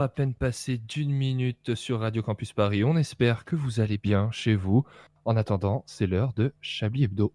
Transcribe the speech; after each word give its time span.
à 0.00 0.08
peine 0.08 0.32
passé 0.32 0.78
d'une 0.78 1.10
minute 1.10 1.74
sur 1.74 2.00
Radio 2.00 2.22
Campus 2.22 2.52
Paris. 2.52 2.84
On 2.84 2.96
espère 2.96 3.44
que 3.44 3.56
vous 3.56 3.80
allez 3.80 3.98
bien 3.98 4.30
chez 4.30 4.54
vous. 4.54 4.84
En 5.24 5.36
attendant, 5.36 5.82
c'est 5.86 6.06
l'heure 6.06 6.32
de 6.36 6.52
Chablis 6.60 7.04
Hebdo. 7.04 7.32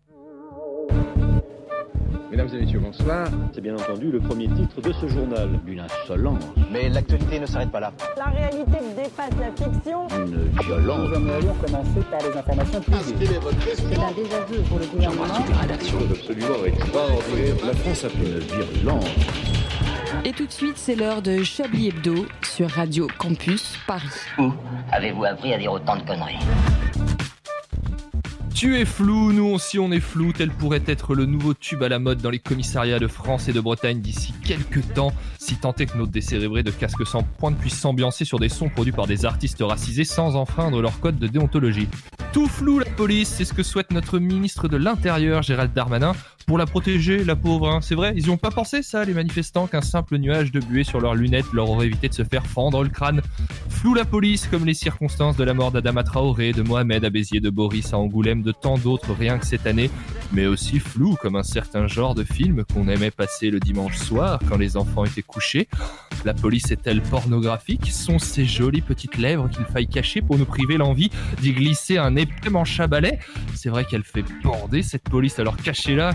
Mesdames 2.32 2.48
et 2.54 2.62
messieurs, 2.62 2.80
bonsoir. 2.80 3.28
C'est 3.54 3.62
bien 3.62 3.76
entendu 3.76 4.12
le 4.12 4.20
premier 4.20 4.48
titre 4.48 4.82
de 4.82 4.94
ce 4.94 5.08
journal. 5.08 5.60
Une 5.68 5.82
insolence. 5.82 6.42
Mais 6.72 6.88
l'actualité 6.88 7.40
ne 7.40 7.46
s'arrête 7.46 7.72
pas 7.72 7.82
là. 7.82 7.92
La 8.18 8.26
réalité 8.26 8.78
dépasse 8.96 9.32
la 9.40 9.52
fiction. 9.52 10.08
Une 10.08 10.50
violence. 10.64 11.10
Nous 11.10 11.16
aimerions 11.16 11.54
commencer 11.56 12.00
par 12.10 12.22
les 12.22 12.38
informations 12.38 12.82
privées. 12.82 13.40
C'est 13.76 14.00
un 14.00 14.12
désaveu 14.14 14.62
pour 14.70 14.80
le 14.80 14.86
gouvernement. 14.86 15.26
la 15.50 15.58
rédaction. 15.58 15.98
Absolument 16.10 16.66
extraordinaire. 16.66 17.66
La 17.66 17.74
France 17.74 18.06
a 18.06 18.10
fait 18.10 18.26
une 18.26 18.40
virulence. 18.40 19.63
Et 20.26 20.32
tout 20.32 20.46
de 20.46 20.52
suite, 20.52 20.78
c'est 20.78 20.96
l'heure 20.96 21.22
de 21.22 21.44
Chablis 21.44 21.90
Hebdo 21.90 22.26
sur 22.44 22.70
Radio 22.70 23.08
Campus 23.18 23.78
Paris. 23.86 24.08
Où 24.38 24.52
avez-vous 24.92 25.26
appris 25.26 25.54
à 25.54 25.58
dire 25.58 25.74
autant 25.74 25.98
de 25.98 26.04
conneries 26.04 26.40
Tu 28.56 28.78
es 28.78 28.86
flou, 28.86 29.34
nous 29.34 29.46
aussi 29.46 29.80
on 29.80 29.92
est 29.92 30.00
flou, 30.00 30.32
tel 30.32 30.50
pourrait 30.50 30.84
être 30.86 31.14
le 31.14 31.26
nouveau 31.26 31.54
tube 31.54 31.84
à 31.84 31.90
la 31.90 32.00
mode 32.00 32.22
dans 32.22 32.30
les 32.30 32.40
commissariats 32.40 33.00
de 33.00 33.08
France 33.08 33.50
et 33.50 33.54
de 33.54 33.60
Bretagne 33.60 34.00
d'ici 34.00 34.34
quelques 34.46 34.94
temps, 34.94 35.12
si 35.40 35.58
tant 35.58 35.74
est 35.76 35.88
que 35.88 35.98
nos 35.98 36.08
décérébrés 36.08 36.64
de 36.64 36.72
casque 36.72 37.06
sans 37.06 37.24
pointe 37.24 37.58
puissent 37.58 37.80
s'ambiancer 37.80 38.24
sur 38.24 38.40
des 38.40 38.50
sons 38.50 38.70
produits 38.70 38.94
par 38.94 39.08
des 39.08 39.26
artistes 39.26 39.62
racisés 39.62 40.06
sans 40.06 40.38
enfreindre 40.38 40.82
leur 40.82 41.00
code 41.02 41.20
de 41.20 41.28
déontologie. 41.28 41.90
Tout 42.32 42.48
flou 42.48 42.80
la 42.80 42.86
police, 42.86 43.30
c'est 43.30 43.46
ce 43.46 43.54
que 43.54 43.64
souhaite 43.64 43.92
notre 43.92 44.20
ministre 44.20 44.70
de 44.70 44.78
l'Intérieur 44.78 45.44
Gérald 45.44 45.74
Darmanin 45.74 46.14
pour 46.46 46.58
la 46.58 46.66
protéger, 46.66 47.24
la 47.24 47.36
pauvre. 47.36 47.70
hein. 47.70 47.80
C'est 47.82 47.96
vrai, 47.96 48.14
ils 48.16 48.28
y 48.28 48.30
ont 48.30 48.38
pas 48.38 48.52
pensé 48.52 48.84
ça, 48.84 49.06
les 49.06 49.14
manifestants, 49.14 49.68
qu'un 49.68 49.82
simple 49.82 50.18
nuage 50.18 50.52
de 50.52 50.60
buée 50.60 50.84
sur 50.84 51.00
leurs 51.00 51.16
lunettes 51.16 51.52
leur 51.54 51.70
aurait 51.70 51.88
évité 51.88 52.10
de 52.10 52.14
se 52.14 52.24
faire 52.24 52.46
fendre 52.46 52.84
le 52.84 52.90
crâne. 52.90 53.22
Flou 53.70 53.94
la 53.94 54.06
police, 54.06 54.48
comme 54.48 54.66
les 54.66 54.74
circonstances 54.74 55.38
de 55.38 55.44
la 55.44 55.54
mort 55.54 55.72
d'Adama 55.72 56.04
Traoré, 56.04 56.52
de 56.54 56.62
Mohamed 56.62 57.06
à 57.06 57.10
de 57.10 57.50
Boris 57.50 57.94
à 57.94 57.98
Angoulême, 57.98 58.42
de 58.42 58.52
tant 58.52 58.78
d'autres 58.78 59.14
rien 59.14 59.38
que 59.38 59.46
cette 59.46 59.68
année, 59.68 59.90
mais 60.32 60.46
aussi 60.46 60.80
flou 60.80 61.16
comme 61.22 61.36
un 61.36 61.44
certain 61.44 61.88
genre 61.88 62.16
de 62.16 62.24
film 62.24 62.64
qu'on 62.74 62.88
aimait 62.88 63.12
passer 63.12 63.50
le 63.50 63.60
dimanche 63.60 63.98
soir 63.98 64.40
quand 64.50 64.58
les 64.58 64.78
enfants 64.78 65.06
étaient 65.06 65.22
couchés. 65.22 65.68
La 66.26 66.34
police 66.34 66.72
est-elle 66.72 67.02
pornographique? 67.02 67.92
Sont 67.92 68.20
ces 68.20 68.46
jolies 68.46 68.82
petites 68.82 69.18
lèvres 69.18 69.50
qu'il 69.50 69.66
faille 69.66 69.88
cacher 69.88 70.22
pour 70.22 70.38
nous 70.38 70.46
priver 70.46 70.78
l'envie 70.78 71.10
d'y 71.42 71.54
glisser 71.54 71.98
un 71.98 72.16
épais 72.16 72.50
manche 72.50 72.82
C'est 73.56 73.70
vrai 73.70 73.86
qu'elle 73.86 74.04
fait 74.04 74.24
bander 74.44 74.84
cette 74.84 75.04
police, 75.04 75.40
alors 75.40 75.58
cachez-la, 75.58 76.14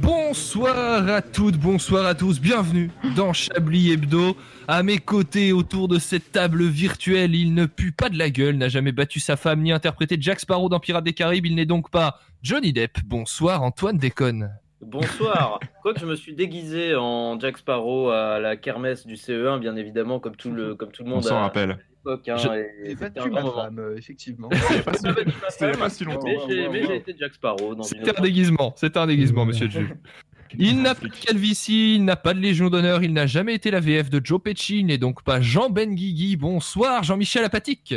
Bonsoir 0.00 1.08
à 1.08 1.20
toutes, 1.20 1.56
bonsoir 1.56 2.06
à 2.06 2.14
tous, 2.14 2.40
bienvenue 2.40 2.90
dans 3.16 3.32
Chablis 3.32 3.90
Hebdo. 3.90 4.36
À 4.68 4.82
mes 4.82 4.98
côtés, 4.98 5.52
autour 5.52 5.88
de 5.88 5.98
cette 5.98 6.30
table 6.30 6.64
virtuelle, 6.64 7.34
il 7.34 7.54
ne 7.54 7.66
pue 7.66 7.90
pas 7.92 8.08
de 8.08 8.16
la 8.16 8.30
gueule, 8.30 8.56
n'a 8.56 8.68
jamais 8.68 8.92
battu 8.92 9.18
sa 9.18 9.36
femme 9.36 9.62
ni 9.62 9.72
interprété 9.72 10.16
Jack 10.20 10.40
Sparrow 10.40 10.68
dans 10.68 10.80
Pirates 10.80 11.04
des 11.04 11.12
Caraïbes, 11.12 11.46
il 11.46 11.56
n'est 11.56 11.66
donc 11.66 11.90
pas 11.90 12.20
Johnny 12.42 12.72
Depp. 12.72 12.98
Bonsoir 13.04 13.62
Antoine 13.62 13.98
Déconne. 13.98 14.61
Bonsoir. 14.82 15.60
Quoique 15.82 16.00
je 16.00 16.06
me 16.06 16.16
suis 16.16 16.34
déguisé 16.34 16.94
en 16.96 17.38
Jack 17.38 17.58
Sparrow 17.58 18.10
à 18.10 18.38
la 18.40 18.56
kermesse 18.56 19.06
du 19.06 19.14
CE1, 19.14 19.60
bien 19.60 19.76
évidemment, 19.76 20.18
comme 20.20 20.36
tout 20.36 20.50
le, 20.50 20.74
comme 20.74 20.90
tout 20.90 21.02
le 21.04 21.08
On 21.10 21.14
monde 21.14 21.24
s'en 21.24 21.36
à 21.36 21.40
rappelle. 21.42 21.78
l'époque. 22.04 22.28
hein, 22.28 22.36
Je- 22.36 22.88
et 22.90 22.94
battu 22.96 23.30
ma 23.30 23.42
femme, 23.42 23.78
euh, 23.78 23.96
effectivement. 23.96 24.48
C'était 25.50 25.72
pas 25.78 25.88
si- 25.88 26.04
longtemps. 26.04 26.26
Mais 26.26 26.36
j'ai 26.48 26.68
mais 26.68 26.84
j'ai 26.86 26.96
été 26.96 27.14
Jack 27.18 27.34
Sparrow 27.34 27.76
C'était 27.82 28.18
un 28.18 28.22
déguisement, 28.22 28.72
c'était 28.76 28.98
un 28.98 29.06
déguisement, 29.06 29.44
monsieur 29.46 29.66
le 29.66 29.70
juge. 29.72 29.94
Il 30.58 30.82
n'a 30.82 30.94
pas 30.94 31.06
de 31.06 31.12
calvitie, 31.14 31.94
il 31.94 32.04
n'a 32.04 32.14
pas 32.14 32.34
de 32.34 32.38
Légion 32.38 32.68
d'honneur, 32.68 33.02
il 33.02 33.14
n'a 33.14 33.26
jamais 33.26 33.54
été 33.54 33.70
la 33.70 33.80
VF 33.80 34.10
de 34.10 34.20
Joe 34.22 34.38
Pesci, 34.42 34.80
il 34.80 34.84
n'est 34.86 34.98
donc 34.98 35.22
pas 35.22 35.40
Jean 35.40 35.70
Benguigui. 35.70 36.36
Bonsoir 36.36 37.02
Jean-Michel 37.04 37.42
Apatique. 37.44 37.94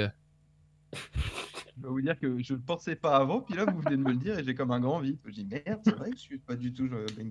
Je 1.86 1.90
dois 1.92 1.94
vous 2.00 2.02
dire 2.02 2.20
que 2.20 2.42
je 2.42 2.54
ne 2.54 2.58
pensais 2.58 2.96
pas 2.96 3.16
avant, 3.18 3.42
puis 3.42 3.54
là 3.56 3.66
vous 3.66 3.80
venez 3.80 3.96
de 3.96 4.02
me 4.02 4.10
le 4.10 4.16
dire 4.18 4.40
et 4.40 4.44
j'ai 4.44 4.56
comme 4.56 4.72
un 4.72 4.80
grand 4.80 4.98
vide. 5.02 5.18
Je 5.24 5.32
dis 5.32 5.46
merde, 5.46 5.80
c'est 5.86 5.96
vrai 5.96 6.10
que 6.10 6.16
je 6.18 6.22
suis 6.22 6.40
pas 6.40 6.56
du 6.56 6.74
tout. 6.74 6.90
euh, 6.92 7.06
Ben. 7.16 7.30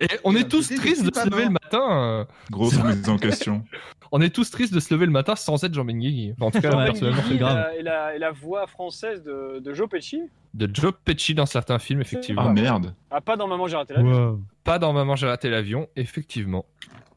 Et 0.00 0.06
on 0.22 0.36
est 0.36 0.48
tous 0.48 0.70
je 0.70 0.76
tristes 0.76 1.04
de 1.04 1.12
se 1.12 1.28
lever 1.28 1.46
le 1.46 1.50
matin. 1.50 2.20
euh, 2.20 2.24
Grosse 2.52 2.76
remise 2.76 3.08
en 3.08 3.18
question. 3.18 3.64
On 4.12 4.20
est 4.20 4.32
tous 4.32 4.48
tristes 4.48 4.72
de 4.72 4.78
se 4.78 4.94
lever 4.94 5.06
le 5.06 5.12
matin 5.12 5.34
sans 5.34 5.64
être 5.64 5.74
Jean 5.74 5.84
Benguigui. 5.84 6.34
Enfin, 6.34 6.46
en 6.46 6.50
tout 6.52 6.60
cas, 6.60 6.76
Ouais. 6.76 6.84
personnellement, 6.84 7.22
c'est 7.26 7.34
et, 7.34 7.38
grave. 7.38 7.56
la, 7.56 7.76
et, 7.76 7.82
la, 7.82 8.14
et 8.14 8.18
la 8.20 8.30
voix 8.30 8.68
française 8.68 9.24
de, 9.24 9.58
de 9.58 9.74
Joe 9.74 9.88
Pesci 9.88 10.22
De 10.52 10.70
Joe 10.72 10.92
Pesci 11.04 11.34
dans 11.34 11.46
certains 11.46 11.80
films, 11.80 12.00
effectivement. 12.00 12.42
Ah 12.46 12.52
merde. 12.52 12.94
Ah, 13.10 13.20
pas 13.20 13.36
dans 13.36 13.48
Maman, 13.48 13.66
j'ai 13.66 13.74
raté 13.76 13.94
la 13.94 14.02
vie. 14.04 14.38
Pas 14.62 14.78
dans 14.78 14.92
Maman 14.92 15.16
j'ai 15.16 15.26
raté 15.26 15.50
l'avion, 15.50 15.88
effectivement. 15.96 16.64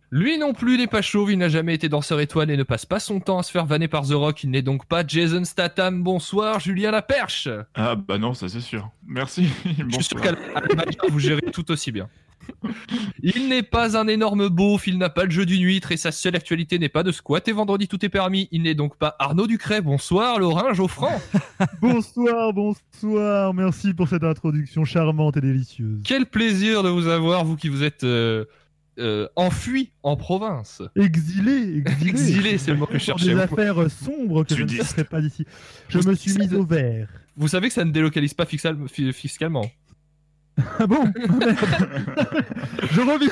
Lui 0.10 0.38
non 0.38 0.54
plus 0.54 0.78
n'est 0.78 0.88
pas 0.88 1.02
chauve, 1.02 1.34
il 1.34 1.38
n'a 1.38 1.50
jamais 1.50 1.74
été 1.76 1.90
danseur 1.90 2.22
étoile 2.22 2.50
et 2.50 2.56
ne 2.56 2.64
passe 2.64 2.86
pas 2.86 3.00
son 3.02 3.20
temps 3.20 3.40
à 3.40 3.44
se 3.44 3.52
faire 3.52 3.66
vanner 3.66 3.90
par 3.90 4.08
The 4.08 4.14
Rock, 4.14 4.42
il 4.46 4.52
n'est 4.52 4.62
donc 4.62 4.86
pas 4.86 5.06
Jason 5.06 5.44
Statham. 5.44 6.02
Bonsoir 6.02 6.62
Julien 6.62 6.92
Laperche. 6.92 7.50
Ah 7.76 7.96
bah 7.96 8.18
non, 8.18 8.34
ça 8.34 8.48
c'est 8.48 8.62
sûr. 8.62 8.90
Merci. 9.06 9.50
Je 9.66 9.96
suis 9.96 10.04
sûr 10.04 10.18
Bonsoir. 10.18 10.36
qu'à 10.36 11.08
vous 11.10 11.20
gérez 11.20 11.52
tout 11.52 11.70
aussi 11.72 11.92
bien. 11.92 12.08
Il 13.22 13.50
n'est 13.50 13.64
pas 13.64 13.98
un 13.98 14.08
énorme 14.08 14.48
beauf, 14.48 14.88
il 14.88 14.98
n'a 14.98 15.10
pas 15.10 15.26
le 15.26 15.30
jeu 15.32 15.46
d'une 15.46 15.64
huître 15.64 15.92
et 15.92 15.98
sa 15.98 16.14
seule 16.14 16.38
actualité 16.38 16.80
n'est 16.80 16.88
pas 16.88 17.04
de 17.04 17.12
squatter 17.12 17.52
vendredi 17.52 17.90
tout 17.90 18.06
est 18.06 18.10
permis. 18.10 18.48
Il 18.54 18.62
n'est 18.62 18.76
donc 18.76 18.96
pas 18.96 19.18
Arnaud 19.20 19.48
Ducret. 19.48 19.82
Bonsoir 19.82 20.40
Laurent 20.40 20.74
Geoffrand. 20.74 21.20
Bonsoir, 21.82 22.54
bonsoir, 22.54 23.54
merci 23.54 23.94
pour 23.94 24.08
cette 24.08 24.24
introduction 24.24 24.86
charmante 24.86 25.36
et 25.36 25.42
délicieuse. 25.42 26.00
Quel 26.06 26.28
plaisir 26.28 26.84
de 26.84 26.90
vous 26.90 27.08
avoir, 27.08 27.44
vous 27.44 27.58
qui 27.58 27.68
vous 27.68 27.84
êtes 27.84 28.06
euh, 28.06 28.46
euh, 29.00 29.28
enfui 29.36 29.92
en 30.04 30.16
province. 30.16 30.82
Exilé, 30.96 31.78
exilé. 31.78 32.10
Exilé, 32.10 32.58
c'est 32.58 32.72
le 32.72 32.78
mot 32.78 32.86
que 32.86 32.94
je 32.98 33.04
cherchais. 33.04 33.34
des 33.34 33.40
affaires 33.40 33.82
euh, 33.82 33.90
sombres 33.90 34.44
que 34.44 34.56
je 34.56 34.64
ne 34.64 34.68
ferai 34.70 35.04
pas 35.04 35.22
d'ici. 35.22 35.46
Je 35.90 36.00
Vous- 36.00 36.10
me 36.10 36.16
suis 36.16 36.34
mis 36.38 36.54
au 36.54 36.64
vert. 36.66 37.08
Vous 37.36 37.48
savez 37.48 37.68
que 37.68 37.74
ça 37.74 37.86
ne 37.86 37.92
délocalise 37.92 38.34
pas 38.34 38.46
fiscal- 38.46 38.78
fi- 38.88 39.14
fiscalement. 39.14 39.70
Ah 40.80 40.88
bon 40.88 41.04
Je 42.92 43.02
reviens. 43.02 43.30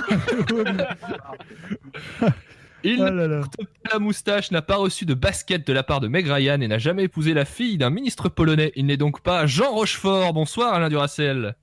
Il 2.83 3.01
Ah 3.01 3.09
là 3.09 3.27
là. 3.27 3.39
n'a 3.39 3.47
pas 3.47 3.93
la 3.93 3.99
moustache, 3.99 4.51
n'a 4.51 4.61
pas 4.61 4.75
reçu 4.75 5.05
de 5.05 5.15
basket 5.15 5.65
de 5.65 5.73
la 5.73 5.81
part 5.81 6.01
de 6.01 6.07
Meg 6.07 6.27
Ryan 6.27 6.61
et 6.61 6.67
n'a 6.67 6.77
jamais 6.77 7.05
épousé 7.05 7.33
la 7.33 7.45
fille 7.45 7.79
d'un 7.79 7.89
ministre 7.89 8.29
polonais. 8.29 8.71
Il 8.75 8.85
n'est 8.85 8.97
donc 8.97 9.21
pas 9.21 9.47
Jean 9.47 9.71
Rochefort. 9.71 10.33
Bonsoir 10.33 10.73
Alain 10.75 10.89
Duracel. 10.89 11.55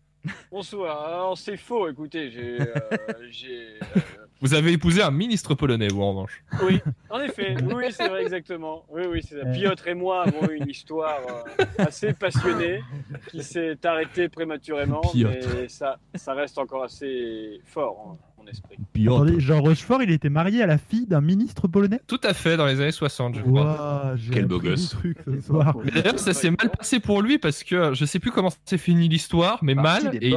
Bonsoir. 0.51 1.07
Alors, 1.07 1.39
c'est 1.39 1.57
faux, 1.57 1.89
écoutez, 1.89 2.31
j'ai. 2.31 2.61
euh, 2.61 2.67
euh, 3.19 4.01
Vous 4.41 4.55
avez 4.55 4.73
épousé 4.73 5.03
un 5.03 5.11
ministre 5.11 5.55
polonais, 5.55 5.89
vous 5.89 6.03
en 6.03 6.11
revanche. 6.11 6.45
oui, 6.63 6.81
en 7.11 7.21
effet, 7.21 7.57
oui, 7.63 7.73
oui, 7.75 7.85
c'est 7.91 8.09
vrai, 8.09 8.23
exactement. 8.23 8.85
Oui, 8.89 9.03
oui, 9.09 9.21
c'est 9.27 9.41
ça. 9.41 9.47
Piotr 9.47 9.89
et 9.89 9.95
moi 9.95 10.23
avons 10.25 10.49
eu 10.51 10.57
une 10.59 10.69
histoire 10.69 11.21
euh, 11.59 11.65
assez 11.79 12.13
passionnée 12.13 12.83
qui 13.31 13.43
s'est 13.43 13.79
arrêtée 13.85 14.29
prématurément, 14.29 15.01
Piotr. 15.01 15.49
mais 15.55 15.69
ça, 15.69 15.99
ça 16.15 16.35
reste 16.35 16.59
encore 16.59 16.85
assez 16.85 17.61
fort, 17.65 18.13
hein, 18.13 18.19
mon 18.43 18.51
esprit. 18.51 18.77
Attendez, 19.07 19.41
Jean 19.41 19.61
Rochefort, 19.61 20.03
il 20.03 20.11
était 20.11 20.29
marié 20.29 20.63
à 20.63 20.67
la 20.67 20.79
fille 20.79 21.07
d'un 21.07 21.21
ministre 21.21 21.69
polonais 21.69 22.01
Tout 22.07 22.21
à 22.23 22.35
fait, 22.35 22.57
dans 22.57 22.67
les 22.67 22.81
années 22.81 22.93
60, 22.93 23.37
je 23.37 23.41
crois. 23.41 24.15
Quel 24.33 24.47
beau 24.47 24.59
gosse. 24.59 24.91
des 24.91 24.97
trucs 24.97 25.19
ce 25.25 25.41
soir. 25.41 25.77
Mais 25.85 25.91
D'ailleurs, 25.91 26.19
ça 26.19 26.35
s'est 26.35 26.51
mal 26.51 26.71
passé 26.71 27.01
pour 27.01 27.23
lui 27.23 27.39
parce 27.39 27.63
que 27.65 27.95
je 27.95 28.05
sais 28.05 28.19
plus 28.19 28.31
comment 28.31 28.51
s'est 28.65 28.79
fini 28.79 29.09
l'histoire, 29.09 29.59
mais 29.63 29.75
Parti 29.75 30.05
mal. 30.05 30.19
Et 30.21 30.35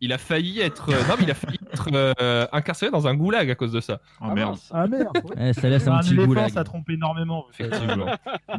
il, 0.00 0.12
a 0.12 0.18
failli 0.18 0.60
être, 0.60 0.90
euh, 0.90 1.08
non, 1.08 1.14
mais 1.18 1.24
il 1.24 1.30
a 1.30 1.34
failli 1.34 1.58
être 1.72 1.88
euh, 1.92 2.46
incarcéré 2.52 2.90
dans 2.90 3.06
un 3.06 3.14
goulag 3.14 3.48
à 3.50 3.54
cause 3.54 3.70
de 3.72 3.80
ça. 3.80 4.00
Oh 4.20 4.26
merde. 4.32 4.50
mince. 4.50 4.68
Ah 4.72 4.86
merde. 4.88 5.16
Eh, 5.38 5.52
ça 5.52 5.68
laisse 5.68 5.86
un 5.86 5.92
Un 5.92 6.00
petit 6.00 6.12
éléphant, 6.14 6.26
goulag. 6.26 6.50
ça 6.50 6.64
trompe 6.64 6.90
énormément. 6.90 7.46
Effectivement. 7.52 8.06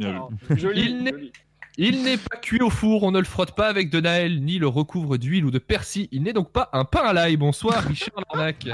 Il 0.00 0.58
joli. 0.58 1.30
Il 1.76 2.04
n'est 2.04 2.18
pas 2.18 2.36
cuit 2.36 2.62
au 2.62 2.70
four, 2.70 3.02
on 3.02 3.10
ne 3.10 3.18
le 3.18 3.24
frotte 3.24 3.56
pas 3.56 3.66
avec 3.66 3.90
de 3.90 4.00
Naël, 4.00 4.40
ni 4.40 4.60
le 4.60 4.68
recouvre 4.68 5.16
d'huile 5.16 5.44
ou 5.44 5.50
de 5.50 5.58
persil. 5.58 6.06
Il 6.12 6.22
n'est 6.22 6.32
donc 6.32 6.52
pas 6.52 6.70
un 6.72 6.84
pain 6.84 7.00
à 7.00 7.12
l'ail. 7.12 7.36
Bonsoir, 7.36 7.82
Richard 7.88 8.22
Larnac. 8.32 8.64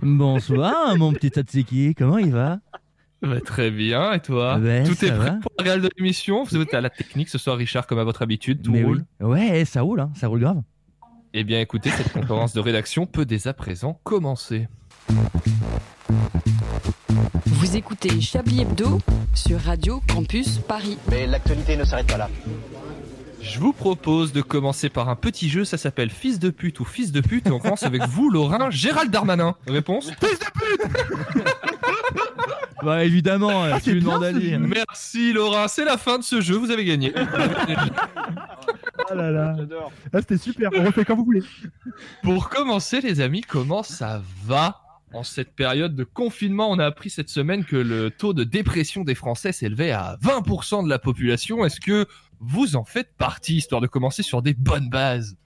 Bonsoir, 0.00 0.96
mon 0.96 1.12
petit 1.12 1.30
Tatsiki, 1.30 1.94
comment 1.94 2.16
il 2.16 2.32
va? 2.32 2.60
Bah, 3.20 3.40
très 3.42 3.70
bien, 3.70 4.12
et 4.12 4.20
toi? 4.20 4.58
Tout 4.58 5.04
est 5.04 5.12
prêt 5.12 5.30
va. 5.30 5.38
pour 5.42 5.52
le 5.58 5.64
réel 5.64 5.82
de 5.82 5.90
l'émission? 5.98 6.44
Vous 6.44 6.56
êtes 6.56 6.72
à 6.72 6.80
la 6.80 6.88
technique 6.88 7.28
ce 7.28 7.36
soir, 7.36 7.58
Richard, 7.58 7.86
comme 7.86 7.98
à 7.98 8.04
votre 8.04 8.22
habitude, 8.22 8.62
tout 8.62 8.72
Mais 8.72 8.82
roule 8.82 9.04
oui. 9.20 9.26
Ouais, 9.26 9.64
ça 9.66 9.82
roule, 9.82 10.00
hein, 10.00 10.10
ça 10.14 10.28
roule 10.28 10.40
grave. 10.40 10.62
Eh 11.34 11.44
bien, 11.44 11.60
écoutez, 11.60 11.90
cette 11.90 12.12
conférence 12.12 12.54
de 12.54 12.60
rédaction 12.60 13.04
peut 13.04 13.26
dès 13.26 13.46
à 13.46 13.52
présent 13.52 14.00
commencer. 14.04 14.68
Vous 17.46 17.76
écoutez 17.76 18.20
Chablis 18.20 18.62
Hebdo 18.62 18.98
sur 19.34 19.60
Radio 19.60 20.02
Campus 20.12 20.58
Paris. 20.58 20.98
Mais 21.10 21.26
l'actualité 21.26 21.76
ne 21.76 21.84
s'arrête 21.84 22.06
pas 22.06 22.16
là. 22.16 22.28
Je 23.40 23.60
vous 23.60 23.72
propose 23.72 24.32
de 24.32 24.42
commencer 24.42 24.88
par 24.88 25.08
un 25.08 25.14
petit 25.16 25.48
jeu, 25.48 25.64
ça 25.64 25.78
s'appelle 25.78 26.10
Fils 26.10 26.38
de 26.40 26.50
pute 26.50 26.80
ou 26.80 26.84
Fils 26.84 27.12
de 27.12 27.20
pute, 27.20 27.46
et 27.46 27.50
on 27.52 27.60
commence 27.60 27.84
avec 27.84 28.02
vous, 28.08 28.28
Laurent 28.30 28.70
Gérald 28.70 29.10
Darmanin. 29.10 29.54
Réponse 29.68 30.10
Bah 32.82 33.04
évidemment, 33.04 33.62
Ah, 33.64 33.76
tu 33.78 33.84
c'est 33.84 33.92
lui 33.92 34.00
bien, 34.00 34.08
demandes 34.18 34.24
à 34.24 34.32
ce 34.32 34.36
lui. 34.38 34.50
jeu. 34.50 34.58
Merci 34.58 35.32
Laura, 35.32 35.68
c'est 35.68 35.84
la 35.84 35.96
fin 35.96 36.18
de 36.18 36.24
ce 36.24 36.40
jeu, 36.40 36.56
vous 36.56 36.70
avez 36.70 36.84
gagné. 36.84 37.12
Ah 39.08 39.14
là 39.14 39.30
là. 39.30 39.54
J'adore. 39.56 39.92
Ah, 40.12 40.18
c'était 40.18 40.36
super. 40.36 40.68
On 40.76 40.84
refait 40.84 41.04
quand 41.04 41.14
vous 41.14 41.24
voulez. 41.24 41.42
Pour 42.24 42.48
commencer, 42.48 43.00
les 43.00 43.20
amis, 43.20 43.40
comment 43.40 43.84
ça 43.84 44.20
va? 44.44 44.80
En 45.16 45.22
cette 45.22 45.54
période 45.54 45.94
de 45.96 46.04
confinement 46.04 46.70
On 46.70 46.78
a 46.78 46.84
appris 46.84 47.10
cette 47.10 47.28
semaine 47.28 47.64
que 47.64 47.76
le 47.76 48.10
taux 48.10 48.34
de 48.34 48.44
dépression 48.44 49.02
des 49.04 49.14
Français 49.14 49.52
s'élevait 49.52 49.90
à 49.92 50.18
20% 50.22 50.84
de 50.84 50.88
la 50.88 50.98
population. 50.98 51.64
Est-ce 51.64 51.80
que 51.80 52.06
vous 52.40 52.76
en 52.76 52.84
faites 52.84 53.14
partie, 53.16 53.56
histoire 53.56 53.80
de 53.80 53.86
commencer 53.86 54.22
sur 54.22 54.42
des 54.42 54.54
bonnes 54.54 54.88
bases? 54.90 55.36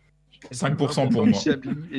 5% 0.53 1.11
pour 1.13 1.27
moi. 1.27 1.41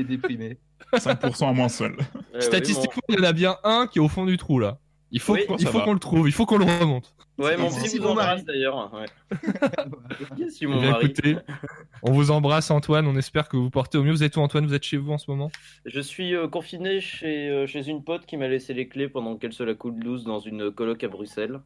Déprimé. 0.04 0.58
5% 0.94 1.50
à 1.50 1.54
moi 1.54 1.70
seul. 1.70 1.96
Eh 2.36 2.42
Statistiquement, 2.42 3.02
il 3.10 3.16
y 3.16 3.20
en 3.20 3.24
a 3.24 3.34
bien 3.34 3.56
un 3.64 3.88
qui 3.88 4.00
est 4.00 4.02
au 4.02 4.08
fond 4.10 4.26
du 4.26 4.38
trou 4.38 4.60
là. 4.60 4.80
Il 5.12 5.20
faut, 5.20 5.34
Oui. 5.34 5.42
il 5.60 5.66
Ça 5.66 5.72
faut 5.72 5.80
va. 5.80 5.84
qu'on 5.86 5.94
le 5.94 6.00
trouve, 6.00 6.28
il 6.28 6.32
faut 6.32 6.46
qu'on 6.46 6.58
le 6.58 6.66
remonte. 6.66 7.14
Ouais, 7.38 7.58
mon 7.58 7.70
petit 7.70 7.98
vous 7.98 8.08
embrasse 8.08 8.44
d'ailleurs. 8.46 8.92
Ouais. 8.94 9.06
Yes, 10.38 10.60
Eh 10.62 10.66
bien, 10.68 10.92
Marie. 10.92 11.06
écoutez, 11.08 11.38
on 12.04 12.12
vous 12.12 12.32
embrasse 12.32 12.70
Antoine, 12.72 13.08
on 13.08 13.16
espère 13.16 13.50
que 13.50 13.58
vous 13.58 13.70
portez 13.70 13.98
au 13.98 14.04
mieux. 14.04 14.12
Vous 14.12 14.24
êtes 14.24 14.38
où 14.38 14.42
Antoine? 14.42 14.66
Vous 14.66 14.74
êtes 14.74 14.84
chez 14.84 14.98
vous 14.98 15.12
en 15.12 15.18
ce 15.18 15.30
moment? 15.32 15.52
Je 15.86 16.00
suis 16.00 16.36
euh, 16.36 16.48
confiné 16.48 17.00
chez, 17.02 17.50
euh, 17.50 17.66
chez 17.68 17.88
une 17.88 18.04
pote 18.04 18.26
qui 18.26 18.38
m'a 18.38 18.48
laissé 18.48 18.74
les 18.74 18.88
clés 18.88 19.08
pendant 19.10 19.36
qu'elle 19.38 19.54
se 19.54 19.64
la 19.64 19.74
coule 19.74 19.98
douce 20.00 20.24
dans 20.24 20.40
une 20.40 20.72
coloc 20.72 21.04
à 21.04 21.08
Bruxelles. 21.08 21.60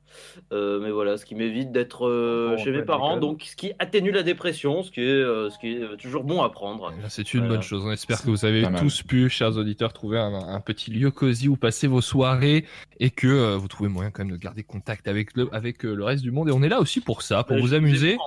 Euh, 0.54 0.80
mais 0.82 0.92
voilà, 0.92 1.18
ce 1.18 1.26
qui 1.26 1.36
m'évite 1.36 1.72
d'être 1.72 2.08
euh, 2.08 2.56
Bon, 2.56 2.64
chez 2.64 2.72
mes 2.72 2.84
parents, 2.84 3.18
donc 3.18 3.44
ce 3.44 3.56
qui 3.56 3.74
atténue 3.80 4.12
la 4.12 4.24
dépression, 4.24 4.84
ce 4.84 4.92
qui 4.92 5.02
est, 5.02 5.06
euh, 5.06 5.50
ce 5.50 5.60
qui 5.60 5.74
est 5.74 5.98
toujours 5.98 6.24
bon 6.24 6.42
à 6.42 6.50
prendre. 6.50 6.94
Eh 6.98 7.06
C'est 7.10 7.34
une 7.34 7.42
Voilà. 7.42 7.56
bonne 7.56 7.64
chose. 7.64 7.84
On 7.86 7.92
espère 7.92 8.22
que 8.22 8.30
vous 8.30 8.46
avez 8.46 8.64
tous 8.78 9.04
pu, 9.04 9.30
chers 9.30 9.58
auditeurs, 9.58 9.94
trouver 9.94 10.20
un, 10.20 10.34
un 10.34 10.60
petit 10.62 10.92
lieu 10.92 11.12
cosy 11.12 11.48
où 11.50 11.56
passer 11.58 11.88
vos 11.88 12.02
soirées 12.02 12.66
et 13.00 13.10
que 13.10 13.28
euh, 13.28 13.58
vous 13.58 13.68
trouvez 13.68 13.90
moyen 13.90 14.12
quand 14.12 14.24
même 14.24 14.32
de 14.36 14.42
garder 14.42 14.64
contact 14.64 15.08
avec 15.08 15.36
le, 15.36 15.50
avec 15.56 15.86
euh, 15.86 15.96
le 15.96 16.04
reste 16.04 16.22
du 16.22 16.32
monde. 16.32 16.50
Et 16.50 16.52
on 16.52 16.62
est 16.62 16.70
là 16.70 16.82
aussi 16.82 17.00
pour 17.00 17.22
ça, 17.22 17.44
pour 17.44 17.58
vous 17.58 17.74
amuser. 17.74 18.18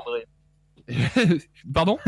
vous. 0.89 1.39
Pardon? 1.75 1.99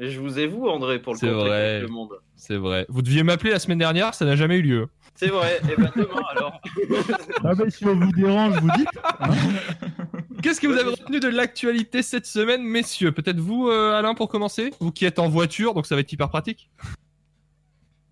Et 0.00 0.10
je 0.10 0.18
vous 0.18 0.38
ai 0.38 0.46
vous, 0.46 0.66
André, 0.66 0.98
pour 0.98 1.12
le 1.12 1.18
C'est 1.18 1.28
contact 1.28 1.46
vrai. 1.46 1.68
avec 1.76 1.82
le 1.82 1.88
monde. 1.88 2.12
C'est 2.36 2.56
vrai. 2.56 2.86
Vous 2.88 3.02
deviez 3.02 3.22
m'appeler 3.22 3.50
la 3.50 3.58
semaine 3.58 3.78
dernière, 3.78 4.14
ça 4.14 4.24
n'a 4.24 4.34
jamais 4.34 4.56
eu 4.56 4.62
lieu. 4.62 4.88
C'est 5.14 5.28
vrai. 5.28 5.60
Et 5.70 5.76
ben 5.80 5.90
demain 5.94 6.22
alors. 6.30 6.60
Ah 7.44 7.54
bah, 7.54 7.64
si 7.68 7.84
on 7.86 7.94
vous 7.94 8.12
dérange, 8.12 8.60
vous 8.60 8.70
dites. 8.76 8.88
Qu'est-ce 10.42 10.60
que 10.60 10.66
vous 10.66 10.76
avez 10.76 10.90
retenu 10.90 11.20
de 11.20 11.28
l'actualité 11.28 12.02
cette 12.02 12.26
semaine, 12.26 12.62
messieurs? 12.62 13.12
Peut-être 13.12 13.38
vous, 13.38 13.68
euh, 13.68 13.92
Alain, 13.98 14.14
pour 14.14 14.28
commencer? 14.28 14.72
Vous 14.80 14.90
qui 14.92 15.04
êtes 15.04 15.18
en 15.18 15.28
voiture, 15.28 15.74
donc 15.74 15.86
ça 15.86 15.94
va 15.94 16.00
être 16.00 16.12
hyper 16.12 16.28
pratique. 16.28 16.70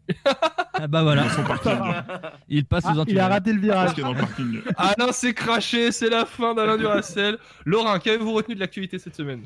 Ah 0.77 0.89
bah 0.89 1.03
voilà. 1.03 1.23
Dans 1.23 1.29
son 1.31 1.45
parking. 1.45 1.73
Il 2.49 2.65
passe 2.65 2.85
Ah, 2.87 2.95
aux 2.97 3.05
il 3.07 3.19
a 3.19 3.29
raté 3.29 3.53
le 3.53 3.61
virage. 3.61 3.95
dans 3.95 4.13
le 4.13 4.19
parking. 4.19 4.61
Alain 4.77 5.13
s'est 5.13 5.33
craché, 5.35 5.93
c'est 5.93 6.11
la 6.11 6.25
fin 6.27 6.53
d'Alain 6.55 6.77
Duracel. 6.77 7.39
Laurent, 7.65 7.99
qu'avez-vous 7.99 8.33
retenu 8.33 8.55
de 8.57 8.61
l'actualité 8.61 8.99
cette 8.99 9.15
semaine 9.15 9.43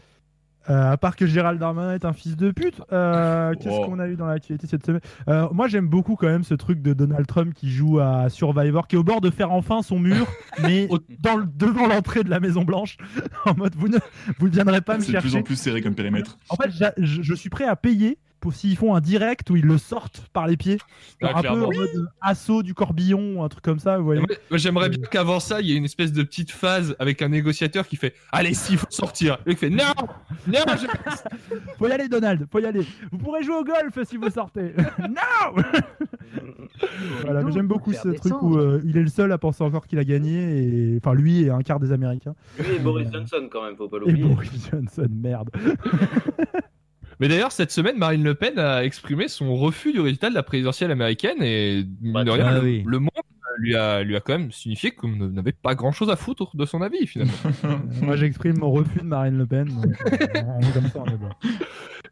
Euh, 0.71 0.93
à 0.93 0.97
part 0.97 1.17
que 1.17 1.27
Gérald 1.27 1.59
Darmanin 1.61 1.95
est 1.95 2.05
un 2.05 2.13
fils 2.15 2.37
de 2.37 2.51
pute, 2.51 2.81
euh, 2.93 3.55
qu'est-ce 3.61 3.69
Wow. 3.75 3.87
qu'on 3.87 3.99
a 3.99 4.09
eu 4.09 4.17
dans 4.17 4.27
l'actualité 4.27 4.67
cette 4.67 4.85
semaine? 4.85 5.01
Euh, 5.29 5.49
Moi, 5.53 5.69
j'aime 5.69 5.87
beaucoup 5.87 6.15
quand 6.17 6.27
même 6.27 6.45
ce 6.45 6.55
truc 6.55 6.81
de 6.83 6.93
Donald 6.95 7.27
Trump 7.27 7.53
qui 7.55 7.71
joue 7.71 8.01
à 8.01 8.29
Survivor, 8.31 8.87
qui 8.89 8.97
est 8.97 8.99
au 8.99 9.05
bord 9.05 9.21
de 9.21 9.31
faire 9.31 9.53
enfin 9.53 9.83
son 9.83 9.99
mur, 9.99 10.27
mais 10.63 10.87
Au- 10.91 10.99
dans 11.21 11.37
le- 11.37 11.47
devant 11.47 11.87
l'entrée 11.87 12.25
de 12.25 12.31
la 12.31 12.41
Maison 12.41 12.65
Blanche, 12.65 12.97
en 13.45 13.55
mode 13.55 13.75
vous 13.77 13.89
ne 13.89 13.99
vous 14.39 14.49
ne 14.49 14.53
viendrez 14.53 14.81
pas 14.81 14.97
me 14.97 15.03
C'est 15.03 15.13
de 15.13 15.19
plus 15.21 15.37
en 15.37 15.43
plus 15.43 15.57
serré 15.57 15.83
comme 15.83 15.95
périmètre. 15.95 16.39
En 16.49 16.57
fait, 16.57 16.71
j'a- 16.71 16.95
je, 16.97 17.21
je 17.23 17.35
suis 17.35 17.51
prêt 17.51 17.65
à 17.65 17.77
payer 17.77 18.19
s'ils 18.53 18.77
font 18.77 18.95
un 18.95 19.01
direct 19.01 19.51
où 19.51 19.57
ils 19.57 19.65
le 19.65 19.79
sortent 19.79 20.23
par 20.33 20.47
les 20.47 20.57
pieds, 20.57 20.79
Ah, 21.23 21.39
un 21.39 21.43
peu 21.43 21.49
en 21.51 21.57
mode 21.73 22.09
assaut 22.21 22.63
du 22.63 22.75
corbillon, 22.75 23.43
un 23.45 23.49
truc 23.49 23.65
comme 23.65 23.79
ça. 23.79 23.99
Vous 23.99 24.05
voyez 24.05 24.21
Moi, 24.21 24.59
J'aimerais 24.59 24.89
bien 24.89 25.03
qu'avant 25.11 25.41
ça, 25.41 25.61
il 25.61 25.69
y 25.69 25.73
ait 25.73 25.77
une 25.77 25.85
espèce 25.85 26.13
de 26.13 26.23
petite 26.23 26.51
phase 26.51 26.95
avec 26.99 27.21
un 27.23 27.29
négociateur 27.29 27.87
qui 27.87 27.97
fait 27.97 28.15
Allez, 28.33 28.55
s'il 28.55 28.79
faut 28.79 28.87
sortir. 28.91 29.39
Et 29.47 29.51
qui 29.51 29.57
fait 29.57 29.71
Non 29.71 29.85
Non 30.47 30.61
je- 30.69 30.87
Faut 31.79 31.89
y 31.89 31.93
aller, 31.93 32.09
Donald, 32.09 32.47
faut 32.51 32.59
y 32.61 32.65
aller. 32.67 32.85
Vous 33.13 33.19
pourrez 33.19 33.43
jouer 33.43 33.57
au 33.57 33.65
golf 33.65 33.99
si 34.09 34.17
vous 34.17 34.31
sortez. 34.31 34.73
non 34.99 35.63
Voilà, 37.23 37.43
mais 37.43 37.53
j'aime 37.53 37.67
beaucoup 37.69 37.93
ce 37.93 38.09
truc 38.09 38.41
où 38.43 38.57
euh, 38.57 38.81
il 38.85 38.97
est 38.97 39.03
le 39.03 39.09
seul 39.09 39.31
à 39.33 39.39
penser 39.39 39.63
encore 39.65 39.87
qu'il 39.87 39.99
a 39.99 40.05
gagné, 40.05 40.93
et 40.95 40.97
enfin 41.03 41.15
lui 41.15 41.43
et 41.43 41.51
un 41.51 41.63
quart 41.63 41.81
des 41.81 41.93
Américains. 41.93 42.35
Lui 42.59 42.77
et 42.77 42.79
Boris 42.79 43.09
Johnson 43.13 43.49
quand 43.51 43.65
même, 43.65 43.77
faut 43.77 43.89
pas 43.89 43.97
Et 43.99 44.01
l'oublier. 44.01 44.29
Boris 44.29 44.69
Johnson, 44.71 45.09
merde. 45.11 45.51
Mais 47.21 47.29
d'ailleurs, 47.29 47.53
cette 47.53 47.71
semaine, 47.73 47.97
Marine 47.99 48.23
Le 48.23 48.35
Pen 48.35 48.59
a 48.59 48.85
exprimé 48.85 49.29
son 49.29 49.55
refus 49.57 49.93
du 49.93 50.01
résultat 50.01 50.31
de 50.31 50.35
la 50.35 50.43
présidentielle 50.43 50.91
américaine 50.91 51.39
et 51.43 51.85
mine 52.01 52.25
de 52.25 52.31
rien, 52.31 52.47
Ah 52.49 52.55
le, 52.59 52.61
oui. 52.63 52.83
le 52.87 52.99
monde 53.01 53.11
lui 53.59 53.75
a, 53.75 54.05
lui 54.05 54.15
a 54.15 54.21
quand 54.21 54.39
même 54.39 54.53
signifié 54.53 54.93
qu'on 54.93 55.09
n'avait 55.09 55.51
pas 55.51 55.75
grand 55.75 55.91
chose 55.91 56.11
à 56.11 56.17
foutre 56.17 56.57
de 56.57 56.65
son 56.65 56.81
avis 56.81 57.09
finalement. 57.09 57.33
Moi 58.03 58.15
j'exprime 58.15 58.59
mon 58.59 58.71
refus 58.71 58.99
de 59.01 59.05
Marine 59.05 59.37
Le 59.37 59.47
Pen. 59.47 59.69
euh, 59.69 60.43
on 60.47 60.61
est 60.61 60.73
comme 60.73 60.87
ça, 60.89 61.03
on 61.05 61.07
est 61.07 61.17
bon. 61.17 61.29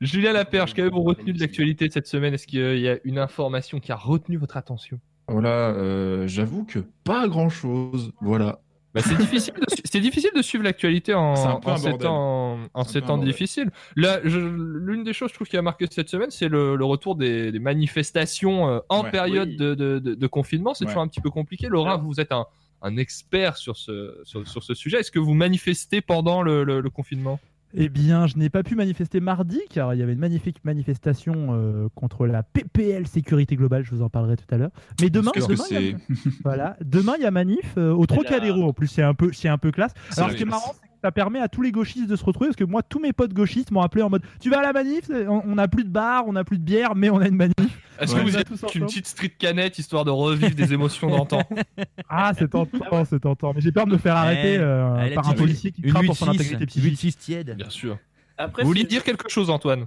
Julien 0.01 0.33
Laperche, 0.33 0.75
qu'avez-vous 0.75 1.03
retenu 1.03 1.33
de 1.33 1.39
l'actualité 1.41 1.89
cette 1.89 2.09
semaine? 2.09 2.35
Est-ce 2.35 2.49
qu'il 2.49 2.79
y 2.81 2.89
a 2.89 2.97
une 3.05 3.19
information 3.19 3.79
qui 3.79 3.93
a 3.93 3.97
retenu 3.97 4.37
votre 4.39 4.57
attention? 4.57 4.99
Voilà, 5.29 5.71
euh, 5.71 6.27
j'avoue 6.27 6.65
que 6.65 6.81
pas 7.05 7.29
grand 7.29 7.49
chose. 7.49 8.13
Voilà. 8.21 8.59
Bah, 8.97 9.03
c'est 9.05 9.19
difficile, 9.19 9.53
de, 9.55 9.75
su- 9.75 9.83
c'est 9.85 10.01
difficile 10.01 10.31
de 10.35 10.41
suivre 10.41 10.65
l'actualité 10.65 11.13
en, 11.13 11.35
en 11.35 11.77
ces 11.77 11.99
temps, 11.99 12.59
en 12.73 12.85
ces 12.85 13.03
temps 13.03 13.19
difficiles. 13.19 13.71
Là, 13.95 14.21
je- 14.25 14.39
l'une 14.41 15.05
des 15.05 15.13
choses, 15.13 15.29
je 15.31 15.35
trouve, 15.35 15.47
qui 15.49 15.57
a 15.59 15.63
marqué 15.63 15.87
cette 15.91 16.09
semaine, 16.09 16.31
c'est 16.31 16.49
le, 16.49 16.77
le 16.77 16.85
retour 16.87 17.15
des, 17.15 17.53
des 17.53 17.59
manifestations 17.59 18.69
euh, 18.71 18.79
en 18.89 19.03
Ouais. 19.05 19.11
période 19.11 19.49
Oui. 19.51 19.57
de, 19.57 19.75
de- 19.75 19.99
de- 19.99 20.15
de 20.15 20.27
confinement. 20.27 20.73
C'est 20.73 20.85
Ouais. 20.85 20.91
toujours 20.91 21.03
un 21.03 21.09
petit 21.09 21.21
peu 21.21 21.29
compliqué. 21.31 21.69
Laurent, 21.69 21.99
vous 21.99 22.21
êtes 22.21 22.33
un, 22.33 22.47
un 22.81 22.97
expert 22.97 23.59
sur 23.59 23.77
ce, 23.77 24.19
sur, 24.25 24.49
sur 24.49 24.63
ce 24.63 24.73
sujet. 24.73 25.01
Est-ce 25.01 25.11
que 25.11 25.19
vous 25.19 25.35
manifestez 25.35 26.01
pendant 26.01 26.41
le, 26.43 26.65
le- 26.65 26.81
le 26.81 26.91
confinement? 26.91 27.39
Eh 27.75 27.89
bien, 27.89 28.27
je 28.27 28.37
n'ai 28.39 28.49
pas 28.49 28.63
pu 28.63 28.75
manifester 28.75 29.21
mardi 29.21 29.61
car 29.71 29.93
il 29.95 29.99
y 30.01 30.03
avait 30.03 30.13
une 30.15 30.19
magnifique 30.19 30.65
manifestation 30.65 31.49
euh, 31.51 31.89
contre 31.95 32.27
la 32.27 32.43
PPL 32.43 33.07
sécurité 33.07 33.57
globale. 33.57 33.85
Je 33.85 33.91
vous 33.95 34.03
en 34.03 34.09
parlerai 34.09 34.37
tout 34.37 34.47
à 34.55 34.57
l'heure. 34.57 34.71
Mais 35.01 35.11
demain, 35.11 35.31
Qu'est-ce 35.35 35.47
que 35.49 35.53
demain, 35.53 35.65
il 35.71 35.91
y 35.91 35.93
a- 35.93 35.97
c'est 36.15 36.31
Voilà. 36.45 36.77
Demain, 36.85 37.15
il 37.19 37.23
y 37.23 37.27
a 37.27 37.31
manif 37.31 37.75
euh, 37.77 37.93
au 37.93 38.07
Trocadéro. 38.07 38.65
En 38.69 38.73
plus, 38.73 38.87
c'est 38.87 39.03
un 39.03 39.15
peu, 39.15 39.31
c'est 39.33 39.49
un 39.49 39.59
peu 39.59 39.73
classe. 39.73 39.93
Alors, 40.17 40.31
ce 40.31 40.37
qui 40.37 40.43
est 40.43 40.47
marrant, 40.47 40.75
ça 41.07 41.13
permet 41.13 41.39
à 41.39 41.47
tous 41.47 41.63
les 41.63 41.71
gauchistes 41.71 42.09
de 42.09 42.17
se 42.17 42.25
retrouver 42.25 42.49
parce 42.49 42.57
que 42.57 42.65
moi, 42.65 42.83
tous 42.83 42.99
mes 42.99 43.13
potes 43.13 43.33
gauchistes 43.33 43.71
m'ont 43.71 43.81
appelé 43.81 44.03
en 44.03 44.11
mode 44.11 44.23
Tu 44.41 44.51
vas 44.51 44.59
à 44.59 44.63
la 44.63 44.73
manif? 44.73 45.05
On 45.29 45.55
n'a 45.55 45.69
plus 45.69 45.85
de 45.85 45.89
bar, 45.89 46.25
on 46.27 46.33
n'a 46.33 46.43
plus 46.43 46.59
de 46.59 46.65
bière, 46.65 46.97
mais 46.97 47.11
on 47.11 47.19
a 47.21 47.29
une 47.29 47.37
manif. 47.37 47.55
Est-ce 48.01 48.13
Ouais. 48.13 48.21
que 48.21 48.25
vous 48.27 48.37
êtes 48.37 48.49
tous 48.49 48.61
une 48.61 48.67
ensemble. 48.67 48.87
petite 48.87 49.07
street 49.07 49.33
canette 49.39 49.79
histoire 49.79 50.05
de 50.05 50.11
revivre 50.11 50.55
des 50.57 50.73
émotions 50.75 51.09
d'antan? 51.09 51.43
Ah, 52.09 52.33
c'est 52.37 52.49
tentant, 52.51 53.05
c'est 53.05 53.21
tentant. 53.21 53.53
Mais 53.55 53.61
j'ai 53.61 53.71
peur 53.73 53.87
de 53.87 53.93
me 53.93 53.99
faire 53.99 54.17
arrêter 54.17 54.55
Eh, 54.55 54.59
euh, 54.59 55.15
par 55.15 55.29
un 55.29 55.33
policier 55.35 55.71
qui 55.71 55.83
craint 55.83 56.03
pour 56.05 56.17
son 56.17 56.25
6, 56.27 56.31
intégrité 56.41 56.61
une 56.63 56.67
psychique. 56.67 56.85
huile 56.85 56.97
6 56.97 57.17
tiède. 57.19 57.55
Bien 57.57 57.71
sûr. 57.71 57.99
Après, 58.37 58.63
Vous 58.63 58.69
vouliez 58.69 58.85
dire 58.85 59.05
quelque 59.05 59.29
chose, 59.31 59.49
Antoine? 59.49 59.87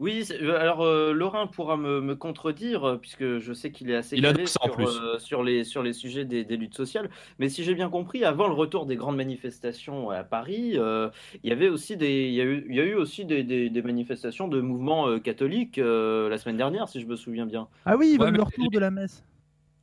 Oui, 0.00 0.24
euh, 0.32 0.58
alors 0.58 0.80
euh, 0.80 1.12
Laurent 1.12 1.46
pourra 1.46 1.76
me, 1.76 2.00
me 2.00 2.16
contredire, 2.16 2.84
euh, 2.84 2.96
puisque 2.96 3.38
je 3.38 3.52
sais 3.52 3.70
qu'il 3.70 3.90
est 3.90 3.96
assez 3.96 4.16
Il 4.16 4.22
calé 4.22 4.46
sur, 4.46 4.74
plus. 4.74 4.86
euh, 4.86 5.18
sur, 5.18 5.42
les, 5.42 5.62
sur 5.62 5.82
les 5.82 5.92
sujets 5.92 6.24
des, 6.24 6.42
des 6.42 6.56
luttes 6.56 6.74
sociales. 6.74 7.10
Mais 7.38 7.50
si 7.50 7.64
j'ai 7.64 7.74
bien 7.74 7.90
compris, 7.90 8.24
avant 8.24 8.48
le 8.48 8.54
retour 8.54 8.86
des 8.86 8.96
grandes 8.96 9.16
manifestations 9.16 10.08
à 10.08 10.24
Paris, 10.24 10.72
euh, 10.76 11.10
il 11.44 11.50
y 11.50 11.52
avait 11.52 11.68
aussi 11.68 11.98
des, 11.98 12.28
il 12.28 12.32
y 12.34 12.40
a 12.40 12.44
eu, 12.44 12.64
il 12.70 12.74
y 12.74 12.80
a 12.80 12.84
eu 12.84 12.94
aussi 12.94 13.26
des, 13.26 13.42
des- 13.44 13.68
des 13.68 13.82
manifestations 13.82 14.48
de 14.48 14.62
mouvements 14.62 15.06
euh, 15.06 15.18
catholiques 15.18 15.76
euh, 15.78 16.30
la 16.30 16.38
semaine 16.38 16.56
dernière, 16.56 16.88
si 16.88 16.98
je 17.02 17.06
me 17.06 17.16
souviens 17.16 17.44
bien. 17.44 17.68
Ah 17.84 17.96
oui, 17.98 18.16
Ouais, 18.18 18.30
le 18.30 18.40
retour 18.42 18.70
de 18.70 18.78
la 18.78 18.90
messe. 18.90 19.22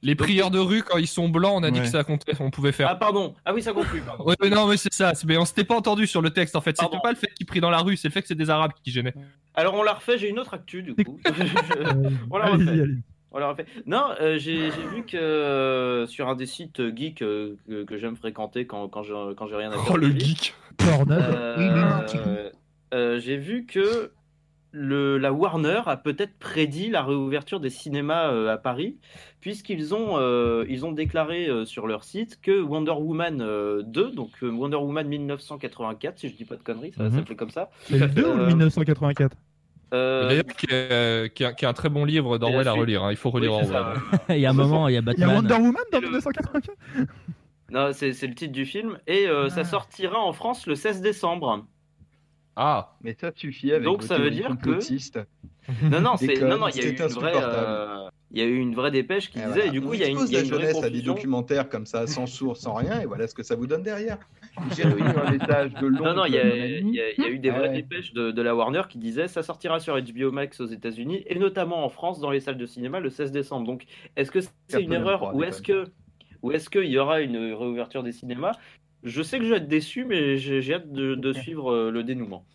Les 0.04 0.16
prières 0.16 0.52
de 0.52 0.60
rue, 0.60 0.84
quand 0.84 0.98
ils 1.00 1.08
sont 1.08 1.28
blancs, 1.30 1.54
on 1.56 1.64
a 1.64 1.72
dit 1.72 1.80
Ouais. 1.80 1.86
que 1.86 1.92
ça 1.92 2.04
comptait, 2.04 2.34
on 2.40 2.52
pouvait 2.52 2.72
faire. 2.72 2.88
Ah 2.92 2.96
pardon, 2.96 3.34
ah 3.46 3.54
oui 3.54 3.62
ça 3.64 3.74
conclut. 3.74 4.02
pardon. 4.02 4.26
Ouais, 4.26 4.36
mais 4.42 4.50
non, 4.50 4.68
mais 4.68 4.78
c'est 4.78 4.94
ça. 4.94 5.14
Mais 5.26 5.38
on 5.38 5.46
s'était 5.46 5.64
pas 5.64 5.76
entendu 5.76 6.06
sur 6.06 6.22
le 6.22 6.30
texte 6.30 6.56
en 6.56 6.62
fait. 6.62 6.78
C'était 6.78 7.00
pas 7.02 7.10
le 7.12 7.18
fait 7.18 7.34
qu'ils 7.34 7.48
prient 7.48 7.62
dans 7.62 7.72
la 7.72 7.80
rue, 7.80 7.98
c'est 7.98 8.08
le 8.08 8.14
fait 8.14 8.22
que 8.22 8.28
c'est 8.28 8.36
des 8.36 8.50
Arabes 8.52 8.74
qui 8.84 8.92
gênaient. 8.92 9.16
Alors 9.56 9.74
on 9.74 9.82
l'a 9.84 9.94
refait, 9.94 10.18
j'ai 10.20 10.30
une 10.30 10.38
autre 10.40 10.54
actu 10.54 10.84
du 10.84 10.94
coup. 10.96 11.20
Euh, 11.78 12.10
On 12.30 12.38
l'a 12.38 12.46
refait. 12.48 12.84
On 13.32 13.40
l'a 13.40 13.50
refait. 13.50 13.66
Non, 13.86 14.04
euh, 14.22 14.38
j'ai 14.38 14.70
vu 14.70 15.04
que 15.06 15.18
euh, 15.18 16.08
sur 16.08 16.28
un 16.30 16.36
des 16.36 16.46
sites 16.46 16.82
geeks 16.96 17.22
euh, 17.24 17.56
que, 17.68 17.84
que 17.84 17.98
j'aime 17.98 18.16
fréquenter 18.16 18.66
quand, 18.68 18.88
quand 18.90 19.04
j'ai 19.04 19.14
quand 19.36 19.48
j'ai 19.48 19.56
rien 19.56 19.70
à 19.72 19.78
faire. 19.78 19.92
Oh 19.94 19.98
le 19.98 20.12
geek. 20.18 20.54
Pornhub. 20.78 21.12
euh, 21.12 22.50
euh, 22.94 23.20
j'ai 23.20 23.38
vu 23.38 23.66
que 23.66 24.12
le, 24.80 25.18
la 25.18 25.34
Warner 25.34 25.82
a 25.88 25.98
peut-être 25.98 26.38
prédit 26.38 26.90
la 26.90 27.02
réouverture 27.04 27.60
des 27.60 27.70
cinémas 27.72 28.32
euh, 28.32 28.54
à 28.54 28.58
Paris, 28.58 28.98
puisqu'ils 29.42 29.96
ont, 29.96 30.18
euh, 30.18 30.66
ils 30.70 30.86
ont 30.86 30.92
déclaré 30.92 31.48
euh, 31.48 31.66
sur 31.66 31.88
leur 31.88 32.04
site 32.04 32.40
que 32.42 32.62
Wonder 32.62 32.92
Woman 32.92 33.42
euh, 33.42 33.82
2, 33.84 34.12
donc 34.12 34.30
euh, 34.44 34.50
Wonder 34.52 34.78
Woman 34.78 35.08
1984, 35.08 36.20
si 36.20 36.30
je 36.30 36.36
dis 36.36 36.46
pas 36.46 36.56
de 36.56 36.62
conneries, 36.64 36.94
ça 36.96 37.10
s'appelait 37.10 37.36
comme 37.36 37.50
ça. 37.50 37.70
C'est 37.84 37.98
le 37.98 38.08
2 38.08 38.24
ou 38.26 38.38
le 38.38 38.44
Euh, 38.44 38.48
1984 38.48 39.36
Euh, 39.94 40.28
D'ailleurs, 40.28 40.44
qui 40.58 40.66
est, 40.68 40.92
euh, 40.92 41.28
qui, 41.30 41.44
est, 41.44 41.56
qui 41.56 41.64
est 41.66 41.68
un 41.68 41.74
très 41.74 41.90
bon 41.90 42.04
livre 42.06 42.38
d'Orwell 42.38 42.68
à 42.68 42.74
relire. 42.74 43.04
hein. 43.06 43.12
Il 43.12 43.18
faut 43.18 43.30
relire 43.30 43.54
oui, 43.54 43.64
Orwell. 43.64 43.86
Il 44.30 44.40
y 44.40 44.46
a 44.46 44.50
un 44.50 44.54
moment, 44.54 44.88
il 44.90 44.94
y 44.94 44.98
a 44.98 45.00
Il 45.00 45.06
y 45.06 45.10
a 45.24 45.28
Batman. 45.28 45.36
Wonder 45.36 45.54
Woman 45.56 45.84
dans 45.94 46.00
Le- 46.02 46.08
1984 46.08 46.70
Non, 47.72 47.90
c'est 47.94 48.14
c'est 48.14 48.28
le 48.28 48.36
titre 48.36 48.54
du 48.54 48.66
film, 48.66 48.98
et 49.08 49.28
euh, 49.28 49.50
ça 49.50 49.62
Ah. 49.62 49.66
sortira 49.66 50.20
en 50.20 50.34
France 50.34 50.68
le 50.68 50.76
16 50.76 51.02
décembre. 51.02 51.66
Ah. 52.60 52.96
Mais 53.02 53.16
ça 53.20 53.32
suffit 53.36 53.72
avec 53.72 53.84
Donc, 53.84 54.02
ça 54.04 54.18
veut 54.18 54.32
dire 54.32 54.50
que-. 54.62 54.80
Non, 55.84 56.00
non, 56.00 56.16
c'est 56.18 56.40
non, 56.42 56.58
non, 56.58 56.68
il 56.70 56.78
y 56.78 56.80
a 56.80 56.90
eu 56.90 56.96
c'est 56.98 57.04
une 57.04 57.10
vraie, 57.12 57.34
euh, 57.36 58.08
Il 58.32 58.40
y 58.40 58.42
a 58.42 58.46
eu 58.46 58.58
une 58.58 58.74
vraie 58.74 58.90
dépêche 58.90 59.30
qui 59.30 59.38
Et 59.38 59.42
disait, 59.42 59.52
voilà. 59.54 59.66
et 59.66 59.70
du 59.70 59.82
coup, 59.82 59.94
il 59.94 60.00
y 60.00 60.04
a 60.06 60.08
une, 60.08 60.18
y 60.20 60.36
a 60.38 60.40
la 60.40 60.40
une 60.46 60.50
vraie 60.50 60.62
jeunesse 60.70 60.84
à 60.84 60.90
des 60.90 61.02
documentaires 61.02 61.68
comme 61.68 61.86
ça, 61.86 62.08
sans 62.08 62.26
source, 62.26 62.62
sans 62.62 62.74
rien, 62.74 63.02
et 63.02 63.06
voilà 63.06 63.28
ce 63.28 63.36
que 63.36 63.44
ça 63.44 63.56
vous 63.56 63.68
donne 63.68 63.84
derrière. 63.84 64.18
J'ai 64.78 64.84
reçu 64.84 65.04
un 65.04 65.32
message 65.32 65.74
de 65.74 65.88
l'oncle 65.88 66.04
Non, 66.06 66.14
non, 66.16 66.26
il 66.26 66.32
y, 66.32 66.36
y 66.36 66.40
a- 66.40 66.78
il 67.12 67.22
y 67.22 67.24
a 67.26 67.30
eu 67.30 67.38
des 67.40 67.50
Ah 67.50 67.58
vraies 67.60 67.68
ouais. 67.70 67.76
dépêches 67.76 68.14
de, 68.14 68.32
de 68.32 68.42
la 68.42 68.56
Warner 68.56 68.84
qui 68.90 68.98
disaient 68.98 69.28
ça 69.28 69.44
sortira 69.44 69.80
sur 69.82 70.02
HBO 70.02 70.32
Max 70.32 70.62
aux 70.62 70.68
États-Unis 70.68 71.24
et 71.28 71.38
notamment 71.38 71.84
en 71.84 71.90
France 71.90 72.20
dans 72.22 72.32
les 72.32 72.40
salles 72.40 72.58
de 72.58 72.66
cinéma 72.66 73.02
le 73.02 73.10
16 73.10 73.32
décembre. 73.34 73.68
Donc, 73.68 73.84
est-ce 74.16 74.32
que 74.32 74.40
c'est 74.70 74.82
une 74.82 74.94
erreur 74.94 75.36
ou 75.36 75.44
est-ce 75.44 75.62
que 75.62 75.84
ou 76.44 76.52
est-ce 76.54 76.70
qu'il 76.70 76.86
y 76.86 76.98
aura 76.98 77.20
une 77.20 77.36
réouverture 77.36 78.04
des 78.04 78.14
cinémas 78.14 78.54
Je 79.04 79.22
sais 79.22 79.38
que 79.40 79.46
je 79.46 79.52
vais 79.52 79.58
être 79.58 79.68
déçu, 79.68 80.06
mais 80.06 80.38
j'ai 80.38 80.74
hâte 80.74 80.92
de, 80.92 81.16
de 81.16 81.34
suivre 81.34 81.72
euh, 81.72 81.92
le 81.92 82.04
dénouement. 82.04 82.46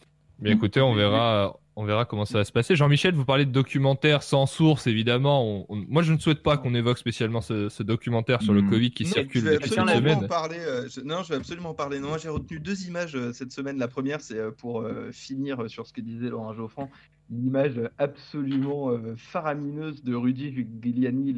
Mais 0.41 0.51
écoutez, 0.51 0.81
on 0.81 0.93
verra, 0.93 1.57
on 1.77 1.85
verra 1.85 2.05
comment 2.05 2.25
ça 2.25 2.39
va 2.39 2.45
se 2.45 2.51
passer. 2.51 2.75
Jean-Michel, 2.75 3.15
vous 3.15 3.25
parlez 3.25 3.47
de 3.47 3.53
documentaire 3.53 4.25
sans 4.25 4.47
source, 4.47 4.89
évidemment. 4.89 5.45
On- 5.47 5.67
on- 5.69 5.85
moi, 5.89 6.03
je 6.03 6.13
ne 6.13 6.19
souhaite 6.19 6.43
pas 6.43 6.57
qu'on 6.57 6.75
évoque 6.75 6.99
spécialement 6.99 7.41
ce, 7.41 7.69
ce 7.69 7.85
documentaire 7.85 8.43
sur 8.43 8.53
le 8.53 8.63
Mm. 8.63 8.71
Covid 8.71 8.91
qui 8.91 9.05
Non, 9.05 9.11
circule 9.11 9.41
je 9.41 9.47
vais 9.47 9.55
depuis 9.55 9.69
cette 9.69 9.79
absolument 9.79 10.11
en 10.11 10.15
semaine. 10.17 10.29
parler. 10.29 10.59
euh, 10.59 10.89
je- 10.89 11.01
non, 11.01 11.23
je 11.23 11.29
vais 11.29 11.37
absolument 11.37 11.71
en 11.71 11.75
parler. 11.75 12.01
Non, 12.01 12.09
moi, 12.09 12.19
j'ai 12.19 12.29
retenu 12.29 12.59
deux 12.59 12.87
images 12.89 13.15
euh, 13.15 13.33
cette 13.33 13.53
semaine. 13.53 13.79
La 13.79 13.87
première, 13.87 14.21
c'est 14.21 14.37
euh, 14.39 14.51
pour 14.51 14.81
euh, 14.81 15.11
finir 15.13 15.71
sur 15.71 15.87
ce 15.87 15.93
que 15.93 16.01
disait 16.01 16.29
Laurent 16.29 16.53
Geoffrand, 16.55 16.91
une 17.31 17.47
image 17.47 17.81
absolument 17.99 18.91
euh, 18.91 19.15
faramineuse 19.17 20.03
de 20.03 20.17
Rudy 20.17 20.53
Giuliani, 20.53 21.37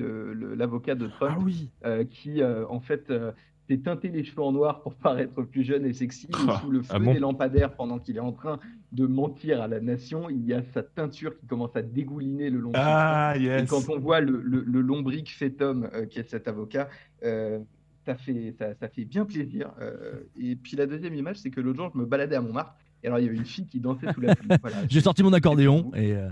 l'avocat 0.57 0.95
de 0.95 1.09
Trump, 1.09 1.35
Ah 1.39 1.43
oui. 1.45 1.69
euh, 1.85 2.05
qui 2.05 2.41
euh, 2.41 2.65
en 2.69 2.81
fait 2.81 3.11
euh, 3.11 3.33
s'est 3.69 3.79
teinté 3.79 4.09
les 4.09 4.25
cheveux 4.25 4.43
en 4.43 4.53
noir 4.53 4.83
pour 4.83 4.95
paraître 5.07 5.43
plus 5.43 5.63
jeune 5.65 5.85
et 5.87 5.93
sexy. 5.93 6.27
et 6.29 6.61
sous 6.61 6.71
le 6.71 6.83
feu 6.83 6.93
ah 6.95 6.99
bon 6.99 7.13
des 7.15 7.19
lampadaires, 7.21 7.75
pendant 7.75 7.99
qu'il 7.99 8.17
est 8.17 8.21
en 8.21 8.33
train 8.33 8.59
de 8.93 9.07
mentir 9.07 9.61
à 9.63 9.69
la 9.69 9.81
nation, 9.81 10.29
il 10.31 10.45
y 10.47 10.53
a 10.55 10.63
sa 10.63 10.83
teinture 10.83 11.37
qui 11.39 11.47
commence 11.47 11.75
à 11.77 11.83
dégouliner 11.83 12.51
le 12.51 12.61
long 12.61 12.71
Ah, 12.75 13.33
front. 13.35 13.41
Et 13.43 13.45
yes. 13.45 13.69
quand 13.71 13.89
on 13.89 13.99
voit 13.99 14.21
le, 14.21 14.41
le, 14.41 14.61
le 14.63 14.81
lombric 14.81 15.31
faitum 15.31 15.89
euh, 15.95 16.07
qui 16.07 16.19
est 16.21 16.29
cet 16.29 16.47
avocat, 16.47 16.89
euh, 17.25 17.59
ça, 18.07 18.15
fait, 18.15 18.55
ça, 18.59 18.75
ça 18.75 18.89
fait 18.89 19.05
bien 19.05 19.25
plaisir. 19.25 19.73
euh, 19.81 20.21
et 20.41 20.55
puis 20.57 20.77
la 20.77 20.87
deuxième 20.87 21.15
image, 21.15 21.37
c'est 21.37 21.51
que 21.51 21.61
l'autre 21.61 21.79
jour, 21.79 21.91
je 21.95 21.99
me 21.99 22.05
baladais 22.07 22.37
à 22.37 22.41
Montmartre. 22.41 22.75
Et 23.05 23.07
alors, 23.09 23.19
il 23.19 23.27
y 23.27 23.29
avait 23.29 23.37
une 23.37 23.45
fille 23.45 23.67
qui 23.67 23.81
dansait 23.81 24.11
sous 24.15 24.21
la 24.23 24.35
pluie. 24.35 24.49
Voilà. 24.63 24.77
J'ai 24.89 25.03
sorti 25.03 25.23
mon 25.23 25.33
accordéon 25.35 25.93
et. 25.95 26.13
euh, 26.15 26.31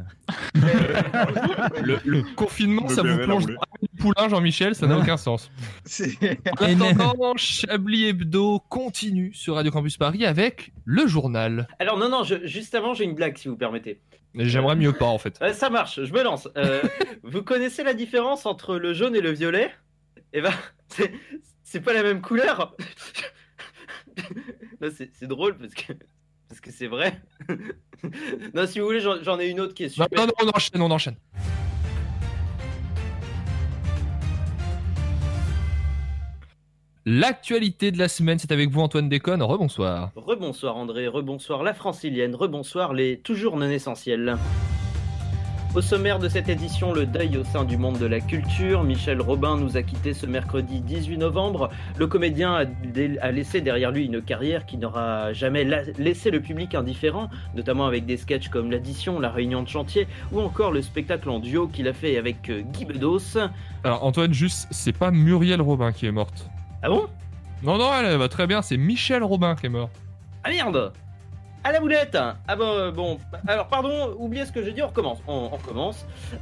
Le, 1.83 1.99
le 2.05 2.23
confinement, 2.35 2.85
Me 2.85 2.89
ça 2.89 3.03
vous 3.03 3.19
plonge 3.19 3.45
dans 3.47 3.53
le 3.83 3.99
poulain, 3.99 4.29
Jean-Michel, 4.31 4.75
ça 4.75 4.87
n'a 4.87 4.97
aucun 4.99 5.17
sens. 5.19 5.51
En 6.61 6.81
attendant, 6.81 7.37
Chablis 7.37 8.07
Hebdo 8.07 8.61
continue 8.71 9.33
sur 9.35 9.57
Radio 9.57 9.71
Campus 9.71 9.97
Paris 9.99 10.25
avec 10.25 10.73
le 10.87 11.07
journal. 11.07 11.69
Alors 11.79 11.99
non, 11.99 12.09
non, 12.09 12.25
je- 12.25 12.47
juste 12.47 12.75
avant, 12.75 12.95
j'ai 12.95 13.05
une 13.05 13.15
blague 13.15 13.37
si 13.37 13.49
vous 13.49 13.57
permettez. 13.57 14.01
J'aimerais 14.35 14.77
mieux 14.77 14.93
pas, 14.95 15.05
en 15.07 15.19
fait. 15.19 15.39
Euh, 15.43 15.53
ça 15.53 15.69
marche, 15.69 16.03
je 16.03 16.13
me 16.13 16.23
lance. 16.23 16.49
Euh, 16.57 16.81
vous 17.23 17.43
connaissez 17.43 17.85
la 17.85 17.93
différence 17.93 18.47
entre 18.47 18.77
le 18.79 18.95
jaune 18.95 19.15
et 19.15 19.21
le 19.21 19.31
violet? 19.31 19.71
Eh 20.33 20.41
ben, 20.41 20.53
c'est- 21.65 21.81
pas 21.81 21.93
la 21.93 22.03
même 22.03 22.23
couleur. 22.23 22.75
C'est 24.97 25.27
drôle 25.27 25.57
parce 25.59 25.75
que 25.75 25.93
parce 26.53 26.61
que 26.61 26.71
c'est 26.71 26.87
vrai. 26.87 27.19
non, 28.55 28.67
si 28.67 28.79
vous 28.79 28.85
voulez, 28.85 29.01
j'en 29.01 29.41
ai 29.41 29.49
une 29.49 29.59
autre 29.59 29.73
qui 29.73 29.85
est 29.85 29.97
Non, 29.97 30.05
super. 30.05 30.21
non, 30.21 30.27
non, 30.27 30.33
on 30.43 30.49
enchaîne, 30.55 30.83
on 30.83 30.91
enchaîne. 30.91 31.17
L'actualité 37.07 37.91
de 37.91 37.99
la 37.99 38.09
semaine, 38.09 38.39
c'est 38.39 38.53
avec 38.53 38.69
vous 38.69 38.81
Antoine 38.83 39.09
Déconne. 39.09 39.43
Rebonsoir. 39.43 40.11
Rebonsoir 40.15 40.77
André, 40.77 41.09
rebonsoir 41.09 41.63
la 41.63 41.73
francilienne, 41.73 42.35
rebonsoir 42.35 42.93
les 42.93 43.19
toujours 43.19 43.57
non 43.57 43.71
essentiels. 43.71 44.37
Au 45.75 45.81
sommaire 45.81 46.19
de 46.19 46.29
cette 46.29 46.51
édition, 46.51 46.93
le 46.93 47.07
deuil 47.07 47.39
au 47.39 47.45
sein 47.45 47.65
du 47.65 47.79
monde 47.79 47.99
de 47.99 48.05
la 48.05 48.21
culture. 48.21 48.85
Michel 48.85 49.23
Robin 49.23 49.57
nous 49.57 49.79
a 49.79 49.83
quitté 49.83 50.13
ce 50.13 50.27
mercredi 50.27 50.83
18 50.83 51.17
novembre. 51.17 51.71
Le 51.97 52.07
comédien 52.07 52.67
a, 53.23 53.31
laissé 53.33 53.63
derrière 53.63 53.91
lui 53.91 54.05
une 54.05 54.21
carrière 54.21 54.67
qui 54.67 54.77
n'aura 54.77 55.33
jamais 55.33 55.65
la- 55.65 55.85
laissé 55.97 56.31
le 56.31 56.41
public 56.41 56.75
indifférent, 56.75 57.31
notamment 57.55 57.87
avec 57.87 58.05
des 58.05 58.19
sketchs 58.19 58.49
comme 58.51 58.71
l'addition, 58.71 59.19
la 59.19 59.31
réunion 59.31 59.63
de 59.63 59.69
chantier 59.69 60.07
ou 60.31 60.41
encore 60.43 60.73
le 60.73 60.83
spectacle 60.83 61.31
en 61.31 61.39
duo 61.39 61.69
qu'il 61.69 61.89
a 61.89 61.95
fait 61.95 62.19
avec 62.19 62.51
euh, 62.51 62.61
Guy 62.61 62.85
Bedos. 62.85 63.39
Alors 63.83 64.05
Antoine, 64.05 64.35
juste, 64.35 64.69
c'est 64.73 64.93
pas 64.93 65.11
Muriel 65.11 65.63
Robin 65.63 65.93
qui 65.93 66.05
est 66.05 66.13
morte. 66.13 66.51
Ah 66.83 66.91
bon? 66.91 67.07
Non, 67.63 67.79
non, 67.79 67.89
elle 67.95 68.19
va 68.19 68.29
très 68.29 68.47
bien, 68.47 68.61
c'est 68.61 68.77
Michel 68.77 69.23
Robin 69.25 69.55
qui 69.55 69.67
est 69.67 69.71
mort. 69.71 69.89
Ah 70.45 70.51
merde 70.51 70.93
À 71.65 71.71
la 71.71 71.79
boulette 71.79 72.17
Ah 72.17 72.57
bah 72.57 72.91
bon, 72.91 73.19
alors 73.47 73.69
pardon, 73.69 74.17
oubliez 74.19 74.45
ce 74.47 74.51
que 74.51 74.65
j'ai 74.65 74.73
dit, 74.73 74.83
on 74.83 74.89
recommence. 74.89 75.19
On, 75.29 75.49
on. 75.53 75.91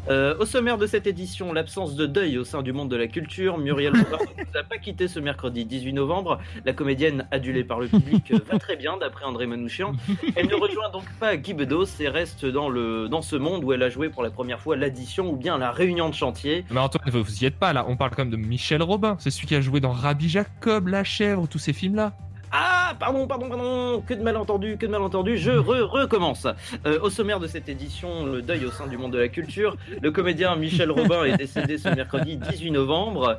Euh, 0.08 0.34
au 0.38 0.46
sommaire 0.46 0.78
de 0.78 0.86
cette 0.86 1.06
édition, 1.06 1.52
l'absence 1.52 1.94
de 1.94 2.06
deuil 2.06 2.38
au 2.38 2.44
sein 2.44 2.62
du 2.62 2.72
monde 2.72 2.90
de 2.90 2.96
la 2.96 3.06
culture. 3.06 3.58
Muriel 3.58 3.92
Robin 3.92 4.24
ne 4.54 4.58
a 4.58 4.62
pas 4.62 4.78
quitté 4.78 5.08
ce 5.08 5.20
mercredi 5.20 5.66
18 5.66 5.92
novembre. 5.92 6.40
La 6.64 6.72
comédienne 6.72 7.26
adulée 7.30 7.64
par 7.64 7.80
le 7.80 7.88
public 7.88 8.32
euh, 8.32 8.38
va 8.50 8.58
très 8.58 8.76
bien, 8.76 8.96
d'après 8.96 9.26
André 9.26 9.46
Manouchian. 9.46 9.92
Elle 10.36 10.46
ne 10.46 10.54
rejoint 10.54 10.88
donc 10.90 11.04
pas 11.18 11.36
Guy 11.36 11.52
Bedos 11.52 12.00
et 12.00 12.08
reste 12.08 12.46
dans, 12.46 12.70
le, 12.70 13.08
dans 13.08 13.22
ce 13.22 13.36
monde 13.36 13.62
où 13.62 13.74
elle 13.74 13.82
a 13.82 13.90
joué 13.90 14.08
pour 14.08 14.22
la 14.22 14.30
première 14.30 14.60
fois 14.60 14.74
l'addition 14.76 15.30
ou 15.30 15.36
bien 15.36 15.58
la 15.58 15.70
réunion 15.70 16.08
de 16.08 16.14
chantier. 16.14 16.64
Mais 16.70 16.80
Antoine, 16.80 17.10
vous 17.10 17.22
vous 17.22 17.42
y 17.42 17.46
êtes 17.46 17.58
pas 17.58 17.74
là, 17.74 17.84
on 17.88 17.96
parle 17.96 18.12
quand 18.12 18.22
même 18.22 18.30
de 18.30 18.36
Michel 18.36 18.82
Robin. 18.82 19.16
C'est 19.18 19.30
celui 19.30 19.48
qui 19.48 19.54
a 19.54 19.60
joué 19.60 19.80
dans 19.80 19.92
Rabbi 19.92 20.30
Jacob, 20.30 20.88
La 20.88 21.04
Chèvre, 21.04 21.46
tous 21.46 21.58
ces 21.58 21.74
films-là. 21.74 22.14
Ah, 22.52 22.94
pardon, 22.98 23.26
pardon, 23.26 23.48
pardon, 23.48 24.02
que 24.04 24.14
de 24.14 24.22
malentendu, 24.22 24.76
que 24.76 24.86
de 24.86 24.90
malentendu, 24.90 25.38
je 25.38 25.52
re 25.52 25.88
recommence. 25.88 26.46
Euh, 26.84 26.98
au 27.00 27.10
sommaire 27.10 27.38
de 27.38 27.46
cette 27.46 27.68
édition, 27.68 28.26
le 28.26 28.42
deuil 28.42 28.64
au 28.64 28.70
sein 28.70 28.88
du 28.88 28.96
monde 28.96 29.12
de 29.12 29.18
la 29.18 29.28
culture, 29.28 29.76
le 30.02 30.10
comédien 30.10 30.56
Michel 30.56 30.90
Robin 30.90 31.24
est 31.24 31.36
décédé 31.36 31.78
ce 31.78 31.88
mercredi 31.88 32.36
18 32.36 32.72
novembre. 32.72 33.38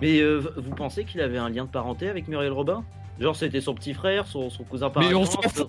Mais 0.00 0.20
euh, 0.20 0.40
vous 0.56 0.74
pensez 0.74 1.04
qu'il 1.04 1.20
avait 1.20 1.38
un 1.38 1.50
lien 1.50 1.64
de 1.64 1.70
parenté 1.70 2.08
avec 2.08 2.28
Muriel 2.28 2.52
Robin? 2.52 2.84
Genre 3.20 3.36
c'était 3.36 3.60
son 3.60 3.74
petit 3.74 3.94
frère, 3.94 4.26
son, 4.26 4.48
son 4.48 4.64
cousin 4.64 4.90
par 4.90 5.02
Mais 5.02 5.12
on 5.12 5.24
s'en 5.24 5.42
fout 5.42 5.68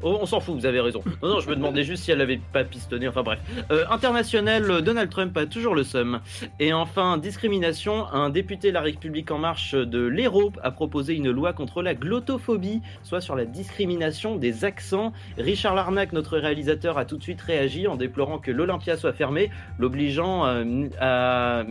Oh, 0.00 0.18
on 0.20 0.26
s'en 0.26 0.38
fout, 0.38 0.54
vous 0.54 0.66
avez 0.66 0.80
raison. 0.80 1.02
Non, 1.22 1.28
non, 1.28 1.40
je 1.40 1.48
me 1.48 1.56
demandais 1.56 1.82
juste 1.82 2.04
si 2.04 2.12
elle 2.12 2.20
avait 2.20 2.40
pas 2.52 2.62
pistonné, 2.62 3.08
enfin 3.08 3.24
bref. 3.24 3.40
Euh, 3.72 3.84
international, 3.90 4.82
Donald 4.82 5.10
Trump 5.10 5.36
a 5.36 5.46
toujours 5.46 5.74
le 5.74 5.82
seum. 5.82 6.20
Et 6.60 6.72
enfin, 6.72 7.18
discrimination, 7.18 8.06
un 8.12 8.30
député 8.30 8.70
La 8.70 8.80
République 8.80 9.32
En 9.32 9.38
Marche 9.38 9.74
de 9.74 10.06
l'Hérault 10.06 10.52
a 10.62 10.70
proposé 10.70 11.14
une 11.14 11.30
loi 11.30 11.52
contre 11.52 11.82
la 11.82 11.94
glottophobie, 11.94 12.80
soit 13.02 13.20
sur 13.20 13.34
la 13.34 13.44
discrimination 13.44 14.36
des 14.36 14.64
accents. 14.64 15.12
Richard 15.36 15.74
Larnac, 15.74 16.12
notre 16.12 16.38
réalisateur, 16.38 16.96
a 16.96 17.04
tout 17.04 17.16
de 17.16 17.22
suite 17.24 17.40
réagi 17.40 17.88
en 17.88 17.96
déplorant 17.96 18.38
que 18.38 18.52
l'Olympia 18.52 18.96
soit 18.96 19.12
fermée, 19.12 19.50
l'obligeant 19.80 20.46
euh, 20.46 21.64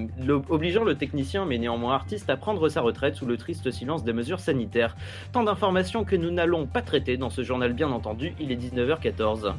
obligeant 0.49 0.83
le 0.83 0.95
technicien, 0.95 1.45
mais 1.45 1.57
néanmoins 1.57 1.95
artiste, 1.95 2.29
à 2.29 2.35
prendre 2.35 2.67
sa 2.67 2.81
retraite 2.81 3.15
sous 3.15 3.25
le 3.25 3.37
triste 3.37 3.71
silence 3.71 4.03
des 4.03 4.13
mesures 4.13 4.41
sanitaires. 4.41 4.97
Tant 5.31 5.43
d'informations 5.43 6.03
que 6.03 6.17
nous 6.17 6.31
n'allons 6.31 6.65
pas 6.65 6.81
traiter 6.81 7.15
dans 7.15 7.29
ce 7.29 7.43
journal, 7.43 7.71
bien 7.71 7.89
entendu. 7.91 8.16
Il 8.19 8.51
est 8.51 8.55
19h14. 8.55 9.53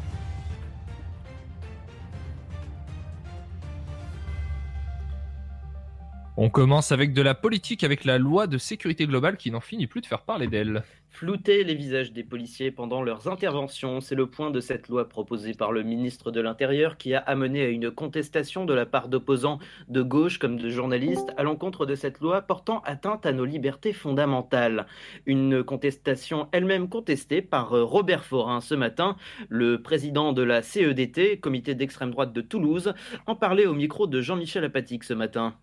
On 6.36 6.50
commence 6.50 6.92
avec 6.92 7.12
de 7.12 7.22
la 7.22 7.34
politique, 7.34 7.82
avec 7.82 8.04
la 8.04 8.16
loi 8.16 8.46
de 8.46 8.58
sécurité 8.58 9.06
globale 9.06 9.36
qui 9.36 9.50
n'en 9.50 9.60
finit 9.60 9.88
plus 9.88 10.00
de 10.00 10.06
faire 10.06 10.22
parler 10.22 10.46
d'elle. 10.46 10.84
Flouter 11.18 11.64
les 11.64 11.74
visages 11.74 12.12
des 12.12 12.22
policiers 12.22 12.70
pendant 12.70 13.02
leurs 13.02 13.26
interventions, 13.26 14.00
c'est 14.00 14.14
le 14.14 14.28
point 14.28 14.52
de 14.52 14.60
cette 14.60 14.86
loi 14.86 15.08
proposée 15.08 15.52
par 15.52 15.72
le 15.72 15.82
ministre 15.82 16.30
de 16.30 16.40
l'Intérieur 16.40 16.96
qui 16.96 17.12
a 17.12 17.18
amené 17.18 17.60
à 17.62 17.66
une 17.66 17.90
contestation 17.90 18.64
de 18.64 18.72
la 18.72 18.86
part 18.86 19.08
d'opposants 19.08 19.58
de 19.88 20.00
gauche 20.00 20.38
comme 20.38 20.58
de 20.58 20.68
journalistes 20.70 21.32
à 21.36 21.42
l'encontre 21.42 21.86
de 21.86 21.96
cette 21.96 22.20
loi 22.20 22.42
portant 22.42 22.82
atteinte 22.82 23.26
à 23.26 23.32
nos 23.32 23.44
libertés 23.44 23.92
fondamentales. 23.92 24.86
Une 25.26 25.64
contestation 25.64 26.46
elle-même 26.52 26.88
contestée 26.88 27.42
par 27.42 27.70
Robert 27.70 28.24
Forin 28.24 28.60
ce 28.60 28.76
matin, 28.76 29.16
le 29.48 29.82
président 29.82 30.32
de 30.32 30.42
la 30.42 30.62
CEDT, 30.62 31.40
comité 31.40 31.74
d'extrême 31.74 32.12
droite 32.12 32.32
de 32.32 32.42
Toulouse, 32.42 32.94
en 33.26 33.34
parlait 33.34 33.66
au 33.66 33.74
micro 33.74 34.06
de 34.06 34.20
Jean-Michel 34.20 34.62
Apatique 34.62 35.02
ce 35.02 35.14
matin. 35.14 35.56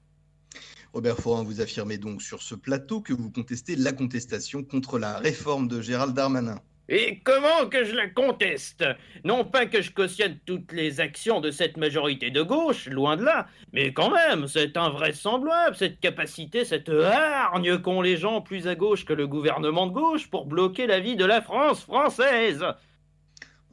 Robert 0.96 1.18
Forin, 1.18 1.44
vous 1.44 1.60
affirmez 1.60 1.98
donc 1.98 2.22
sur 2.22 2.42
ce 2.42 2.56
plateau 2.56 3.02
que 3.02 3.12
vous 3.12 3.30
contestez 3.30 3.76
la 3.76 3.92
contestation 3.92 4.64
contre 4.64 4.98
la 4.98 5.18
réforme 5.18 5.68
de 5.68 5.82
Gérald 5.82 6.14
Darmanin. 6.14 6.58
Et 6.88 7.20
comment 7.26 7.68
que 7.70 7.84
je 7.84 7.94
la 7.94 8.08
conteste? 8.08 8.86
Non 9.26 9.44
pas 9.44 9.66
que 9.66 9.82
je 9.82 9.92
cautionne 9.92 10.38
toutes 10.46 10.72
les 10.72 11.02
actions 11.02 11.42
de 11.42 11.52
cette 11.52 11.76
majorité 11.76 12.32
de 12.32 12.42
gauche, 12.42 12.88
loin 12.88 13.18
de 13.18 13.26
là, 13.26 13.48
mais 13.74 13.92
quand 13.92 14.10
même, 14.10 14.48
c'est 14.48 14.78
invraisemblable, 14.78 15.76
cette 15.76 16.00
capacité, 16.00 16.64
cette 16.64 16.88
hargne 16.88 17.78
qu'ont 17.80 18.02
les 18.02 18.16
gens 18.16 18.40
plus 18.40 18.66
à 18.66 18.76
gauche 18.76 19.04
que 19.04 19.12
le 19.12 19.28
gouvernement 19.28 19.88
de 19.88 19.92
gauche 19.92 20.30
pour 20.30 20.46
bloquer 20.46 20.88
la 20.88 21.02
vie 21.02 21.18
de 21.18 21.26
la 21.26 21.42
France 21.42 21.82
française. 21.82 22.64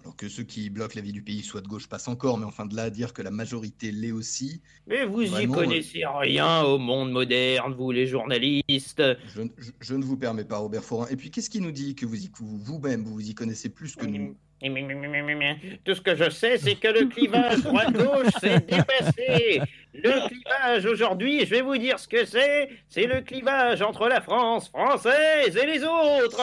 Alors 0.02 0.16
que 0.16 0.28
ceux 0.28 0.42
qui 0.42 0.68
bloquent 0.68 0.94
la 0.96 1.00
vie 1.02 1.12
du 1.12 1.22
pays 1.22 1.42
soient 1.42 1.60
de 1.60 1.68
gauche 1.68 1.86
passent 1.88 2.08
encore, 2.08 2.36
mais 2.36 2.44
enfin 2.44 2.66
de 2.66 2.74
là 2.74 2.84
à 2.84 2.90
dire 2.90 3.12
que 3.12 3.22
la 3.22 3.30
majorité 3.30 3.92
l'est 3.92 4.10
aussi. 4.10 4.60
Mais 4.88 5.04
vous 5.04 5.22
y 5.22 5.26
Vraiment, 5.26 5.54
connaissez 5.54 6.02
rien 6.04 6.62
au 6.62 6.78
monde 6.78 7.12
moderne, 7.12 7.72
vous 7.74 7.92
les 7.92 8.08
journalistes. 8.08 9.02
Je, 9.34 9.42
je- 9.58 9.70
je 9.80 9.94
ne 9.94 10.02
vous 10.02 10.16
permets 10.16 10.44
pas, 10.44 10.56
Robert 10.58 10.82
Forin. 10.82 11.06
Et 11.10 11.16
puis, 11.16 11.30
qu'est-ce 11.30 11.48
qui 11.50 11.60
nous 11.60 11.70
dit 11.70 11.94
que 11.94 12.04
vous 12.04 12.24
y- 12.24 12.30
que 12.32 12.38
vous- 12.38 12.58
vous-même, 12.58 13.04
vous, 13.04 13.12
vous 13.14 13.30
y 13.30 13.34
connaissez 13.34 13.68
plus 13.68 13.94
que 13.94 14.04
nous 14.06 14.34
Tout 15.84 15.94
ce 15.94 16.00
que 16.00 16.14
je 16.16 16.30
sais, 16.30 16.56
c'est 16.58 16.76
que 16.76 16.88
le 16.88 17.06
clivage 17.08 17.62
droite-gauche 17.62 18.32
s'est 18.40 18.60
dépassé. 18.60 19.60
Le 19.94 20.26
clivage 20.26 20.86
aujourd'hui, 20.86 21.44
je 21.44 21.50
vais 21.50 21.60
vous 21.60 21.76
dire 21.76 21.98
ce 21.98 22.08
que 22.08 22.24
c'est. 22.24 22.70
C'est 22.88 23.06
le 23.06 23.20
clivage 23.20 23.82
entre 23.82 24.08
la 24.08 24.22
France 24.22 24.68
française 24.70 25.56
et 25.56 25.66
les 25.66 25.84
autres. 25.84 26.40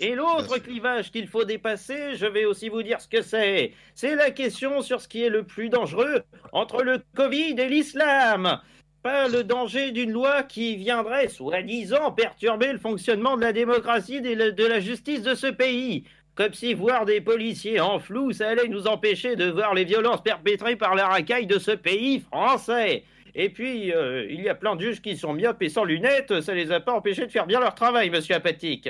Et 0.00 0.14
l'autre 0.14 0.58
clivage 0.58 1.10
qu'il 1.10 1.26
faut 1.26 1.44
dépasser, 1.44 2.14
je 2.14 2.26
vais 2.26 2.44
aussi 2.44 2.68
vous 2.68 2.82
dire 2.82 3.00
ce 3.00 3.08
que 3.08 3.22
c'est. 3.22 3.72
C'est 3.94 4.14
la 4.14 4.30
question 4.30 4.80
sur 4.80 5.00
ce 5.00 5.08
qui 5.08 5.24
est 5.24 5.28
le 5.28 5.42
plus 5.42 5.70
dangereux 5.70 6.22
entre 6.52 6.82
le 6.82 7.02
Covid 7.16 7.56
et 7.58 7.68
l'islam. 7.68 8.60
Pas 9.02 9.28
le 9.28 9.44
danger 9.44 9.90
d'une 9.90 10.12
loi 10.12 10.44
qui 10.44 10.76
viendrait, 10.76 11.28
soi-disant, 11.28 12.12
perturber 12.12 12.72
le 12.72 12.78
fonctionnement 12.78 13.36
de 13.36 13.42
la 13.42 13.52
démocratie 13.52 14.16
et 14.16 14.36
de 14.36 14.66
la 14.66 14.80
justice 14.80 15.22
de 15.22 15.34
ce 15.34 15.48
pays. 15.48 16.04
Comme 16.34 16.52
si 16.52 16.74
voir 16.74 17.04
des 17.04 17.20
policiers 17.20 17.78
en 17.78 18.00
flou, 18.00 18.32
ça 18.32 18.48
allait 18.48 18.66
nous 18.66 18.88
empêcher 18.88 19.36
de 19.36 19.48
voir 19.50 19.72
les 19.72 19.84
violences 19.84 20.22
perpétrées 20.22 20.74
par 20.74 20.96
la 20.96 21.06
racaille 21.06 21.46
de 21.46 21.60
ce 21.60 21.70
pays 21.70 22.20
français. 22.20 23.04
Et 23.36 23.48
puis, 23.50 23.92
euh, 23.92 24.26
il 24.28 24.40
y 24.40 24.48
a 24.48 24.54
plein 24.56 24.74
de 24.74 24.80
juges 24.80 25.00
qui 25.00 25.16
sont 25.16 25.32
myopes 25.32 25.62
et 25.62 25.68
sans 25.68 25.84
lunettes, 25.84 26.40
ça 26.40 26.54
les 26.54 26.72
a 26.72 26.80
pas 26.80 26.92
empêchés 26.92 27.26
de 27.26 27.30
faire 27.30 27.46
bien 27.46 27.60
leur 27.60 27.76
travail, 27.76 28.10
monsieur 28.10 28.34
Apathique. 28.34 28.88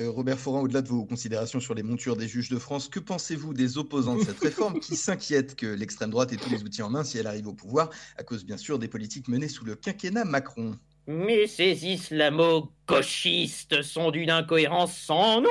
Euh, 0.00 0.10
Robert 0.10 0.38
Forin, 0.38 0.60
au-delà 0.60 0.80
de 0.80 0.88
vos 0.88 1.04
considérations 1.04 1.60
sur 1.60 1.74
les 1.74 1.82
montures 1.82 2.16
des 2.16 2.28
juges 2.28 2.48
de 2.48 2.58
France, 2.58 2.88
que 2.88 2.98
pensez-vous 2.98 3.52
des 3.52 3.76
opposants 3.76 4.16
de 4.16 4.24
cette 4.24 4.40
réforme 4.42 4.80
qui 4.80 4.96
s'inquiètent 4.96 5.54
que 5.54 5.66
l'extrême 5.66 6.10
droite 6.10 6.32
ait 6.32 6.36
tous 6.36 6.48
les 6.48 6.62
outils 6.62 6.80
en 6.80 6.88
main 6.88 7.04
si 7.04 7.18
elle 7.18 7.26
arrive 7.26 7.46
au 7.48 7.52
pouvoir, 7.52 7.90
à 8.16 8.22
cause 8.22 8.46
bien 8.46 8.56
sûr 8.56 8.78
des 8.78 8.88
politiques 8.88 9.28
menées 9.28 9.48
sous 9.48 9.66
le 9.66 9.76
quinquennat 9.76 10.24
Macron? 10.24 10.78
Mais 11.06 11.46
ces 11.46 11.86
islamo-gauchistes 11.86 13.82
sont 13.82 14.10
d'une 14.10 14.30
incohérence 14.30 14.96
sans 14.96 15.42
nom. 15.42 15.48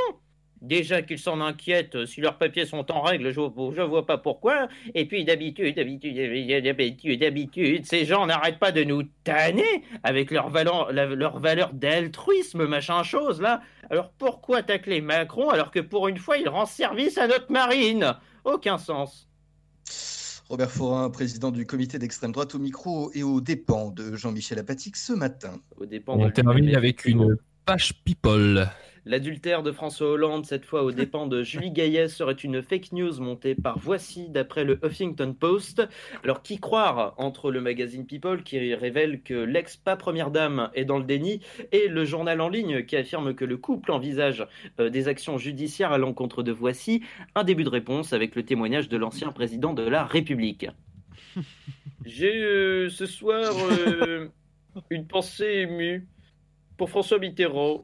Déjà 0.62 1.01
qu'ils 1.01 1.18
s'en 1.18 1.41
inquiètent 1.41 2.06
si 2.06 2.22
leurs 2.22 2.38
papiers 2.38 2.68
sont 2.68 2.91
en 2.91 3.01
règle, 3.01 3.32
je, 3.32 3.41
je 3.75 3.82
vois 3.82 4.06
pas 4.06 4.20
pourquoi. 4.20 4.68
Et 4.94 5.06
puis 5.06 5.25
d'habitude, 5.25 5.75
d'habitude, 5.75 6.15
d'habitude, 6.63 7.20
d'habitude, 7.20 7.86
ces 7.86 8.06
gens 8.06 8.27
n'arrêtent 8.27 8.60
pas 8.60 8.72
de 8.72 8.84
nous 8.84 9.03
tanner 9.24 9.84
avec 10.03 10.30
leur 10.30 10.50
valeur, 10.50 10.91
leur 10.94 11.39
valeur 11.39 11.74
d'altruisme, 11.74 12.68
machin 12.68 13.01
chose 13.01 13.41
là. 13.41 13.62
Alors 13.89 14.12
pourquoi 14.18 14.62
tacler 14.62 15.01
Macron 15.01 15.50
alors 15.50 15.72
que 15.72 15.80
pour 15.80 16.08
une 16.08 16.18
fois 16.18 16.38
il 16.38 16.48
rend 16.48 16.68
service 16.68 17.18
à 17.18 17.27
notre 17.27 17.51
marine? 17.51 18.15
Aucun 18.44 18.77
sens. 18.77 19.27
Robert 20.48 20.70
Forin, 20.70 21.10
président 21.10 21.50
du 21.50 21.65
comité 21.65 21.98
d'extrême 21.98 22.34
droite 22.34 22.53
au 22.53 22.60
micro 22.60 23.10
et 23.13 23.24
aux 23.24 23.39
dépens 23.41 23.89
de 23.89 24.15
Jean-Michel 24.15 24.60
Apatique 24.60 24.98
ce 24.98 25.13
matin. 25.13 25.60
Aux 25.77 25.86
dépens 25.86 26.13
On 26.20 26.30
termine 26.30 26.75
avec 26.75 27.06
une 27.06 27.38
page 27.65 27.94
people. 28.03 28.68
L'adultère 29.03 29.63
de 29.63 29.72
François 29.72 30.12
Hollande, 30.12 30.46
cette 30.46 30.63
fois 30.63 30.84
aux 30.84 30.91
dépens 30.91 31.25
de 31.25 31.41
Julie 31.41 31.72
Gaillet, 31.72 32.08
serait 32.08 32.34
une 32.34 32.62
fake 32.62 32.91
news 32.91 33.20
montée 33.20 33.55
par 33.55 33.79
Voici 33.79 34.29
d'après 34.29 34.63
le 34.63 34.79
Huffington 34.86 35.34
Post. 35.34 35.81
Alors, 36.24 36.43
qui 36.43 36.60
croire 36.60 37.15
entre 37.17 37.50
le 37.50 37.62
magazine 37.62 38.05
People 38.05 38.43
qui 38.43 38.75
révèle 38.75 39.24
que 39.24 39.34
l'ex-pas 39.34 39.96
première 39.96 40.29
dame 40.29 40.70
est 40.75 40.86
dans 40.86 41.00
le 41.00 41.03
déni 41.03 41.41
et 41.72 41.88
le 41.88 42.05
journal 42.05 42.41
en 42.41 42.50
ligne 42.50 42.86
qui 42.86 42.96
affirme 42.96 43.34
que 43.34 43.43
le 43.43 43.58
couple 43.58 43.91
envisage 43.91 44.46
euh, 44.79 44.91
des 44.91 45.08
actions 45.08 45.39
judiciaires 45.39 45.91
à 45.91 45.98
l'encontre 45.98 46.43
de 46.43 46.51
Voici? 46.51 47.01
Un 47.34 47.43
début 47.43 47.63
de 47.63 47.70
réponse 47.70 48.13
avec 48.13 48.36
le 48.36 48.43
témoignage 48.43 48.88
de 48.88 48.98
l'ancien 48.98 49.31
président 49.31 49.74
de 49.74 49.81
la 49.81 50.05
République. 50.05 50.67
J'ai 52.05 52.39
euh, 52.43 52.89
ce 52.89 53.08
soir 53.08 53.51
euh, 53.58 54.27
une 54.91 55.08
pensée 55.08 55.65
émue 55.67 56.08
pour 56.77 56.91
François 56.91 57.17
Mitterrand 57.17 57.84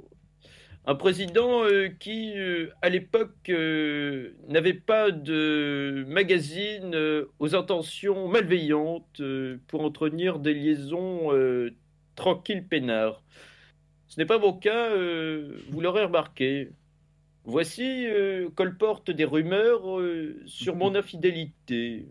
un 0.87 0.95
président 0.95 1.65
euh, 1.65 1.89
qui, 1.89 2.31
euh, 2.37 2.69
à 2.81 2.87
l'époque, 2.87 3.49
euh, 3.49 4.31
n'avait 4.47 4.73
pas 4.73 5.11
de 5.11 6.05
magazine 6.07 6.95
aux 7.39 7.55
intentions 7.55 8.29
malveillantes 8.29 9.21
pour 9.67 9.81
entretenir 9.81 10.39
des 10.39 10.53
liaisons 10.53 11.29
tranquilles 12.15 12.65
peinards. 12.65 13.21
Ce 14.07 14.17
n'est 14.17 14.25
pas 14.25 14.39
mon 14.39 14.53
cas, 14.53 14.95
vous 14.95 15.81
l'aurez 15.81 16.05
remarqué. 16.05 16.71
Voici 17.43 18.07
colporte 18.55 19.11
des 19.11 19.25
rumeurs 19.25 20.01
sur 20.45 20.77
mon 20.77 20.95
infidélité. 20.95 22.07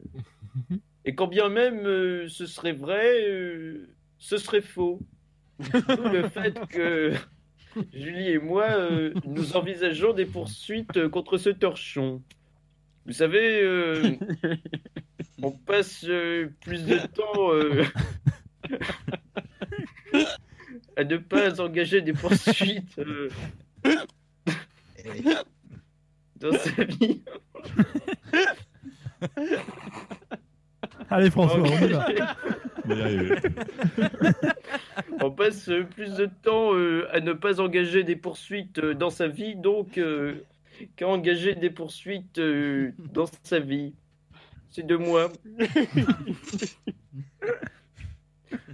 Et 1.07 1.15
quand 1.15 1.29
bien 1.29 1.49
même 1.49 1.85
ce 2.29 2.45
serait 2.45 2.73
vrai, 2.73 3.25
ce 4.19 4.37
serait 4.37 4.61
faux. 4.61 5.01
le 6.13 6.29
fait 6.29 6.67
que 6.69 7.15
Julie 7.93 8.31
et 8.31 8.39
moi, 8.39 8.71
euh, 8.71 9.13
nous 9.25 9.57
envisageons 9.57 10.13
des 10.13 10.27
poursuites 10.27 10.97
euh, 10.97 11.09
contre 11.09 11.39
ce 11.39 11.51
torchon. 11.51 12.23
Vous 13.05 13.13
savez, 13.13 13.61
euh, 13.63 14.17
on 15.43 15.51
passe 15.53 16.07
plus 16.61 16.85
de 16.85 16.99
temps 17.07 17.53
à 20.97 21.05
ne 21.05 21.17
pas 21.17 21.61
engager 21.61 22.01
des 22.01 22.13
poursuites 22.13 23.01
dans 26.37 26.53
sa 26.53 26.85
vie. 26.85 27.23
Allez 31.11 31.31
François, 31.31 31.61
on 31.61 31.67
y 31.67 31.93
va. 31.93 32.07
On 35.21 35.31
passe 35.31 35.69
euh, 35.69 35.85
plus 35.85 36.15
de 36.15 36.29
temps 36.43 36.75
euh, 36.75 37.07
à 37.13 37.21
ne 37.21 37.33
pas 37.33 37.61
engager 37.61 38.03
des 38.05 38.17
poursuites 38.17 38.79
euh, 38.79 38.95
dans 38.95 39.11
sa 39.11 39.29
vie, 39.29 39.57
donc 39.57 40.01
qu'à 40.97 41.09
engager 41.09 41.55
des 41.55 41.71
poursuites 41.71 42.41
dans 43.13 43.27
sa 43.43 43.59
vie. 43.59 43.95
C'est 44.71 44.87
de 44.87 44.97
moi. 44.97 45.33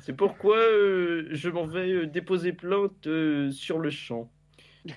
C'est 0.00 0.16
pourquoi 0.16 0.56
je 0.56 1.48
m'en 1.48 1.66
vais 1.66 2.06
déposer 2.06 2.52
plainte 2.52 3.08
sur 3.52 3.78
le 3.78 3.90
champ. 3.90 4.28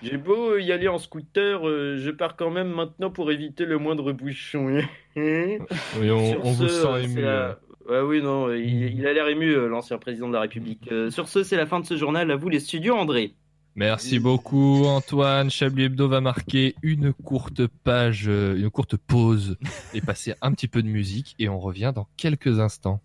J'ai 0.02 0.18
beau 0.18 0.58
y 0.58 0.72
aller 0.72 0.88
en 0.88 0.98
scooter, 0.98 1.62
je 1.64 2.10
pars 2.10 2.36
quand 2.36 2.50
même 2.50 2.70
maintenant 2.70 3.12
pour 3.12 3.32
éviter 3.32 3.66
le 3.66 3.78
moindre 3.78 4.12
bouchon. 4.14 4.82
Oui, 5.18 6.12
on, 6.12 6.46
on 6.46 6.52
vous 6.52 6.68
sent 6.68 7.04
ému. 7.04 7.22
La... 7.22 7.58
Ouais, 7.88 8.02
oui, 8.02 8.22
non, 8.22 8.52
il, 8.52 8.98
il 8.98 9.06
a 9.06 9.14
l'air 9.14 9.28
ému, 9.28 9.52
euh, 9.52 9.68
l'ancien 9.68 9.98
président 10.00 10.28
de 10.28 10.34
la 10.34 10.42
République. 10.42 10.92
Euh, 10.92 11.12
sur 11.12 11.28
ce, 11.28 11.44
c'est 11.44 11.56
la 11.56 11.68
fin 11.68 11.80
de 11.80 11.86
ce 11.86 11.96
journal. 11.98 12.32
À 12.32 12.36
vous, 12.36 12.50
les 12.50 12.60
studios, 12.60 12.96
André. 12.96 13.36
Merci 13.76 14.20
beaucoup, 14.20 14.86
Antoine. 14.86 15.50
Chablis 15.52 15.84
Hebdo 15.84 16.08
va 16.08 16.22
marquer 16.22 16.76
une 16.82 17.14
courte 17.14 17.68
page, 17.84 18.26
euh, 18.28 18.56
une 18.58 18.72
courte 18.72 18.96
pause 18.96 19.58
et 19.94 20.02
passer 20.02 20.34
un 20.42 20.52
petit 20.54 20.68
peu 20.68 20.82
de 20.82 20.88
musique. 20.88 21.36
Et 21.38 21.48
on 21.50 21.60
revient 21.60 21.92
dans 21.94 22.08
quelques 22.18 22.60
instants. 22.60 23.02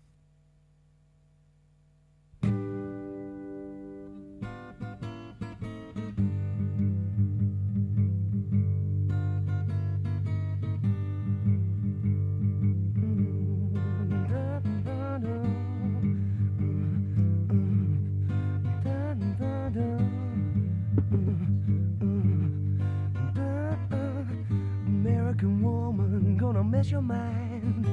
Your 26.91 27.01
mind. 27.01 27.85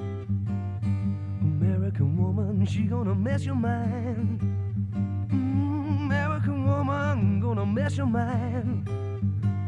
American 1.40 2.16
woman, 2.16 2.66
she 2.66 2.82
gonna 2.82 3.14
mess 3.14 3.44
your 3.44 3.54
mind. 3.54 4.40
Mm, 5.30 6.00
American 6.06 6.66
woman 6.66 7.38
gonna 7.40 7.64
mess 7.64 7.96
your 7.96 8.06
mind. 8.06 8.86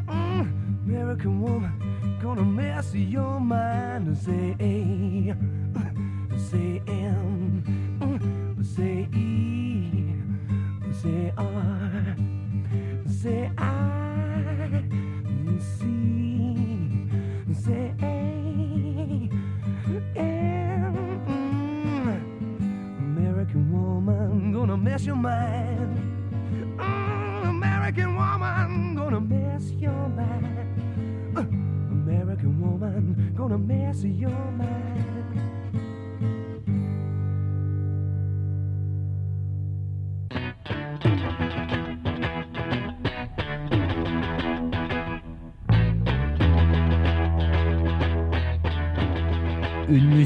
Mm, 0.09 0.85
American 0.85 1.41
woman 1.41 2.19
gonna 2.21 2.43
mess 2.43 2.93
your 2.93 3.39
mind. 3.39 4.19
Say 4.19 4.57
A, 4.59 5.37
say 6.37 6.83
M, 6.89 7.50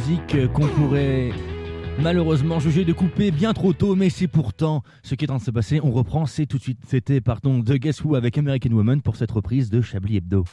musique 0.07 0.53
qu'on 0.53 0.67
pourrait 0.67 1.31
malheureusement 1.99 2.61
juger 2.61 2.85
de 2.85 2.93
couper 2.93 3.31
bien 3.31 3.55
trop 3.55 3.73
tôt, 3.73 3.95
mais 3.95 4.11
c'est 4.11 4.27
pourtant 4.27 4.83
ce 5.03 5.14
qui 5.14 5.25
est 5.25 5.31
en 5.31 5.35
train 5.35 5.38
de 5.38 5.45
se 5.45 5.51
passer. 5.51 5.81
On 5.83 5.93
reprend, 5.93 6.27
c'est 6.27 6.45
tout 6.45 6.59
de 6.59 6.62
suite. 6.62 6.81
C'était, 6.87 7.23
pardon, 7.23 7.62
The 7.62 7.75
Guess 7.75 8.05
Who 8.05 8.14
avec 8.14 8.37
American 8.37 8.71
Woman 8.73 9.01
pour 9.01 9.17
cette 9.17 9.31
reprise 9.31 9.71
de 9.71 9.81
Chablis 9.81 10.19
Hebdo. 10.19 10.45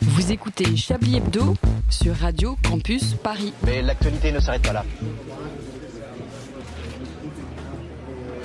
Vous 0.00 0.32
écoutez 0.32 0.76
Chablis 0.76 1.16
Hebdo 1.16 1.54
sur 1.90 2.14
Radio 2.14 2.56
Campus 2.66 3.14
Paris. 3.14 3.52
Mais 3.66 3.82
l'actualité 3.82 4.32
ne 4.32 4.40
s'arrête 4.40 4.62
pas 4.62 4.72
là. 4.72 4.84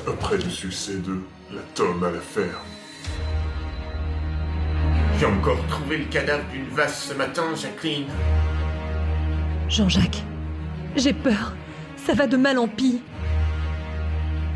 Après 0.05 0.35
le 0.35 0.49
succès 0.49 0.97
de 0.97 1.21
La 1.53 1.61
Tome 1.75 2.03
à 2.03 2.11
la 2.11 2.19
ferme. 2.19 2.49
J'ai 5.17 5.25
encore 5.25 5.65
trouvé 5.67 5.97
le 5.97 6.05
cadavre 6.05 6.43
d'une 6.49 6.69
vache 6.69 6.91
ce 6.91 7.13
matin, 7.13 7.43
Jacqueline. 7.53 8.05
Jean-Jacques, 9.69 10.23
j'ai 10.95 11.13
peur. 11.13 11.53
Ça 11.95 12.15
va 12.15 12.25
de 12.25 12.37
mal 12.37 12.57
en 12.57 12.67
pis. 12.67 13.01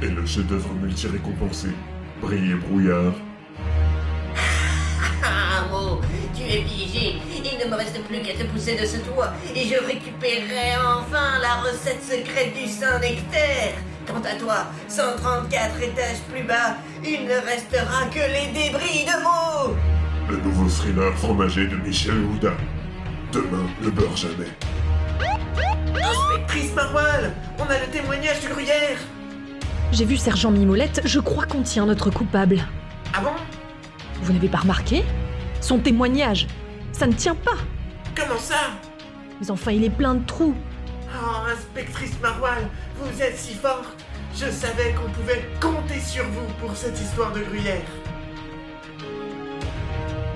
Et 0.02 0.08
le 0.08 0.26
chef-d'œuvre 0.26 0.73
multi-récompensé, 0.82 1.69
Brille 2.19 2.52
et 2.52 2.56
Brouillard. 2.56 3.13
Ah, 5.26 5.65
tu 6.36 6.41
es 6.41 6.63
piégé. 6.63 7.15
Il 7.32 7.60
ne 7.60 7.71
me 7.71 7.76
reste 7.76 8.04
plus 8.06 8.21
qu'à 8.21 8.34
te 8.34 8.43
pousser 8.49 8.76
de 8.76 8.86
ce 8.86 8.97
toit 8.97 9.32
et 9.56 9.65
je 9.67 9.86
récupérerai 9.86 10.76
enfin 10.84 11.39
la 11.41 11.62
recette 11.62 12.04
secrète 12.04 12.54
du 12.54 12.67
Saint-Nectaire. 12.67 13.76
Quant 14.08 14.21
à 14.21 14.36
toi, 14.36 14.65
134 14.88 15.82
étages 15.82 16.21
plus 16.32 16.43
bas, 16.43 16.78
il 17.06 17.26
ne 17.26 17.36
restera 17.45 18.06
que 18.12 18.19
les 18.19 18.52
débris 18.52 19.06
de 19.06 19.23
Mo. 19.23 19.76
Le 20.30 20.38
nouveau 20.38 20.67
thriller 20.67 21.13
fromager 21.17 21.67
de 21.67 21.76
Michel 21.78 22.17
Houda. 22.17 22.54
Demain, 23.32 23.65
le 23.82 23.91
beurre 23.91 24.17
jamais. 24.17 24.52
Inspectrice 26.54 26.76
Maroilles, 26.76 27.32
on 27.58 27.63
a 27.63 27.80
le 27.80 27.88
témoignage 27.92 28.39
du 28.42 28.48
gruyère. 28.48 29.00
J'ai 29.92 30.06
vu 30.06 30.18
Sergent 30.18 30.52
Mimolette, 30.52 31.02
je 31.04 31.20
crois 31.20 31.48
qu'on 31.48 31.63
tient 31.63 31.88
notre 31.88 32.12
coupable. 32.12 32.63
Ah 33.12 33.22
bon? 33.22 33.32
Vous 34.22 34.34
n'avez 34.34 34.50
pas 34.50 34.60
remarqué? 34.60 35.04
Son 35.62 35.80
témoignage, 35.80 36.46
ça 36.92 37.08
ne 37.08 37.13
tient 37.13 37.34
pas. 37.34 37.58
Comment 38.16 38.38
ça? 38.38 38.70
Mais 39.42 39.50
enfin, 39.50 39.72
il 39.72 39.84
est 39.84 39.89
plein 39.89 40.13
de 40.13 40.24
trous. 40.28 40.54
Oh, 41.16 41.50
inspectrice 41.52 42.20
Maroilles, 42.22 42.68
vous 42.98 43.20
êtes 43.20 43.38
si 43.39 43.56
forte. 43.56 43.89
Je 44.36 44.52
savais 44.52 44.94
qu'on 44.94 45.10
pouvait 45.10 45.50
compter 45.60 46.00
sur 46.00 46.26
vous 46.26 46.54
pour 46.62 46.78
cette 46.78 47.02
histoire 47.02 47.32
de 47.32 47.39
gruyère. 47.39 47.82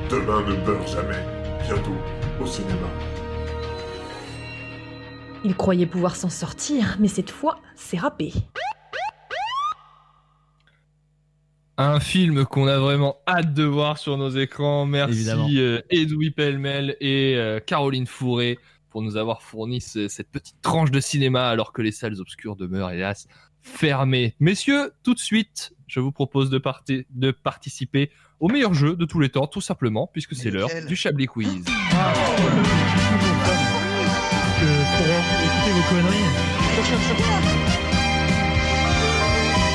Demain, 0.10 0.42
ne 0.42 0.56
beurre 0.66 0.88
jamais. 0.88 1.24
Bientôt, 1.64 1.98
au 2.42 2.46
cinéma. 2.48 2.88
Il 5.48 5.56
croyait 5.56 5.86
pouvoir 5.86 6.18
s'en 6.18 6.28
sortir, 6.30 6.98
mais 7.00 7.08
cette 7.08 7.30
fois, 7.32 7.62
c'est 7.74 7.98
râpé. 7.98 8.34
Un 11.78 12.02
film 12.02 12.44
qu'on 12.46 12.68
a 12.68 12.78
vraiment 12.80 13.16
hâte 13.26 13.54
de 13.54 13.64
voir 13.64 13.98
sur 13.98 14.18
nos 14.18 14.30
écrans. 14.30 14.86
Merci 14.86 15.62
euh, 15.62 15.80
Edoui 15.90 16.32
Pellemel 16.32 16.98
et 17.00 17.36
euh, 17.38 17.62
Caroline 17.62 18.08
Fourré 18.08 18.60
pour 18.90 19.02
nous 19.02 19.16
avoir 19.16 19.42
fourni 19.42 19.80
ce- 19.80 20.10
cette 20.10 20.30
petite 20.30 20.62
tranche 20.62 20.92
de 20.92 21.00
cinéma 21.00 21.48
alors 21.48 21.72
que 21.72 21.82
les 21.82 21.94
salles 21.94 22.20
obscures 22.20 22.58
demeurent 22.58 22.92
hélas 22.92 23.30
fermées. 23.62 24.36
Messieurs, 24.42 24.92
tout 25.04 25.14
de 25.14 25.20
suite, 25.20 25.74
je 25.88 26.02
vous 26.02 26.12
propose 26.12 26.50
de, 26.50 26.58
parti- 26.58 27.06
de 27.12 27.32
participer 27.32 28.12
au 28.42 28.50
meilleur 28.50 28.74
jeu 28.74 28.98
de 28.98 29.06
tous 29.06 29.22
les 29.22 29.30
temps, 29.30 29.48
tout 29.48 29.62
simplement, 29.62 30.08
puisque 30.12 30.36
c'est 30.36 30.52
l'heure 30.52 30.68
du 30.90 30.98
Chablis 30.98 31.28
Quiz. 31.28 31.64
Que 31.64 31.72
pour 34.98 35.40
écouter 35.46 35.72
vos 35.72 35.86
conneries. 35.90 36.32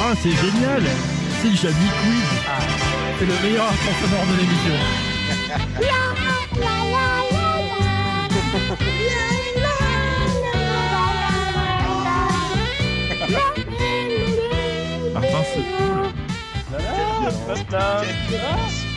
Ah, 0.00 0.14
c'est 0.22 0.30
génial 0.30 0.82
C'est 1.40 1.48
le 1.48 1.56
Quiz 2.02 2.28
C'est 3.18 3.26
le 3.26 3.36
meilleur 3.42 3.68
sonore 4.00 4.26
de 4.26 4.34
l'émission. 4.40 4.78
Martin, 15.14 15.42
c'est 15.54 15.66
cool. 18.38 18.91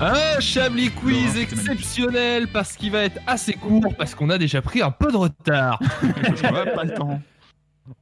Un 0.00 0.40
Chablis 0.40 0.90
Quiz 0.90 1.36
exceptionnel 1.36 2.48
parce 2.48 2.76
qu'il 2.76 2.90
va 2.90 3.02
être 3.02 3.20
assez 3.26 3.52
court 3.52 3.94
parce 3.96 4.14
qu'on 4.14 4.30
a 4.30 4.38
déjà 4.38 4.62
pris 4.62 4.82
un 4.82 4.90
peu 4.90 5.12
de 5.12 5.16
retard. 5.16 5.78
pas 6.74 6.84
le 6.84 6.94
temps. 6.94 7.20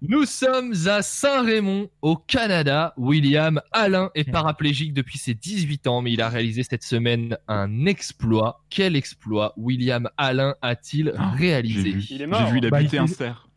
Nous 0.02 0.26
sommes 0.26 0.74
à 0.86 1.02
Saint-Raymond, 1.02 1.88
au 2.02 2.16
Canada. 2.16 2.94
William 2.96 3.60
Alain 3.72 4.10
est 4.14 4.30
paraplégique 4.30 4.92
depuis 4.92 5.18
ses 5.18 5.34
18 5.34 5.86
ans, 5.86 6.02
mais 6.02 6.12
il 6.12 6.20
a 6.20 6.28
réalisé 6.28 6.62
cette 6.62 6.84
semaine 6.84 7.36
un 7.48 7.86
exploit. 7.86 8.62
Quel 8.70 8.94
exploit 8.94 9.54
William 9.56 10.08
Alain 10.16 10.54
a-t-il 10.62 11.12
réalisé 11.36 11.96
Il 12.10 12.22
est 12.22 12.26
mort. 12.26 12.46
J'ai 12.46 12.52
vu, 12.52 12.58
il 12.58 12.66
a 12.66 12.70
Bah, 12.70 12.80
buté 12.80 12.96
il 12.96 13.00
un 13.00 13.06
cerf. 13.06 13.48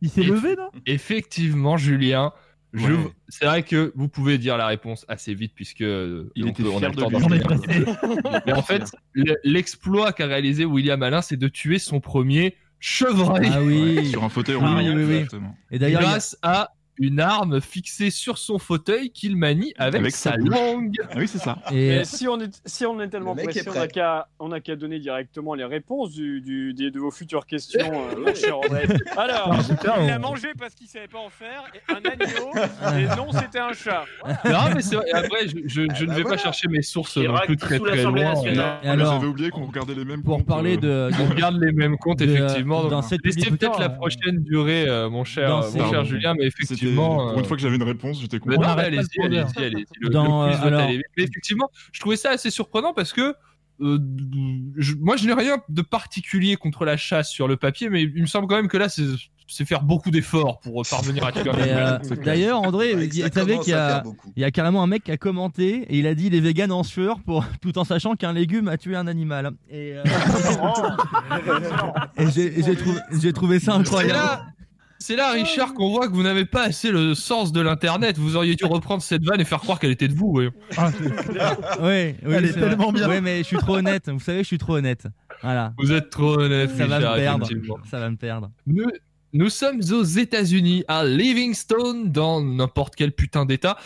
Il 0.00 0.10
s'est 0.10 0.22
levé, 0.22 0.54
non? 0.54 0.70
Effectivement, 0.86 1.76
Julien. 1.76 2.32
Je- 2.74 2.86
Ouais. 2.86 2.96
C'est 3.28 3.44
vrai 3.46 3.62
que 3.62 3.92
vous 3.96 4.08
pouvez 4.08 4.38
dire 4.38 4.56
la 4.56 4.66
réponse 4.66 5.04
assez 5.08 5.34
vite 5.34 5.52
puisque 5.54 5.80
euh, 5.82 6.30
Il 6.36 6.44
on 6.44 6.48
était 6.48 6.62
peut- 6.62 6.68
on 6.70 6.82
a 6.82 6.88
le 6.88 6.94
temps. 6.94 7.08
Mais 8.46 8.52
en 8.52 8.62
fait, 8.62 8.82
le- 9.12 9.36
l'exploit 9.44 10.12
qu'a 10.12 10.26
réalisé 10.26 10.64
William 10.64 11.02
Alain, 11.02 11.22
c'est 11.22 11.36
de 11.36 11.48
tuer 11.48 11.78
son 11.78 12.00
premier 12.00 12.56
chevreuil. 12.80 13.50
Ah 13.52 13.62
oui. 13.62 14.06
Sur 14.10 14.22
un 14.24 14.28
fauteuil 14.28 14.56
Ah, 14.60 14.66
roulant. 14.66 14.94
oui, 14.96 15.04
oui. 15.32 15.40
Et 15.70 15.78
d'ailleurs, 15.78 16.00
a- 16.02 16.04
grâce 16.04 16.38
à 16.42 16.70
une 16.98 17.20
arme 17.20 17.60
fixée 17.60 18.10
sur 18.10 18.38
son 18.38 18.58
fauteuil 18.58 19.10
qu'il 19.10 19.36
manie 19.36 19.72
avec, 19.78 20.00
Avec 20.00 20.14
sa 20.14 20.36
langue. 20.36 20.96
Ah 21.10 21.14
oui, 21.16 21.28
c'est 21.28 21.38
ça. 21.38 21.58
et, 21.72 21.96
Et 21.98 22.04
si 22.04 22.26
on 22.28 22.40
est, 22.40 22.60
si 22.64 22.84
on 22.86 23.00
est 23.00 23.08
tellement 23.08 23.34
pressé, 23.34 23.60
est 23.60 23.68
on 24.40 24.48
n'a 24.48 24.60
qu'à, 24.60 24.76
donner 24.76 24.98
directement 24.98 25.54
les 25.54 25.64
réponses 25.64 26.12
du, 26.12 26.40
du- 26.40 26.74
des- 26.74 26.90
de 26.90 26.98
vos 26.98 27.10
futures 27.10 27.46
questions, 27.46 27.90
euh, 27.92 28.20
mon 28.20 28.34
cher. 28.34 28.56
Alors, 29.16 29.52
Ah, 29.54 29.60
il 29.68 29.90
on- 30.02 30.06
l'a 30.06 30.18
mangé 30.18 30.48
parce 30.58 30.74
qu'il 30.74 30.86
savait 30.88 31.08
pas 31.08 31.18
en 31.18 31.30
faire, 31.30 31.64
et 31.74 31.92
un 31.92 31.96
agneau, 32.10 32.50
et 32.98 33.16
non, 33.16 33.28
c'était 33.32 33.58
un 33.58 33.72
chat. 33.72 34.04
Non, 34.44 34.74
mais 34.74 34.82
c'est 34.82 34.96
Après, 35.12 35.48
je, 35.48 35.56
je- 35.66 35.86
je 35.94 36.02
ne 36.04 36.08
bah 36.08 36.14
vais 36.14 36.22
voilà. 36.22 36.36
pas 36.36 36.42
chercher 36.42 36.68
mes 36.68 36.82
sources 36.82 37.16
non 37.16 37.36
plus 37.46 37.56
très 37.56 37.78
très 37.78 38.02
loin. 38.02 38.34
Ah, 38.36 38.96
J'avais 38.96 39.26
oublié 39.26 39.50
qu'on 39.50 39.66
regardait 39.66 39.94
les 39.94 40.04
mêmes 40.04 40.22
pour 40.22 40.38
comptes, 40.38 40.46
parler 40.46 40.78
euh, 40.84 41.10
de, 41.10 41.14
On 41.22 41.28
regarde 41.28 41.60
les 41.60 41.72
mêmes 41.72 41.96
comptes, 41.96 42.18
De- 42.18 42.24
effectivement. 42.24 42.84
dans 42.84 43.02
cette 43.02 43.22
peut-être 43.22 43.78
la 43.80 43.86
euh, 43.86 43.88
prochaine 43.90 44.38
durée, 44.42 44.88
euh, 44.88 45.08
mon 45.10 45.24
cher, 45.24 45.56
euh. 45.56 46.04
Julien, 46.04 46.34
mais 46.38 46.50
C'était- 46.76 46.87
effectivement. 46.92 47.16
Pour 47.28 47.32
une 47.34 47.40
euh, 47.40 47.44
fois 47.44 47.56
que 47.56 47.62
j'avais 47.62 47.76
une 47.76 47.82
réponse, 47.82 48.20
j'étais 48.20 48.38
Mais 48.46 48.56
content. 48.56 48.68
allez-y, 48.76 49.22
allez-y, 49.22 49.64
allez-y. 49.64 50.16
Alors-. 50.16 50.88
Mais 51.16 51.24
effectivement, 51.24 51.70
je 51.92 52.00
trouvais 52.00 52.16
ça 52.16 52.30
assez 52.30 52.50
surprenant 52.50 52.92
parce 52.94 53.12
que 53.12 53.34
euh, 53.80 53.98
je- 54.76 54.94
moi, 54.96 55.16
je 55.16 55.26
n'ai 55.26 55.34
rien 55.34 55.58
de 55.68 55.82
particulier 55.82 56.56
contre 56.56 56.84
la 56.84 56.96
chasse 56.96 57.30
sur 57.30 57.46
le 57.46 57.56
papier, 57.56 57.88
mais 57.90 58.02
il 58.02 58.22
me 58.22 58.26
semble 58.26 58.48
quand 58.48 58.56
même 58.56 58.68
que 58.68 58.76
là, 58.76 58.88
c'est 58.88 59.04
c'est 59.50 59.64
faire 59.66 59.82
beaucoup 59.82 60.10
d'efforts 60.10 60.60
pour 60.60 60.82
parvenir 60.90 61.24
à 61.24 61.32
tuer 61.32 61.48
un 61.48 61.56
Mais, 61.56 61.70
euh, 61.70 61.96
animal. 61.96 62.18
D'ailleurs, 62.22 62.60
André, 62.60 62.94
Ouais, 62.94 63.06
vous 63.06 63.12
ça 63.22 63.30
savez 63.32 63.52
commence 63.52 63.64
qu'il 63.64 63.72
y, 63.72 64.44
a- 64.44 64.48
y 64.48 64.52
carrément 64.52 64.82
un 64.82 64.86
mec 64.86 65.04
qui 65.04 65.10
a 65.10 65.16
commenté 65.16 65.86
et 65.88 65.98
il 65.98 66.06
a 66.06 66.14
dit 66.14 66.28
les 66.28 66.40
véganes 66.40 66.70
en 66.70 66.82
sueur 66.82 67.18
pour, 67.20 67.46
tout 67.62 67.78
en 67.78 67.84
sachant 67.84 68.14
qu'un 68.14 68.34
légume 68.34 68.68
a 68.68 68.76
tué 68.76 68.94
un 68.94 69.06
animal. 69.06 69.52
Et, 69.70 69.94
euh, 69.94 70.02
et 72.36 73.20
j'ai 73.20 73.32
trouvé, 73.32 73.58
ça 73.58 73.74
incroyable. 73.74 74.42
C'est 74.98 75.16
là, 75.16 75.30
Richard, 75.32 75.74
qu'on 75.74 75.90
voit 75.90 76.08
que 76.08 76.12
vous 76.12 76.22
n'avez 76.22 76.44
pas 76.44 76.64
assez 76.64 76.90
le 76.90 77.14
sens 77.14 77.52
de 77.52 77.60
l'internet. 77.60 78.18
Vous 78.18 78.36
auriez 78.36 78.56
dû 78.56 78.64
reprendre 78.64 79.02
cette 79.02 79.24
vanne 79.24 79.40
et 79.40 79.44
faire 79.44 79.60
croire 79.60 79.78
qu'elle 79.78 79.92
était 79.92 80.08
de 80.08 80.14
vous. 80.14 80.26
ouais. 80.32 80.50
Ah, 80.76 80.90
oui, 81.80 82.14
Elle 82.22 82.44
est 82.44 82.52
tellement 82.52 82.92
bien. 82.92 83.08
Ouais, 83.08 83.20
mais 83.20 83.38
je 83.38 83.44
suis 83.44 83.56
trop 83.58 83.76
honnête. 83.76 84.08
Vous 84.08 84.20
savez, 84.20 84.38
je 84.40 84.48
suis 84.48 84.58
trop 84.58 84.76
honnête. 84.76 85.06
Voilà. 85.42 85.72
Vous 85.78 85.92
êtes 85.92 86.10
trop 86.10 86.40
honnête, 86.40 86.70
Ça 86.76 86.86
va 86.86 86.96
Richard, 86.96 87.38
me 87.38 87.44
perdre. 87.44 87.80
Ça 87.88 88.00
va 88.00 88.10
me 88.10 88.16
perdre. 88.16 88.50
Nous, 88.66 88.86
nous 89.32 89.50
sommes 89.50 89.80
aux 89.92 90.02
États-Unis, 90.04 90.84
à 90.88 91.04
Livingstone, 91.04 92.10
dans 92.10 92.40
n'importe 92.42 92.96
quel 92.96 93.12
putain 93.12 93.44
d'État. 93.44 93.76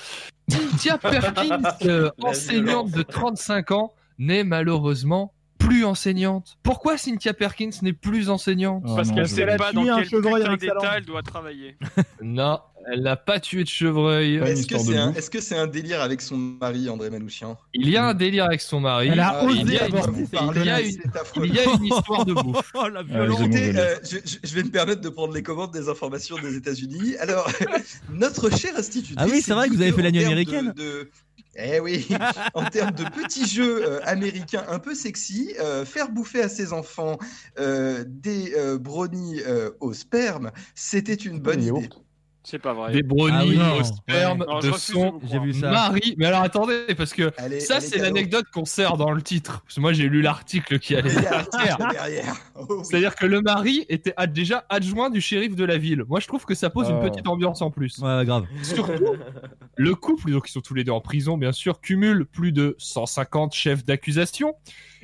Cynthia 0.48 0.98
Perkins, 0.98 1.62
euh, 1.84 2.10
enseignante 2.22 2.90
de 2.90 3.02
35 3.02 3.72
ans, 3.72 3.92
n'est 4.18 4.44
malheureusement 4.44 5.34
plus 5.72 5.84
enseignante. 5.84 6.58
Pourquoi 6.62 6.98
Cynthia 6.98 7.32
Perkins 7.32 7.70
n'est 7.82 7.92
plus 7.92 8.28
enseignante 8.28 8.82
Oh 8.86 8.94
Parce 8.96 9.08
non, 9.08 9.14
qu'elle 9.14 9.28
sait 9.28 9.46
pas 9.56 9.72
dans 9.72 9.82
tué 9.82 9.90
un 9.90 9.96
quel 10.00 10.08
chevreuil 10.08 10.42
putain 10.42 10.56
d'état 10.56 10.94
elle 10.98 11.04
doit 11.04 11.22
travailler. 11.22 11.76
Non, 12.22 12.60
elle 12.92 13.02
n'a 13.02 13.16
pas 13.16 13.40
tué 13.40 13.64
de 13.64 13.68
chevreuil. 13.68 14.36
Est-ce 14.36 15.30
que 15.30 15.40
c'est 15.40 15.56
un, 15.56 15.66
délire 15.66 16.00
avec 16.00 16.20
son 16.20 16.36
mari, 16.36 16.88
André 16.88 17.10
Manouchian? 17.10 17.58
Il 17.74 17.88
y 17.88 17.96
a 17.96 18.04
un 18.06 18.14
délire 18.14 18.44
avec 18.44 18.60
son 18.60 18.80
mari. 18.80 19.08
Elle 19.12 19.18
a 19.20 19.40
Ah, 19.40 19.44
osé 19.44 19.58
il 19.60 19.72
y 19.72 19.78
a 19.78 19.86
une- 19.88 19.94
avorter, 19.96 20.24
c'est 20.30 20.36
il 20.36 20.46
y 20.46 20.48
a 20.48 20.52
dégueulasse. 20.52 20.82
une- 20.82 21.00
C'est 21.02 21.16
affreux. 21.20 21.46
il 21.46 21.54
y 21.54 21.58
a 21.58 21.64
une 21.64 21.84
histoire 21.84 22.24
de 22.24 22.32
bouffe. 22.42 22.70
Oh 22.74 22.88
la 22.88 23.00
Ah, 23.00 23.02
violence. 23.02 23.40
euh, 23.54 23.96
je, 24.44 24.54
vais 24.54 24.62
me 24.62 24.70
permettre 24.70 25.00
de 25.00 25.08
prendre 25.08 25.32
les 25.34 25.42
commandes 25.42 25.72
des 25.72 25.88
informations 25.88 26.36
des 26.40 26.54
États-Unis. 26.56 27.16
Alors, 27.18 27.48
notre 28.12 28.50
cher 28.56 28.72
institutrice. 28.76 29.16
Ah 29.18 29.26
oui, 29.30 29.40
c'est 29.42 29.54
vrai 29.54 29.68
que 29.68 29.74
vous 29.74 29.82
avez 29.82 29.92
fait 29.92 30.02
la 30.02 30.10
nuit 30.10 30.24
américaine. 30.24 30.72
De, 30.76 30.82
de- 30.82 31.10
Eh 31.56 31.80
oui, 31.80 32.08
en 32.54 32.64
termes 32.64 32.92
de 32.92 33.04
petits 33.04 33.46
jeux 33.46 33.84
euh, 33.86 34.00
américains 34.04 34.64
un 34.68 34.78
peu 34.78 34.94
sexy, 34.94 35.54
euh, 35.60 35.84
faire 35.84 36.10
bouffer 36.10 36.42
à 36.42 36.48
ses 36.48 36.72
enfants 36.72 37.18
euh, 37.58 38.04
des 38.06 38.54
brownies 38.80 39.40
au 39.80 39.92
sperme, 39.92 40.50
c'était 40.74 41.14
une 41.14 41.40
bonne 41.40 41.62
idée. 41.62 41.88
C'est 42.44 42.58
pas 42.58 42.72
vrai. 42.74 42.92
Des 42.92 43.02
brownies 43.04 43.56
Ah 43.60 43.74
oui, 43.76 43.80
au 43.80 43.84
sperme 43.84 44.40
ouais. 44.48 44.68
De 44.68 44.72
son 44.76 45.20
mari. 45.62 46.14
Mais 46.18 46.26
alors 46.26 46.42
attendez, 46.42 46.86
parce 46.96 47.14
que 47.14 47.30
ça 47.60 47.80
c'est 47.80 47.98
l'anecdote 47.98 48.46
qu'on 48.52 48.64
sert 48.64 48.96
dans 48.96 49.12
le 49.12 49.22
titre. 49.22 49.62
Parce 49.62 49.76
que 49.76 49.80
moi 49.80 49.92
j'ai 49.92 50.08
lu 50.08 50.22
l'article 50.22 50.78
qui 50.80 50.96
allait 50.96 51.14
derrière. 51.14 52.34
Oh 52.54 52.66
oui. 52.68 52.76
C'est-à-dire 52.84 53.14
que 53.16 53.26
le 53.26 53.40
mari 53.40 53.86
était 53.88 54.12
ad- 54.16 54.32
déjà 54.32 54.64
adjoint 54.68 55.08
du 55.10 55.20
shérif 55.20 55.56
de 55.56 55.64
la 55.64 55.78
ville. 55.78 56.04
Moi 56.08 56.20
je 56.20 56.26
trouve 56.26 56.44
que 56.44 56.54
ça 56.54 56.68
pose 56.70 56.88
une 56.90 56.96
Oh. 57.02 57.08
petite 57.08 57.26
ambiance 57.28 57.62
en 57.62 57.70
plus. 57.70 57.98
Ouais, 57.98 58.24
grave. 58.24 58.44
Surtout, 58.62 59.14
le 59.76 59.94
couple, 59.94 60.30
donc 60.30 60.48
ils 60.48 60.52
sont 60.52 60.60
tous 60.60 60.74
les 60.74 60.84
deux 60.84 60.92
en 60.92 61.00
prison, 61.00 61.36
bien 61.38 61.52
sûr, 61.52 61.80
cumule 61.80 62.26
plus 62.26 62.52
de 62.52 62.74
150 62.78 63.54
chefs 63.54 63.84
d'accusation 63.84 64.54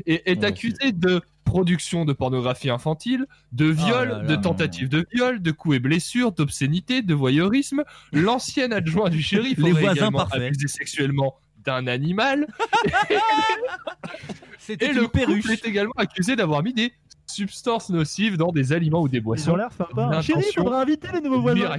et 0.07 0.31
est 0.31 0.39
Ouais, 0.41 0.45
accusé 0.45 0.93
de 0.93 1.21
production 1.49 2.05
de 2.05 2.13
pornographie 2.13 2.71
infantile, 2.71 3.27
de 3.53 3.65
viol, 3.67 4.09
là 4.09 4.19
là. 4.23 4.25
de 4.25 4.37
tentative 4.37 4.89
de 4.89 5.07
viol, 5.13 5.41
de 5.41 5.51
coups 5.51 5.77
et 5.77 5.79
blessures, 5.81 6.33
d'obscénité, 6.33 7.03
de 7.03 7.15
voyeurisme. 7.15 7.85
L'ancien 8.13 8.71
adjoint 8.71 9.09
du 9.11 9.23
shérif 9.23 9.59
Les 9.59 9.73
voisins 9.73 9.93
également 9.93 10.19
parfaits. 10.19 10.43
abusé 10.43 10.69
sexuellement 10.69 11.37
d'un 11.65 11.87
animal. 11.87 12.47
C'était 14.59 14.87
Et 14.87 14.91
une 14.91 14.97
le 15.01 15.09
perruche. 15.09 15.49
est 15.51 15.65
également 15.67 15.95
accusé 15.97 16.37
d'avoir 16.37 16.63
mis 16.63 16.75
des 16.75 16.93
substances 17.39 17.91
nocives 17.91 18.37
dans 18.37 18.51
des 18.53 18.73
aliments 18.73 19.01
ou 19.03 19.09
des 19.09 19.19
Ils 19.19 19.23
boissons. 19.23 19.53
ont 19.53 19.57
l'air 19.57 19.73
sympas. 19.73 20.11
L'intention 20.11 20.41
Chérie, 20.41 20.53
faudra 20.57 20.83
inviter 20.83 21.09
les 21.15 21.21
nouveaux 21.21 21.41
voisins. 21.41 21.77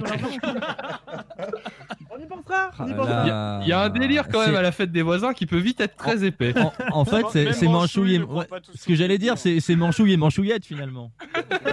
On 2.12 2.18
y 2.18 2.26
pensera. 2.26 2.70
Y 2.86 2.94
Ah. 2.98 3.60
Il 3.62 3.68
y 3.68 3.72
a 3.72 3.80
un 3.82 3.88
délire 3.88 4.28
quand 4.28 4.44
même 4.44 4.54
à 4.56 4.62
la 4.62 4.72
fête 4.72 4.90
des 4.92 5.02
voisins 5.02 5.32
qui 5.32 5.46
peut 5.46 5.58
vite 5.58 5.80
être 5.80 5.96
très 5.96 6.24
épais. 6.24 6.54
En, 6.58 6.72
en 7.00 7.04
fait, 7.04 7.24
c'est 7.52 7.68
Manchouille 7.68 8.16
et... 8.16 8.22
ouais, 8.22 8.46
Ce 8.74 8.86
que 8.86 8.94
j'allais 8.94 9.18
dire, 9.18 9.36
c'est 9.38 9.76
Manchouille 9.76 10.12
et 10.12 10.16
Manchouillette 10.16 10.64
finalement. 10.64 11.12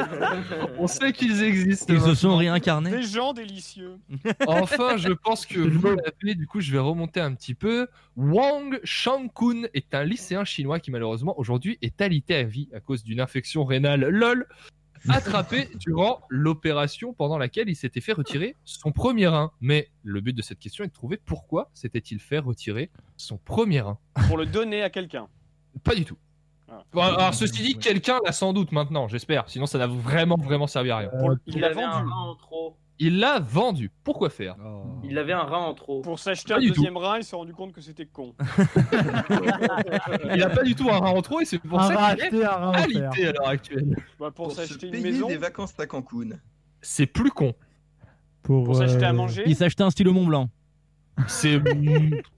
On 0.79 0.87
sait 0.87 1.11
qu'ils 1.13 1.43
existent. 1.43 1.93
Ils 1.93 2.01
se 2.01 2.15
sont 2.15 2.35
réincarnés. 2.37 2.91
Des 2.91 3.03
gens 3.03 3.33
délicieux. 3.33 3.97
Enfin, 4.47 4.97
je 4.97 5.09
pense 5.13 5.45
que 5.45 5.59
vous 5.59 5.87
l'avez, 5.87 6.35
du 6.35 6.47
coup, 6.47 6.61
je 6.61 6.71
vais 6.71 6.79
remonter 6.79 7.19
un 7.19 7.33
petit 7.33 7.53
peu. 7.53 7.87
Wang 8.15 8.79
Shangkun 8.83 9.63
est 9.73 9.93
un 9.93 10.03
lycéen 10.03 10.43
chinois 10.43 10.79
qui, 10.79 10.91
malheureusement, 10.91 11.37
aujourd'hui 11.39 11.77
est 11.81 12.01
alité 12.01 12.35
à 12.35 12.43
vie 12.43 12.69
à 12.73 12.79
cause 12.79 13.03
d'une 13.03 13.19
infection 13.19 13.63
rénale 13.77 14.01
LOL, 14.09 14.47
attrapé 15.09 15.69
durant 15.79 16.21
l'opération 16.29 17.13
pendant 17.13 17.37
laquelle 17.37 17.69
il 17.69 17.75
s'était 17.75 18.01
fait 18.01 18.13
retirer 18.13 18.55
son 18.65 18.91
premier 18.91 19.27
rein. 19.27 19.51
Mais 19.61 19.89
le 20.03 20.19
but 20.21 20.33
de 20.33 20.41
cette 20.41 20.59
question 20.59 20.83
est 20.83 20.87
de 20.87 20.93
trouver 20.93 21.17
pourquoi 21.17 21.69
s'était-il 21.73 22.19
fait 22.19 22.39
retirer 22.39 22.89
son 23.15 23.37
premier 23.37 23.81
rein. 23.81 23.97
Pour 24.27 24.37
le 24.37 24.45
donner 24.45 24.81
à 24.81 24.89
quelqu'un. 24.89 25.27
Pas 25.83 25.95
du 25.95 26.05
tout. 26.05 26.17
Ah. 26.69 26.83
Bon, 26.91 27.01
alors, 27.01 27.33
ceci 27.33 27.61
dit, 27.61 27.77
quelqu'un 27.77 28.19
l'a 28.25 28.31
sans 28.33 28.51
doute 28.51 28.71
maintenant, 28.71 29.07
j'espère. 29.07 29.49
Sinon, 29.49 29.67
ça 29.67 29.77
n'a 29.77 29.87
vraiment, 29.87 30.35
vraiment 30.37 30.67
servi 30.67 30.89
à 30.91 30.97
rien. 30.97 31.09
Euh, 31.13 31.35
Il 31.45 31.59
l'a 31.61 31.69
un 31.69 31.73
vendu. 31.73 32.09
rein 32.11 32.17
en 32.17 32.35
trop. 32.35 32.75
Il 32.99 33.19
l'a 33.19 33.39
vendu. 33.39 33.91
Pourquoi 34.03 34.29
faire? 34.31 34.55
Il 35.03 35.17
avait 35.19 35.33
un 35.33 35.43
rein 35.43 35.59
en 35.59 35.73
trop. 35.75 36.01
Pour 36.01 36.17
s'acheter 36.17 36.53
un 36.53 36.57
tout. 36.57 36.67
deuxième 36.69 36.97
rein, 36.97 37.17
il 37.19 37.23
s'est 37.23 37.35
rendu 37.35 37.53
compte 37.53 37.71
que 37.71 37.81
c'était 37.81 38.07
con. 38.07 38.33
Il 40.33 40.39
n'a 40.39 40.49
pas 40.49 40.63
du 40.63 40.73
tout 40.75 40.89
un 40.89 40.97
rein 40.99 41.11
en 41.11 41.21
trop 41.21 41.39
et 41.41 41.45
c'est 41.45 41.59
pour 41.59 41.79
Un 41.79 41.87
ça 41.93 42.15
qu'il 42.15 42.39
est 42.39 42.45
un 42.45 42.71
alité 42.71 43.27
à 43.27 43.31
l'heure 43.33 43.47
actuelle. 43.47 43.95
Bah, 44.19 44.31
pour, 44.31 44.47
Pour 44.47 44.51
se 44.51 44.65
s'acheter 44.65 44.87
une 44.87 44.91
payer 44.93 45.11
maison, 45.11 45.27
des 45.27 45.37
vacances 45.37 45.73
à 45.79 45.85
Cancun. 45.85 46.29
C'est 46.81 47.05
plus 47.05 47.31
con. 47.31 47.53
Pour, 48.43 48.63
pour 48.65 48.75
s'acheter 48.75 49.03
à 49.05 49.09
euh, 49.09 49.13
manger. 49.13 49.43
Il 49.45 49.55
s'achetait 49.55 49.83
un 49.83 49.89
stylo 49.89 50.13
Mont 50.13 50.25
Blanc. 50.25 50.49
C'est 51.27 51.61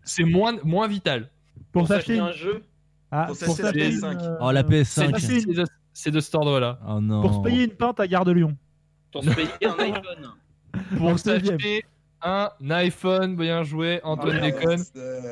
c'est 0.04 0.24
moins, 0.24 0.58
moins 0.63 0.88
vital. 0.88 1.30
Pour 1.72 1.84
Pour 1.84 1.88
s'acheter 1.88 2.19
un 2.19 2.32
jeu. 2.32 2.63
Ah, 3.12 3.26
Pour 3.28 3.38
pour 3.38 3.56
s'acheter 3.56 3.80
la 3.80 3.86
une, 3.88 3.95
PS5. 4.00 4.24
euh, 4.24 4.38
Oh, 4.41 4.52
la 4.52 4.62
C'est 4.84 5.08
PS5. 5.08 5.19
c'est 5.19 6.12
de, 6.12 6.12
de 6.15 6.19
cet 6.19 6.36
ordre-là. 6.36 6.80
Oh 6.88 7.00
non. 7.00 7.22
Pour 7.22 7.34
se 7.36 7.39
payer 7.39 7.63
une 7.65 7.72
pinte 7.72 8.00
à 8.00 8.08
Gare 8.08 8.26
de 8.26 8.32
Lyon. 8.32 8.56
Pour 9.12 9.24
se 9.24 9.30
payer 9.32 9.50
un 9.63 9.80
iPhone. 9.80 10.34
Pour 10.97 11.17
s'acheter 11.19 11.86
un 12.21 12.49
iPhone, 12.69 13.36
bien 13.36 13.63
joué, 13.63 14.02
Antoine 14.04 14.38
Ah, 14.41 14.52
déconne. 14.52 14.84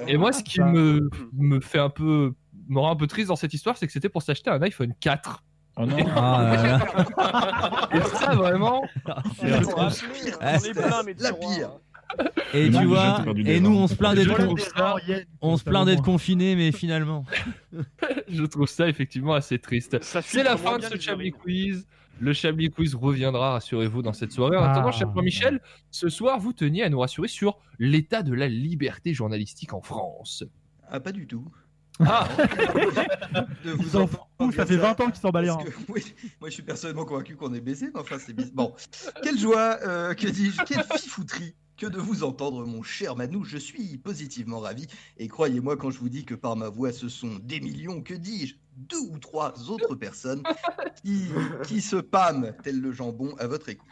Et 0.07 0.17
moi, 0.17 0.31
ce 0.31 0.43
qui 0.43 0.61
me, 0.61 1.09
me 1.33 1.59
fait 1.59 1.79
un 1.79 1.89
peu, 1.89 2.33
me 2.69 2.79
rend 2.79 2.91
un 2.91 2.95
peu 2.95 3.07
triste 3.07 3.27
dans 3.29 3.35
cette 3.35 3.53
histoire, 3.53 3.77
c'est 3.77 3.87
que 3.87 3.93
c'était 3.93 4.09
pour 4.09 4.21
s'acheter 4.21 4.49
un 4.49 4.61
iPhone 4.61 4.93
4. 4.99 5.43
Oh 5.79 5.85
non. 5.85 5.97
Ah 6.15 6.53
là 6.55 6.63
là. 6.63 7.89
Et 7.93 8.01
ça, 8.17 8.33
vraiment, 8.35 8.81
On 9.05 9.13
je 9.43 9.47
va 9.53 9.59
trouve- 9.59 9.79
appeler, 9.79 10.33
on 10.41 10.63
est 10.63 10.73
plein, 10.73 11.03
mes 11.03 11.13
La 11.13 11.31
tiroirs. 11.33 11.55
pire. 11.55 11.69
Et 12.53 12.71
tu 12.71 12.85
vois, 12.85 13.21
et 13.45 13.59
nous 13.59 13.75
on 13.77 13.85
se 13.87 13.93
plaint 13.93 14.15
d'être 14.15 14.31
on 15.41 15.57
se 15.57 15.63
plaint 15.65 15.85
d'être 15.85 16.01
confinés, 16.01 16.55
mais 16.55 16.71
finalement. 16.71 17.25
je 18.29 18.43
trouve 18.45 18.67
ça 18.67 18.87
effectivement 18.87 19.33
assez 19.33 19.59
triste. 19.59 20.01
Ça 20.01 20.21
C'est 20.21 20.41
la 20.41 20.55
fin 20.55 20.77
de 20.77 20.83
ce 20.83 20.97
Chablis. 20.97 21.31
Quiz. 21.31 21.85
Le 22.19 22.33
Chablis 22.33 22.69
Quiz 22.69 22.95
reviendra, 22.95 23.51
rassurez-vous, 23.53 24.01
dans 24.01 24.13
cette 24.13 24.31
soirée. 24.31 24.57
En 24.57 24.63
Ah. 24.63 24.71
attendant, 24.71 24.91
cher 24.91 25.11
Jean-Michel, 25.15 25.61
ce 25.91 26.09
soir, 26.09 26.39
vous 26.39 26.53
teniez 26.53 26.83
à 26.83 26.89
nous 26.89 26.99
rassurer 26.99 27.27
sur 27.27 27.59
l'état 27.79 28.23
de 28.23 28.33
la 28.33 28.47
liberté 28.47 29.13
journalistique 29.13 29.73
en 29.73 29.81
France. 29.81 30.43
Ah, 30.89 30.99
pas 30.99 31.11
du 31.11 31.27
tout. 31.27 31.45
Ah 31.99 32.27
De 33.65 33.71
vous 33.71 33.95
entendre 33.95 34.29
foutent, 34.39 34.53
ça 34.53 34.65
fait 34.67 34.77
20 34.77 34.99
ans 35.01 35.05
qu'ils 35.07 35.15
s'en 35.15 35.31
que, 35.31 35.71
oui, 35.91 36.13
moi 36.39 36.49
je 36.49 36.53
suis 36.53 36.61
personnellement 36.63 37.05
convaincu 37.05 37.35
qu'on 37.35 37.53
est 37.55 37.59
baisé, 37.61 37.89
mais 37.93 37.99
enfin 37.99 38.17
c'est 38.19 38.33
bizarre. 38.33 38.51
Bon, 38.53 38.73
quelle 39.23 39.37
joie, 39.39 39.79
euh, 39.83 40.13
que 40.13 40.27
dis-je, 40.27 40.61
quelle 40.63 40.83
fifouterie 40.83 41.55
que 41.77 41.85
de 41.85 41.99
vous 41.99 42.23
entendre, 42.23 42.65
mon 42.65 42.83
cher 42.83 43.15
Manou. 43.15 43.43
Je 43.43 43.57
suis 43.57 43.97
positivement 43.97 44.59
ravi. 44.59 44.87
Et 45.17 45.27
croyez-moi 45.27 45.77
quand 45.77 45.91
je 45.91 45.99
vous 45.99 46.09
dis 46.09 46.25
que 46.25 46.35
par 46.35 46.55
ma 46.55 46.69
voix, 46.69 46.91
ce 46.91 47.07
sont 47.07 47.39
des 47.43 47.59
millions, 47.59 48.01
que 48.01 48.13
dis-je, 48.13 48.55
deux 48.75 48.99
ou 49.11 49.19
trois 49.19 49.69
autres 49.69 49.95
personnes 49.95 50.43
qui, 51.03 51.27
qui 51.65 51.81
se 51.81 51.95
pâment 51.95 52.51
tel 52.63 52.79
le 52.81 52.91
jambon 52.91 53.35
à 53.37 53.47
votre 53.47 53.69
écoute. 53.69 53.87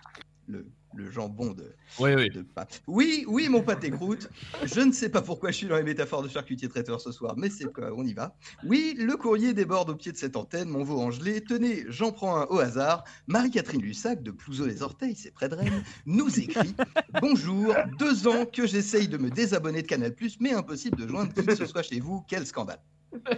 Le 0.95 1.11
jambon 1.11 1.51
de, 1.51 1.75
Oui, 1.99 2.13
oui. 2.15 2.29
de 2.29 2.45
Oui, 2.87 3.25
oui, 3.27 3.49
mon 3.49 3.61
pâté 3.61 3.91
croûte. 3.91 4.29
Je 4.63 4.81
ne 4.81 4.91
sais 4.91 5.09
pas 5.09 5.21
pourquoi 5.21 5.51
je 5.51 5.57
suis 5.57 5.67
dans 5.67 5.77
les 5.77 5.83
métaphores 5.83 6.23
de 6.23 6.29
charcutier 6.29 6.67
traiteur 6.67 7.01
ce 7.01 7.11
soir, 7.11 7.35
mais 7.37 7.49
c'est 7.49 7.71
quoi, 7.71 7.91
on 7.95 8.03
y 8.05 8.13
va. 8.13 8.35
Oui, 8.65 8.95
le 8.97 9.15
courrier 9.17 9.53
déborde 9.53 9.89
au 9.89 9.95
pied 9.95 10.11
de 10.11 10.17
cette 10.17 10.35
antenne, 10.35 10.69
mon 10.69 10.83
veau 10.83 10.99
angelé. 10.99 11.41
Tenez, 11.41 11.83
j'en 11.89 12.11
prends 12.11 12.37
un 12.37 12.45
au 12.45 12.59
hasard. 12.59 13.03
Marie-Catherine 13.27 13.81
Lussac 13.81 14.23
de 14.23 14.31
Plouzeau 14.31 14.65
les 14.65 14.81
Orteils, 14.81 15.15
c'est 15.15 15.31
près 15.31 15.49
de 15.49 15.55
Rennes, 15.55 15.83
nous 16.05 16.39
écrit 16.39 16.75
Bonjour, 17.21 17.75
deux 17.99 18.27
ans 18.27 18.45
que 18.45 18.65
j'essaye 18.65 19.07
de 19.07 19.17
me 19.17 19.29
désabonner 19.29 19.81
de 19.81 19.87
Canal, 19.87 20.13
mais 20.39 20.53
impossible 20.53 20.97
de 20.97 21.07
joindre 21.07 21.33
qui 21.33 21.45
que 21.45 21.55
ce 21.55 21.65
soit 21.65 21.83
chez 21.83 21.99
vous. 21.99 22.23
Quel 22.27 22.45
scandale. 22.45 22.81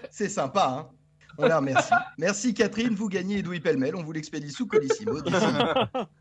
C'est 0.09 0.29
sympa, 0.29 0.87
hein 0.89 0.97
on 1.37 1.45
la 1.47 1.57
remercie. 1.57 1.93
Merci 2.17 2.53
Catherine, 2.53 2.93
vous 2.95 3.09
gagnez 3.09 3.39
Edoui 3.39 3.59
Pellemel, 3.59 3.95
on 3.95 4.03
vous 4.03 4.11
l'expédie 4.11 4.51
sous 4.51 4.65
Colissimo. 4.67 5.19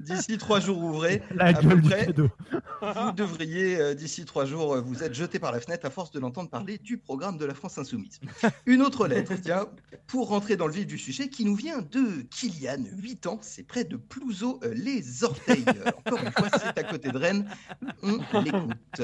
D'ici- 0.00 0.38
trois 0.38 0.60
jours 0.60 0.78
ouvrés, 0.82 1.22
La 1.34 1.46
à 1.46 1.52
gueule 1.54 1.80
peu 1.80 1.88
près, 1.88 2.06
vous 2.12 3.12
devriez, 3.12 3.80
euh, 3.80 3.94
d'ici 3.94 4.24
trois 4.24 4.44
jours, 4.44 4.74
euh, 4.74 4.80
vous 4.80 5.02
être 5.02 5.14
jeté 5.14 5.38
par 5.38 5.52
la 5.52 5.60
fenêtre 5.60 5.86
à 5.86 5.90
force 5.90 6.10
de 6.10 6.20
l'entendre 6.20 6.50
parler 6.50 6.78
du 6.78 6.98
programme 6.98 7.38
de 7.38 7.44
la 7.44 7.54
France 7.54 7.78
Insoumise. 7.78 8.20
Une 8.66 8.82
autre 8.82 9.06
lettre, 9.08 9.32
tiens, 9.42 9.66
pour 10.06 10.28
rentrer 10.28 10.56
dans 10.56 10.66
le 10.66 10.72
vif 10.72 10.86
du 10.86 10.98
sujet, 10.98 11.28
qui 11.28 11.44
nous 11.44 11.54
vient 11.54 11.78
de 11.80 12.22
Kylian, 12.30 12.84
8 12.98 13.26
ans, 13.26 13.38
c'est 13.42 13.66
près 13.66 13.84
de 13.84 13.96
Plouzeau, 13.96 14.60
euh, 14.64 14.72
les 14.74 15.24
orteils. 15.24 15.64
Euh, 15.68 15.90
Encore 16.04 16.22
une 16.22 16.32
fois, 16.32 16.48
c'est 16.52 16.78
à 16.78 16.82
côté 16.84 17.10
de 17.10 17.18
Rennes. 17.18 17.48
On 18.02 18.40
l'écoute. 18.40 19.00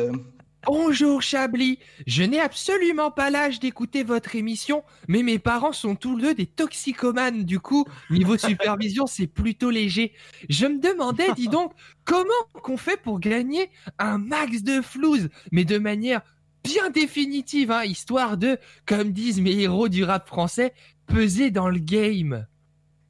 Bonjour 0.64 1.22
Chablis, 1.22 1.80
je 2.06 2.22
n'ai 2.22 2.38
absolument 2.38 3.10
pas 3.10 3.30
l'âge 3.30 3.58
d'écouter 3.58 4.04
votre 4.04 4.36
émission, 4.36 4.84
mais 5.08 5.24
mes 5.24 5.40
parents 5.40 5.72
sont 5.72 5.96
tous 5.96 6.20
deux 6.20 6.34
des 6.34 6.46
toxicomanes, 6.46 7.42
du 7.42 7.58
coup, 7.58 7.84
niveau 8.10 8.36
supervision, 8.38 9.06
c'est 9.06 9.26
plutôt 9.26 9.70
léger. 9.70 10.12
Je 10.48 10.66
me 10.66 10.78
demandais, 10.78 11.32
dis 11.34 11.48
donc, 11.48 11.72
comment 12.04 12.30
qu'on 12.62 12.76
fait 12.76 12.96
pour 13.00 13.18
gagner 13.18 13.70
un 13.98 14.18
max 14.18 14.62
de 14.62 14.80
flouze, 14.80 15.30
mais 15.50 15.64
de 15.64 15.78
manière 15.78 16.22
bien 16.62 16.90
définitive, 16.90 17.72
hein, 17.72 17.82
histoire 17.82 18.36
de, 18.36 18.58
comme 18.86 19.10
disent 19.10 19.40
mes 19.40 19.58
héros 19.58 19.88
du 19.88 20.04
rap 20.04 20.28
français, 20.28 20.74
peser 21.06 21.50
dans 21.50 21.68
le 21.68 21.80
game. 21.80 22.46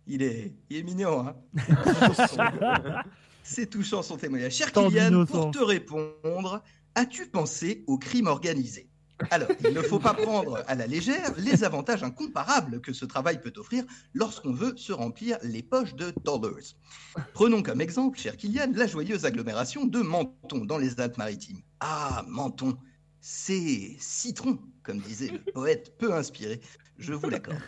Il 0.07 0.23
est, 0.23 0.55
il 0.71 0.79
est 0.79 0.83
mignon, 0.83 1.27
hein 1.27 1.37
C'est 3.45 3.69
touchant 3.69 4.03
son 4.03 4.17
témoignage. 4.17 4.53
Cher 4.53 4.73
Tant 4.73 4.89
Kylian, 4.89 5.27
pour 5.27 5.51
te 5.51 5.59
répondre, 5.59 6.63
as-tu 6.95 7.27
pensé 7.27 7.85
au 7.87 7.99
crime 7.99 8.27
organisé? 8.27 8.89
Alors, 9.31 9.49
il 9.65 9.73
ne 9.73 9.83
faut 9.83 9.99
pas 9.99 10.15
prendre 10.15 10.65
à 10.67 10.75
la 10.75 10.87
légère 10.87 11.33
les 11.39 11.65
avantages 11.65 12.03
incomparables 12.03 12.81
que 12.81 12.93
ce 12.93 13.05
travail 13.05 13.41
peut 13.41 13.53
offrir 13.57 13.85
lorsqu'on 14.15 14.53
veut 14.53 14.75
se 14.77 14.93
remplir 14.93 15.39
les 15.43 15.63
poches 15.63 15.95
de 15.95 16.13
dollars. 16.25 16.75
Prenons 17.33 17.63
comme 17.63 17.81
exemple, 17.81 18.19
cher 18.19 18.37
Kylian, 18.37 18.73
la 18.75 18.87
joyeuse 18.87 19.25
agglomération 19.25 19.85
de 19.85 20.01
Menton 20.01 20.65
dans 20.65 20.79
les 20.79 20.99
Alpes-Maritimes. 20.99 21.61
Ah, 21.81 22.25
Menton, 22.29 22.77
c'est 23.21 23.97
citron, 24.01 24.59
comme 24.83 24.99
disait 24.99 25.29
le 25.29 25.53
poète 25.53 25.97
peu 25.99 26.13
inspiré. 26.13 26.61
Je 26.99 27.15
vous 27.15 27.29
l'accorde. 27.31 27.59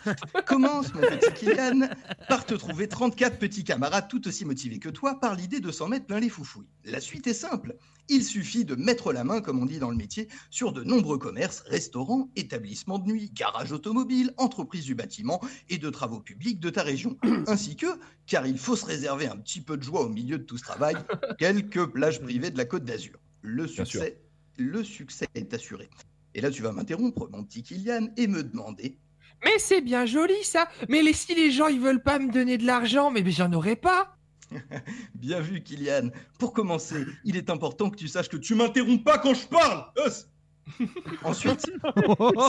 Commence, 0.47 0.93
mon 0.95 1.01
petit 1.01 1.33
Kylian, 1.35 1.89
par 2.29 2.47
te 2.47 2.55
trouver 2.55 2.89
34 2.89 3.39
petits 3.39 3.65
camarades 3.65 4.09
tout 4.09 4.27
aussi 4.29 4.45
motivés 4.45 4.79
que 4.79 4.89
toi 4.89 5.19
par 5.21 5.35
l'idée 5.35 5.61
de 5.61 5.71
s'en 5.71 5.89
mettre 5.89 6.07
plein 6.07 6.21
les 6.21 6.29
foufouilles. 6.29 6.69
La 6.85 7.01
suite 7.01 7.27
est 7.27 7.35
simple. 7.35 7.77
Il 8.09 8.23
suffit 8.23 8.65
de 8.65 8.75
mettre 8.75 9.13
la 9.13 9.25
main, 9.25 9.41
comme 9.41 9.61
on 9.61 9.67
dit 9.67 9.79
dans 9.79 9.91
le 9.91 9.97
métier, 9.97 10.29
sur 10.51 10.73
de 10.73 10.85
nombreux 10.85 11.19
commerces, 11.19 11.61
restaurants, 11.67 12.31
établissements 12.37 12.99
de 12.99 13.07
nuit, 13.07 13.31
garages 13.33 13.73
automobiles, 13.73 14.35
entreprises 14.37 14.85
du 14.85 14.95
bâtiment 14.95 15.41
et 15.71 15.79
de 15.79 15.89
travaux 15.89 16.21
publics 16.21 16.61
de 16.61 16.71
ta 16.71 16.83
région. 16.83 17.17
Ainsi 17.47 17.77
que, 17.77 17.87
car 18.27 18.47
il 18.47 18.59
faut 18.59 18.77
se 18.77 18.85
réserver 18.85 19.27
un 19.27 19.37
petit 19.37 19.63
peu 19.63 19.77
de 19.77 19.83
joie 19.83 20.03
au 20.03 20.11
milieu 20.11 20.39
de 20.39 20.45
tout 20.45 20.59
ce 20.59 20.65
travail, 20.65 20.97
quelques 21.39 21.87
plages 21.87 22.21
privées 22.21 22.51
de 22.51 22.59
la 22.59 22.67
Côte 22.67 22.85
d'Azur. 22.85 23.19
Le 23.41 23.67
succès, 23.67 24.21
le 24.59 24.85
succès 24.85 25.27
est 25.35 25.55
assuré. 25.55 25.89
Et 26.35 26.41
là, 26.41 26.51
tu 26.51 26.63
vas 26.63 26.73
m'interrompre, 26.73 27.29
mon 27.31 27.45
petit 27.45 27.63
Kylian, 27.63 28.09
et 28.17 28.27
me 28.27 28.43
demander 28.43 28.99
Mais 29.45 29.59
c'est 29.59 29.81
bien 29.81 30.07
joli 30.07 30.43
ça. 30.43 30.69
Mais 30.89 31.03
les- 31.03 31.13
si 31.13 31.35
les 31.35 31.51
gens 31.51 31.69
ils 31.69 31.81
veulent 31.81 32.03
pas 32.03 32.19
me 32.19 32.31
donner 32.33 32.59
de 32.59 32.67
l'argent, 32.67 33.11
mais 33.11 33.29
j'en 33.31 33.53
aurais 33.53 33.77
pas. 33.77 34.17
Bien 35.15 35.41
vu, 35.41 35.63
Kylian. 35.63 36.11
Pour 36.39 36.53
commencer, 36.53 37.05
il 37.25 37.37
est 37.37 37.51
important 37.51 37.91
que 37.91 37.97
tu 37.97 38.09
saches 38.09 38.29
que 38.29 38.37
tu 38.37 38.55
m'interromps 38.55 39.03
pas 39.03 39.19
quand 39.19 39.35
je 39.35 39.47
parle. 39.47 39.87
Os 40.05 40.29
Ensuite, 41.25 41.67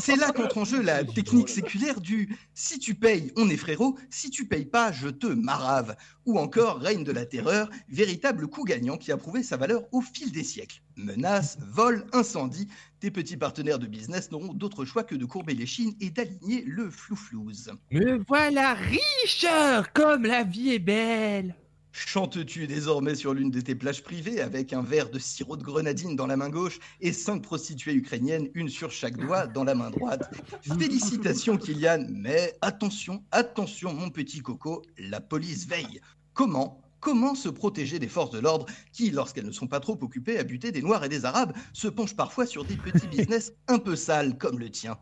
c'est 0.01 0.15
là 0.15 0.31
qu'entre 0.31 0.59
en 0.59 0.63
jeu 0.63 0.81
la 0.81 1.03
technique 1.03 1.49
séculaire 1.49 1.99
du 1.99 2.33
si 2.53 2.79
tu 2.79 2.95
payes, 2.95 3.33
on 3.35 3.49
est 3.49 3.57
frérot, 3.57 3.97
si 4.09 4.29
tu 4.29 4.47
payes 4.47 4.65
pas, 4.65 4.93
je 4.93 5.09
te 5.09 5.27
marave. 5.27 5.97
Ou 6.25 6.39
encore 6.39 6.79
règne 6.79 7.03
de 7.03 7.11
la 7.11 7.25
terreur, 7.25 7.69
véritable 7.89 8.47
coup 8.47 8.63
gagnant 8.63 8.95
qui 8.97 9.11
a 9.11 9.17
prouvé 9.17 9.43
sa 9.43 9.57
valeur 9.57 9.83
au 9.91 9.99
fil 9.99 10.31
des 10.31 10.45
siècles. 10.45 10.81
Menaces, 10.95 11.57
vols, 11.73 12.05
incendies, 12.13 12.69
tes 13.05 13.11
petits 13.11 13.37
partenaires 13.37 13.77
de 13.77 13.85
business 13.85 14.31
n'auront 14.31 14.55
d'autre 14.55 14.83
choix 14.83 15.03
que 15.03 15.13
de 15.13 15.25
courber 15.25 15.53
les 15.53 15.67
chines 15.67 15.93
et 16.01 16.09
d'aligner 16.09 16.63
le 16.65 16.89
flouflouze. 16.89 17.71
Me 17.91 18.23
voilà 18.27 18.73
riche, 18.73 19.45
comme 19.93 20.23
la 20.23 20.43
vie 20.43 20.71
est 20.71 20.79
belle. 20.79 21.53
Chantes-tu 21.91 22.65
désormais 22.65 23.13
sur 23.13 23.35
l'une 23.35 23.51
de 23.51 23.61
tes 23.61 23.75
plages 23.75 24.01
privées 24.01 24.41
avec 24.41 24.73
un 24.73 24.81
verre 24.81 25.11
de 25.11 25.19
sirop 25.19 25.55
de 25.55 25.61
grenadine 25.61 26.15
dans 26.15 26.25
la 26.25 26.35
main 26.35 26.49
gauche 26.49 26.79
et 26.99 27.13
cinq 27.13 27.43
prostituées 27.43 27.93
ukrainiennes, 27.93 28.49
une 28.55 28.69
sur 28.69 28.89
chaque 28.89 29.17
doigt, 29.17 29.45
dans 29.45 29.65
la 29.65 29.75
main 29.75 29.91
droite? 29.91 30.27
Félicitations 30.63 31.59
Kylian, 31.59 32.07
mais 32.09 32.57
attention, 32.61 33.23
attention 33.31 33.93
mon 33.93 34.09
petit 34.09 34.39
coco, 34.39 34.81
la 34.97 35.21
police 35.21 35.67
veille. 35.67 36.01
Comment 36.33 36.81
Comment 37.05 37.35
se 37.35 37.49
protéger 37.49 37.99
des 37.99 38.07
forces 38.07 38.31
de 38.31 38.39
l'ordre 38.39 38.65
qui, 38.91 39.11
lorsqu'elles 39.11 39.45
ne 39.45 39.51
sont 39.51 39.67
pas 39.67 39.79
trop 39.79 39.95
occupées 40.01 40.39
à 40.39 40.43
buter 40.43 40.71
des 40.71 40.81
Noirs 40.81 41.03
et 41.03 41.07
des 41.07 41.23
Arabes, 41.23 41.53
se 41.71 41.87
penchent 41.87 42.15
parfois 42.15 42.47
sur 42.47 42.65
des 42.65 42.77
petits 42.77 43.05
business 43.05 43.53
un 43.67 43.77
peu 43.77 43.95
sales 43.95 44.39
comme 44.39 44.57
le 44.57 44.71
tien? 44.71 44.97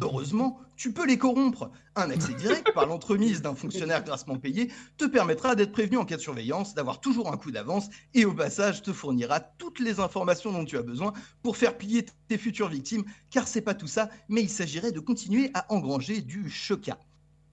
Heureusement, 0.00 0.58
tu 0.74 0.92
peux 0.92 1.06
les 1.06 1.16
corrompre. 1.16 1.70
Un 1.94 2.10
accès 2.10 2.34
direct 2.34 2.72
par 2.74 2.86
l'entremise 2.86 3.40
d'un 3.40 3.54
fonctionnaire 3.54 4.02
grassement 4.02 4.36
payé 4.36 4.72
te 4.96 5.04
permettra 5.04 5.54
d'être 5.54 5.70
prévenu 5.70 5.96
en 5.96 6.04
cas 6.04 6.16
de 6.16 6.20
surveillance, 6.20 6.74
d'avoir 6.74 7.00
toujours 7.00 7.32
un 7.32 7.36
coup 7.36 7.52
d'avance 7.52 7.88
et 8.14 8.24
au 8.24 8.34
passage 8.34 8.82
te 8.82 8.92
fournira 8.92 9.38
toutes 9.38 9.78
les 9.78 10.00
informations 10.00 10.50
dont 10.50 10.64
tu 10.64 10.76
as 10.76 10.82
besoin 10.82 11.12
pour 11.44 11.56
faire 11.56 11.78
plier 11.78 12.04
tes 12.26 12.36
futures 12.36 12.68
victimes, 12.68 13.04
car 13.30 13.46
c'est 13.46 13.62
pas 13.62 13.74
tout 13.74 13.86
ça, 13.86 14.10
mais 14.28 14.42
il 14.42 14.50
s'agirait 14.50 14.90
de 14.90 14.98
continuer 14.98 15.52
à 15.54 15.72
engranger 15.72 16.20
du 16.20 16.50
choca. 16.50 16.98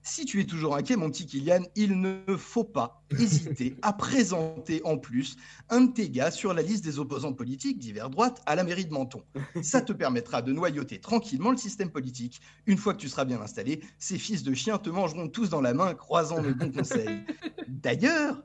Si 0.04 0.24
tu 0.24 0.40
es 0.40 0.44
toujours 0.44 0.74
inquiet, 0.74 0.96
mon 0.96 1.10
petit 1.10 1.26
Kylian, 1.26 1.62
il 1.76 2.00
ne 2.00 2.36
faut 2.36 2.64
pas 2.64 3.04
hésiter 3.20 3.76
à 3.82 3.92
présenter 3.92 4.80
en 4.84 4.98
plus 4.98 5.36
un 5.70 5.82
de 5.82 5.92
tes 5.92 6.10
gars 6.10 6.32
sur 6.32 6.52
la 6.54 6.62
liste 6.62 6.84
des 6.84 6.98
opposants 6.98 7.32
politiques 7.32 7.78
d'hiver 7.78 8.10
droite 8.10 8.42
à 8.46 8.56
la 8.56 8.64
mairie 8.64 8.84
de 8.84 8.92
Menton. 8.92 9.22
Ça 9.62 9.80
te 9.80 9.92
permettra 9.92 10.42
de 10.42 10.52
noyauter 10.52 10.98
tranquillement 10.98 11.52
le 11.52 11.56
système 11.56 11.90
politique. 11.90 12.40
Une 12.66 12.78
fois 12.78 12.94
que 12.94 13.00
tu 13.00 13.08
seras 13.08 13.24
bien 13.24 13.40
installé, 13.40 13.80
ces 14.00 14.18
fils 14.18 14.42
de 14.42 14.52
chiens 14.54 14.78
te 14.78 14.90
mangeront 14.90 15.28
tous 15.28 15.50
dans 15.50 15.60
la 15.60 15.72
main, 15.72 15.94
croisant 15.94 16.42
mes 16.42 16.52
bons 16.52 16.72
conseils. 16.72 17.24
D'ailleurs, 17.68 18.42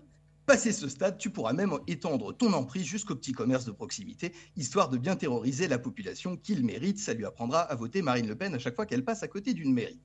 Passé 0.48 0.72
ce 0.72 0.88
stade, 0.88 1.18
tu 1.18 1.30
pourras 1.30 1.52
même 1.52 1.74
étendre 1.88 2.32
ton 2.32 2.54
emprise 2.54 2.86
jusqu'au 2.86 3.16
petit 3.16 3.34
commerce 3.34 3.66
de 3.66 3.72
proximité, 3.72 4.32
histoire 4.56 4.88
de 4.88 4.98
bien 4.98 5.18
terroriser 5.18 5.68
la 5.68 5.78
population 5.78 6.38
qu'il 6.38 6.64
mérite. 6.64 7.00
Ça 7.00 7.14
lui 7.14 7.26
apprendra 7.26 7.60
à 7.60 7.76
voter 7.76 8.02
Marine 8.02 8.30
Le 8.30 8.36
Pen 8.38 8.56
à 8.56 8.58
chaque 8.58 8.78
fois 8.78 8.86
qu'elle 8.86 9.04
passe 9.04 9.24
à 9.24 9.28
côté 9.28 9.54
d'une 9.54 9.74
mairie. 9.74 10.00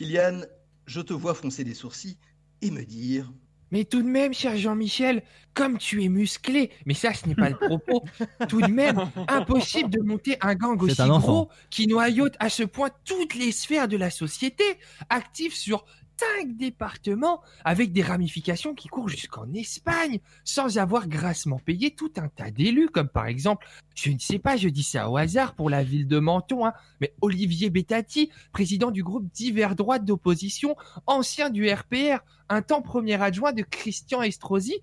Kylian, 0.00 0.46
je 0.86 1.02
te 1.02 1.12
vois 1.12 1.34
froncer 1.34 1.62
des 1.62 1.74
sourcils 1.74 2.16
et 2.62 2.70
me 2.70 2.82
dire. 2.84 3.30
Mais 3.70 3.84
tout 3.84 4.00
de 4.00 4.08
même, 4.08 4.32
cher 4.32 4.56
Jean-Michel, 4.56 5.22
comme 5.52 5.76
tu 5.76 6.02
es 6.02 6.08
musclé, 6.08 6.70
mais 6.86 6.94
ça, 6.94 7.12
ce 7.12 7.28
n'est 7.28 7.34
pas 7.34 7.50
le 7.50 7.56
propos, 7.56 8.02
tout 8.48 8.62
de 8.62 8.72
même, 8.72 9.10
impossible 9.28 9.90
de 9.90 10.00
monter 10.00 10.38
un 10.40 10.54
gang 10.54 10.82
aussi 10.82 11.02
un 11.02 11.18
gros 11.18 11.50
qui 11.68 11.86
noyote 11.86 12.34
à 12.38 12.48
ce 12.48 12.62
point 12.62 12.88
toutes 13.04 13.34
les 13.34 13.52
sphères 13.52 13.88
de 13.88 13.98
la 13.98 14.10
société, 14.10 14.64
actif 15.10 15.54
sur 15.54 15.84
cinq 16.20 16.56
départements, 16.56 17.40
avec 17.64 17.92
des 17.92 18.02
ramifications 18.02 18.74
qui 18.74 18.88
courent 18.88 19.08
jusqu'en 19.08 19.50
Espagne, 19.54 20.20
sans 20.44 20.78
avoir 20.78 21.08
grassement 21.08 21.58
payé 21.58 21.94
tout 21.94 22.12
un 22.16 22.28
tas 22.28 22.50
d'élus, 22.50 22.88
comme 22.88 23.08
par 23.08 23.26
exemple, 23.26 23.66
je 23.94 24.10
ne 24.10 24.18
sais 24.18 24.38
pas, 24.38 24.56
je 24.56 24.68
dis 24.68 24.82
ça 24.82 25.08
au 25.10 25.16
hasard 25.16 25.54
pour 25.54 25.70
la 25.70 25.82
ville 25.82 26.06
de 26.06 26.18
Menton, 26.18 26.66
hein, 26.66 26.74
mais 27.00 27.14
Olivier 27.22 27.70
Bettati, 27.70 28.30
président 28.52 28.90
du 28.90 29.02
groupe 29.02 29.30
divers 29.32 29.74
droite 29.74 30.04
d'opposition, 30.04 30.76
ancien 31.06 31.48
du 31.48 31.70
RPR, 31.70 32.18
un 32.48 32.62
temps 32.62 32.82
premier 32.82 33.20
adjoint 33.22 33.52
de 33.52 33.62
Christian 33.62 34.22
Estrosi, 34.22 34.80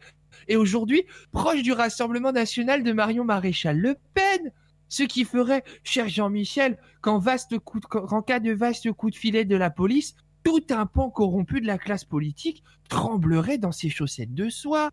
et 0.48 0.56
aujourd'hui 0.56 1.04
proche 1.32 1.62
du 1.62 1.72
Rassemblement 1.72 2.32
national 2.32 2.84
de 2.84 2.92
Marion 2.94 3.24
Maréchal 3.24 3.78
Le 3.78 3.96
Pen. 4.14 4.52
Ce 4.90 5.04
qui 5.04 5.26
ferait, 5.26 5.66
cher 5.84 6.08
Jean-Michel, 6.08 6.78
qu'en 7.02 7.20
cas 7.20 8.40
de 8.40 8.52
vaste 8.52 8.92
coup 8.94 9.10
de 9.10 9.16
filet 9.16 9.44
de 9.44 9.56
la 9.58 9.70
police, 9.70 10.16
tout 10.48 10.64
un 10.70 10.86
pan 10.86 11.10
corrompu 11.10 11.60
de 11.60 11.68
la 11.68 11.78
classe 11.78 12.06
politique 12.06 12.64
tremblerait 12.88 13.58
dans 13.58 13.74
ses 13.74 13.90
chaussettes 13.90 14.34
de 14.34 14.48
soie. 14.48 14.92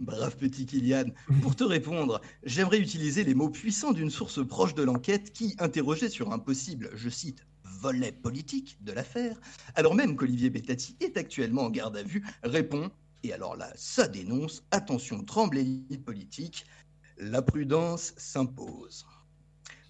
Brave 0.00 0.36
petit 0.36 0.66
Kylian. 0.66 1.04
Pour 1.40 1.54
te 1.54 1.62
répondre, 1.62 2.20
j'aimerais 2.42 2.80
utiliser 2.80 3.22
les 3.22 3.36
mots 3.36 3.48
puissants 3.48 3.92
d'une 3.92 4.10
source 4.10 4.44
proche 4.44 4.74
de 4.74 4.82
l'enquête 4.82 5.32
qui 5.32 5.54
interrogeait 5.60 6.08
sur 6.08 6.32
un 6.32 6.40
possible, 6.40 6.90
je 6.96 7.08
cite, 7.08 7.46
volet 7.62 8.10
politique 8.10 8.76
de 8.80 8.90
l'affaire, 8.90 9.40
alors 9.76 9.94
même 9.94 10.16
qu'Olivier 10.16 10.50
Bettati 10.50 10.96
est 10.98 11.16
actuellement 11.16 11.62
en 11.62 11.70
garde 11.70 11.96
à 11.96 12.02
vue, 12.02 12.26
répond, 12.42 12.90
et 13.22 13.32
alors 13.32 13.54
là, 13.54 13.72
ça 13.76 14.08
dénonce, 14.08 14.64
attention, 14.72 15.22
tremble 15.22 15.58
l'élite 15.58 16.04
politique, 16.04 16.66
la 17.18 17.40
prudence 17.40 18.14
s'impose. 18.16 19.06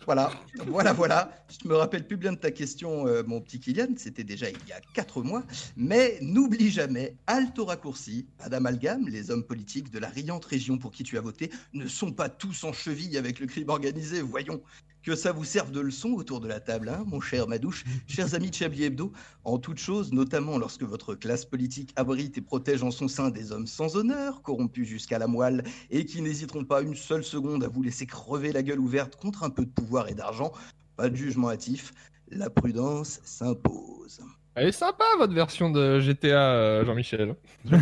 Voilà, 0.07 0.31
voilà, 0.67 0.93
voilà. 0.93 1.33
Je 1.49 1.67
me 1.67 1.77
rappelle 1.77 2.07
plus 2.07 2.17
bien 2.17 2.33
de 2.33 2.39
ta 2.39 2.51
question, 2.51 3.07
euh, 3.07 3.23
mon 3.27 3.41
petit 3.41 3.59
Kylian. 3.59 3.95
C'était 3.97 4.25
déjà 4.25 4.51
il 4.51 4.59
y 4.69 4.73
a 4.73 4.81
quatre 4.93 5.23
mois. 5.23 5.45
Mais 5.77 6.19
n'oublie 6.21 6.71
jamais, 6.71 7.17
halte 7.27 7.59
au 7.59 7.65
raccourci, 7.65 8.27
pas 8.39 8.49
d'amalgame. 8.49 9.09
Les 9.09 9.31
hommes 9.31 9.45
politiques 9.45 9.91
de 9.91 9.99
la 9.99 10.09
riante 10.09 10.45
région 10.45 10.77
pour 10.77 10.91
qui 10.91 11.05
tu 11.05 11.17
as 11.17 11.23
voté 11.23 11.51
ne 11.73 11.87
sont 11.87 12.13
pas 12.13 12.29
tous 12.29 12.65
en 12.65 12.73
cheville 12.73 13.17
avec 13.17 13.41
le 13.41 13.47
crime 13.47 13.71
organisé. 13.71 14.21
Voyons. 14.21 14.63
Que 15.05 15.15
ça 15.15 15.33
vous 15.33 15.45
serve 15.45 15.71
de 15.71 15.81
leçon 15.81 16.13
autour 16.13 16.41
de 16.41 16.49
la 16.49 16.61
table, 16.61 16.89
hein, 16.89 17.05
mon 17.07 17.21
cher 17.21 17.47
Madouche, 17.47 17.85
chers 18.07 18.35
amis 18.35 18.49
de 18.49 18.55
Chablis 18.55 18.85
Hebdo, 18.85 19.13
en 19.45 19.59
toute 19.59 19.77
chose, 19.77 20.15
notamment 20.15 20.57
lorsque 20.57 20.83
votre 20.83 21.15
classe 21.15 21.45
politique 21.45 21.93
abrite 21.95 22.39
et 22.39 22.41
protège 22.41 22.83
en 22.83 22.91
son 22.91 23.07
sein 23.07 23.29
des 23.29 23.53
hommes 23.53 23.67
sans 23.67 23.97
honneur, 23.97 24.41
corrompus 24.41 24.89
jusqu'à 24.89 25.19
la 25.19 25.27
moelle, 25.27 25.63
et 25.91 26.07
qui 26.07 26.23
n'hésiteront 26.23 26.65
pas 26.65 26.81
une 26.81 26.95
seule 26.95 27.23
seconde 27.23 27.63
à 27.65 27.69
vous 27.69 27.83
laisser 27.83 28.07
crever 28.07 28.51
la 28.51 28.63
gueule 28.63 28.81
ouverte 28.81 29.17
contre 29.17 29.43
un 29.43 29.51
peu 29.51 29.67
de 29.67 29.71
pouvoir 29.71 30.09
et 30.09 30.15
d'argent. 30.15 30.53
Pas 30.97 31.11
de 31.11 31.17
jugement 31.17 31.51
hâtif, 31.51 31.93
la 32.31 32.49
prudence 32.49 33.21
s'impose. 33.25 34.23
Elle 34.55 34.69
est 34.69 34.73
sympa 34.73 35.05
votre 35.19 35.35
version 35.35 35.69
de 35.69 36.01
GTA, 36.01 36.55
euh, 36.55 36.85
Jean-Michel. 36.87 37.37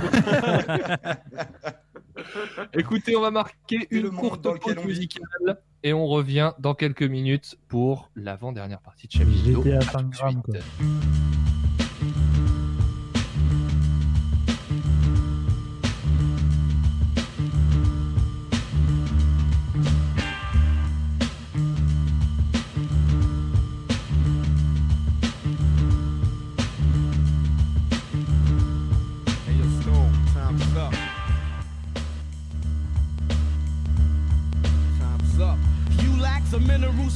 Écoutez, 2.74 3.16
on 3.16 3.20
va 3.20 3.30
marquer 3.30 3.86
une 3.90 4.10
courte 4.10 4.42
pause 4.42 4.84
musicale 4.84 5.60
et 5.82 5.92
on 5.92 6.06
revient 6.06 6.52
dans 6.58 6.74
quelques 6.74 7.02
minutes 7.02 7.56
pour 7.68 8.10
l'avant-dernière 8.14 8.80
partie 8.80 9.08
de 9.08 9.12
Chablis 9.12 9.42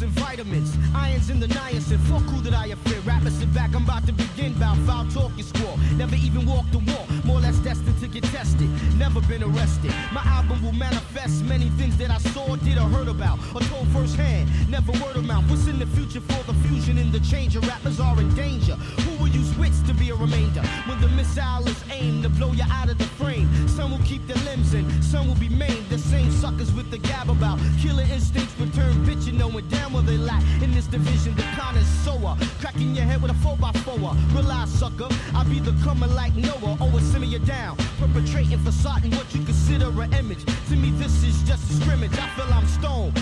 minerals 0.01 0.03
and 0.03 0.26
vitamins. 0.37 0.77
Irons 0.95 1.31
in 1.31 1.41
the 1.41 1.47
niacin. 1.47 1.99
Fuck 2.09 2.23
who 2.23 2.41
that 2.43 2.55
I 2.55 2.75
fear. 2.75 3.01
Rappers 3.01 3.35
sit 3.35 3.53
back, 3.55 3.75
I'm 3.75 3.85
about 3.85 4.07
to 4.07 4.13
begin. 4.13 4.53
Bout 4.59 4.77
foul 4.79 5.07
talk 5.09 5.33
you 5.37 5.43
squall. 5.43 5.79
Never 5.97 6.17
even 6.17 6.47
walked 6.47 6.73
the 6.73 6.79
wall. 6.79 7.07
More 7.25 7.39
or 7.39 7.41
less 7.41 7.59
destined 7.59 7.99
to 8.01 8.09
get 8.09 8.25
tested. 8.25 8.69
Never 8.97 9.21
been 9.23 9.43
arrested. 9.43 9.93
My 10.13 10.23
album 10.25 10.63
will 10.63 10.73
manifest 10.73 11.45
many 11.45 11.69
things 11.71 11.97
that 11.99 12.11
I 12.11 12.19
saw, 12.19 12.57
did, 12.57 12.77
or 12.79 12.89
heard 12.89 13.09
about, 13.09 13.39
or 13.55 13.61
told 13.63 13.89
firsthand. 13.89 14.51
Never 14.71 14.93
word 14.93 15.17
of 15.17 15.25
mouth. 15.25 15.49
What's 15.49 15.67
in 15.67 15.79
the 15.79 15.87
future 15.87 16.21
for 16.21 16.43
the 16.45 16.55
fusion 16.69 16.99
and 16.99 17.13
the 17.13 17.21
change? 17.21 17.55
Your 17.55 17.63
rappers 17.63 18.01
are 18.01 18.19
in 18.21 18.35
danger. 18.35 18.75
Who 18.75 19.23
will 19.23 19.31
use 19.31 19.57
wits 19.57 19.81
to 19.83 19.95
be 19.95 20.11
a 20.11 20.15
remainder? 20.15 20.63
When 20.87 21.01
the 21.01 21.09
missile 21.09 21.67
is 21.67 21.83
aimed 21.91 22.25
to 22.25 22.29
blow 22.29 22.53
you 22.53 22.65
out 22.71 22.91
of 22.91 22.99
the 22.99 23.11
frame. 23.19 23.49
Some 23.69 23.91
will 23.91 24.05
keep 24.05 24.27
their 24.27 24.43
limbs 24.45 24.75
in, 24.75 24.85
some 25.03 25.29
will 25.29 25.41
be 25.41 25.49
maimed. 25.49 25.89
The 25.89 25.99
same 25.99 26.31
suckers 26.31 26.73
with 26.73 26.91
the 26.91 26.99
gab 26.99 27.31
about 27.31 27.59
killer 27.81 28.03
instincts 28.03 28.55
return 28.59 28.95
bitch, 29.07 29.27
you 29.27 29.33
knowing 29.33 29.67
damn 29.69 29.93
well 29.93 30.03
they 30.03 30.17
lack. 30.27 30.43
In 30.63 30.73
this 30.75 30.87
division, 30.87 31.35
the 31.37 31.47
connoisseur. 31.57 32.37
Cracking 32.61 32.95
your 32.95 33.05
head 33.05 33.23
with 33.23 33.31
a 33.31 33.39
4x4. 33.47 34.35
Realize, 34.35 34.71
sucker, 34.71 35.09
I 35.35 35.45
be 35.45 35.61
the 35.61 35.75
coming 35.85 36.13
like 36.15 36.35
Noah. 36.35 36.77
Always 36.81 37.05
simmer 37.05 37.31
you 37.35 37.39
down. 37.39 37.77
Perpetrating 37.99 38.59
facade 38.59 39.05
what 39.15 39.29
you 39.35 39.43
consider 39.45 39.89
an 40.03 40.13
image. 40.15 40.45
To 40.69 40.77
me, 40.77 40.91
this 41.03 41.23
is 41.23 41.37
just 41.49 41.71
a 41.71 41.75
scrimmage. 41.81 42.13
I 42.13 42.29
feel 42.37 42.53
I'm 42.53 42.67
stoned. 42.67 43.17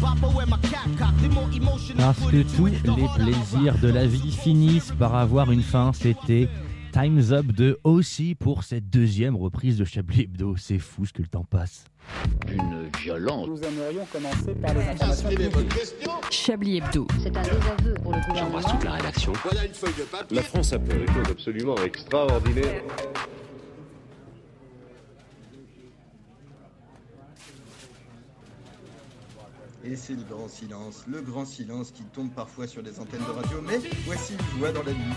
Bopper 0.00 0.40
and 0.40 0.50
my 0.50 0.58
cap 0.58 0.88
cock. 0.98 1.14
The 1.20 1.28
more 1.28 1.48
emotional 1.52 1.96
Parce 1.98 2.30
que 2.30 2.42
tous 2.56 2.66
les 2.66 2.78
plaisirs 2.78 3.78
de 3.78 3.88
la 3.88 4.06
vie 4.06 4.32
finissent 4.32 4.92
par 4.98 5.14
avoir 5.14 5.50
une 5.52 5.62
fin, 5.62 5.92
c'était 5.92 6.48
Time's 6.92 7.30
Up 7.30 7.46
de 7.46 7.78
aussi 7.84 8.34
pour 8.34 8.64
cette 8.64 8.90
deuxième 8.90 9.36
reprise 9.36 9.78
de 9.78 9.84
Chablis 9.84 10.22
Hebdo. 10.22 10.56
C'est 10.56 10.78
fou 10.78 11.06
ce 11.06 11.12
que 11.12 11.22
le 11.22 11.28
temps 11.28 11.44
passe. 11.44 11.84
Une 12.48 12.88
violence. 12.98 13.46
Nous 13.46 13.62
aimerions 13.62 14.04
commencer 14.12 14.54
par 14.60 14.74
les 14.74 14.80
informations 14.80 15.28
Chablis 16.30 16.78
Hebdo. 16.78 17.06
C'est 17.22 17.36
un 17.36 17.42
désaveu 17.42 17.94
pour 18.02 18.12
le 18.12 18.20
gouvernement. 18.20 18.34
J'embrasse 18.34 18.72
toute 18.72 18.84
la 18.84 18.92
rédaction. 18.92 19.32
Voilà 19.44 19.66
une 19.66 19.74
feuille 19.74 19.94
de 19.98 20.02
papier. 20.02 20.36
La 20.36 20.42
France 20.42 20.72
a 20.72 20.80
fait 20.80 20.98
des 20.98 21.06
choses 21.06 21.30
absolument 21.30 21.76
extraordinaires. 21.76 22.82
Et 29.82 29.96
c'est 29.96 30.12
le 30.12 30.22
grand 30.22 30.48
silence, 30.48 31.04
le 31.08 31.22
grand 31.22 31.46
silence 31.46 31.90
qui 31.90 32.02
tombe 32.02 32.30
parfois 32.30 32.66
sur 32.66 32.82
des 32.82 33.00
antennes 33.00 33.24
de 33.26 33.32
radio, 33.32 33.62
mais 33.66 33.78
voici 34.04 34.34
une 34.34 34.58
voix 34.58 34.72
dans 34.72 34.82
la 34.82 34.92
nuit, 34.92 35.14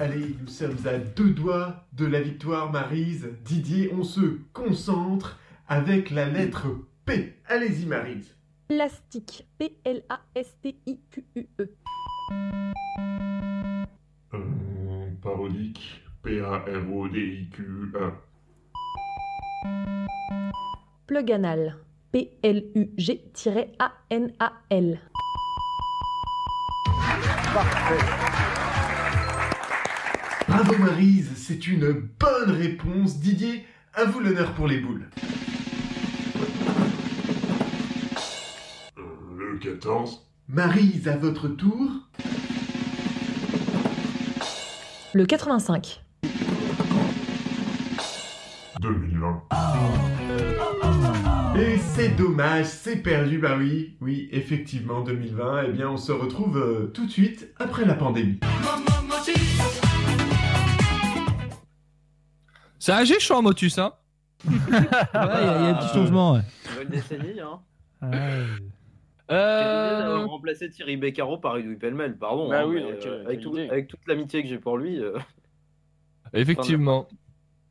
Allez, 0.00 0.34
nous 0.40 0.48
sommes 0.48 0.78
à 0.86 0.96
deux 0.96 1.32
doigts 1.34 1.84
de 1.92 2.06
la 2.06 2.22
victoire, 2.22 2.72
Marise. 2.72 3.28
Didier, 3.44 3.92
on 3.92 4.02
se 4.02 4.38
concentre 4.54 5.38
avec 5.68 6.10
la 6.10 6.24
lettre 6.24 6.68
P. 7.04 7.36
Allez-y, 7.46 7.84
Marise. 7.84 8.34
Plastique. 8.66 9.46
P-L-A-S-T-I-Q-U-E. 9.58 10.06
Euh, 14.32 15.10
parodique. 15.22 16.02
P-A-R-O-D-I-Q-U-E. 16.22 18.12
Plug 21.06 21.30
anal. 21.30 21.76
P-L-U-G-A-N-A-L. 22.10 22.70
Bravo, 30.62 30.76
Marise, 30.84 31.30
c'est 31.36 31.68
une 31.68 31.90
bonne 32.20 32.50
réponse. 32.50 33.18
Didier, 33.18 33.64
à 33.94 34.04
vous 34.04 34.20
l'honneur 34.20 34.52
pour 34.52 34.68
les 34.68 34.76
boules. 34.76 35.08
Euh, 38.98 39.02
le 39.38 39.56
14. 39.56 40.28
Marise, 40.48 41.08
à 41.08 41.16
votre 41.16 41.48
tour. 41.48 41.90
Le 45.14 45.24
85. 45.24 46.02
2020. 48.82 49.42
Et 51.58 51.78
c'est 51.78 52.10
dommage, 52.10 52.66
c'est 52.66 52.96
perdu, 52.96 53.38
bah 53.38 53.56
oui, 53.58 53.96
oui, 54.02 54.28
effectivement, 54.30 55.00
2020, 55.00 55.62
eh 55.68 55.72
bien 55.72 55.88
on 55.88 55.96
se 55.96 56.12
retrouve 56.12 56.58
euh, 56.58 56.90
tout 56.92 57.06
de 57.06 57.10
suite 57.10 57.48
après 57.58 57.86
la 57.86 57.94
pandémie. 57.94 58.40
A 62.88 62.96
agé 62.96 63.18
chaud, 63.20 63.42
Motus, 63.42 63.78
hein 63.78 63.92
Ouais, 64.48 64.54
il 64.54 64.74
y, 64.74 64.76
a 64.76 65.58
il 65.58 65.64
y 65.64 65.66
a 65.66 65.68
un 65.70 65.74
petit 65.74 65.94
changement. 65.94 66.32
ouais. 66.34 66.40
Nouvelle 66.70 66.88
décennie, 66.88 67.40
hein. 67.40 67.60
Euh... 69.30 70.24
remplacé 70.26 70.68
Thierry 70.70 70.96
Beccaro 70.96 71.38
par 71.38 71.56
Edoui 71.58 71.76
Pellemel, 71.76 72.16
pardon. 72.16 72.48
Bah 72.48 72.62
hein, 72.62 72.66
oui, 72.66 72.80
donc, 72.82 73.04
euh, 73.06 73.24
avec, 73.26 73.40
tout- 73.40 73.56
toute 73.88 74.06
l'amitié 74.08 74.42
que 74.42 74.48
j'ai 74.48 74.58
pour 74.58 74.76
lui. 74.78 74.98
euh, 75.00 75.18
Effectivement. 76.32 77.06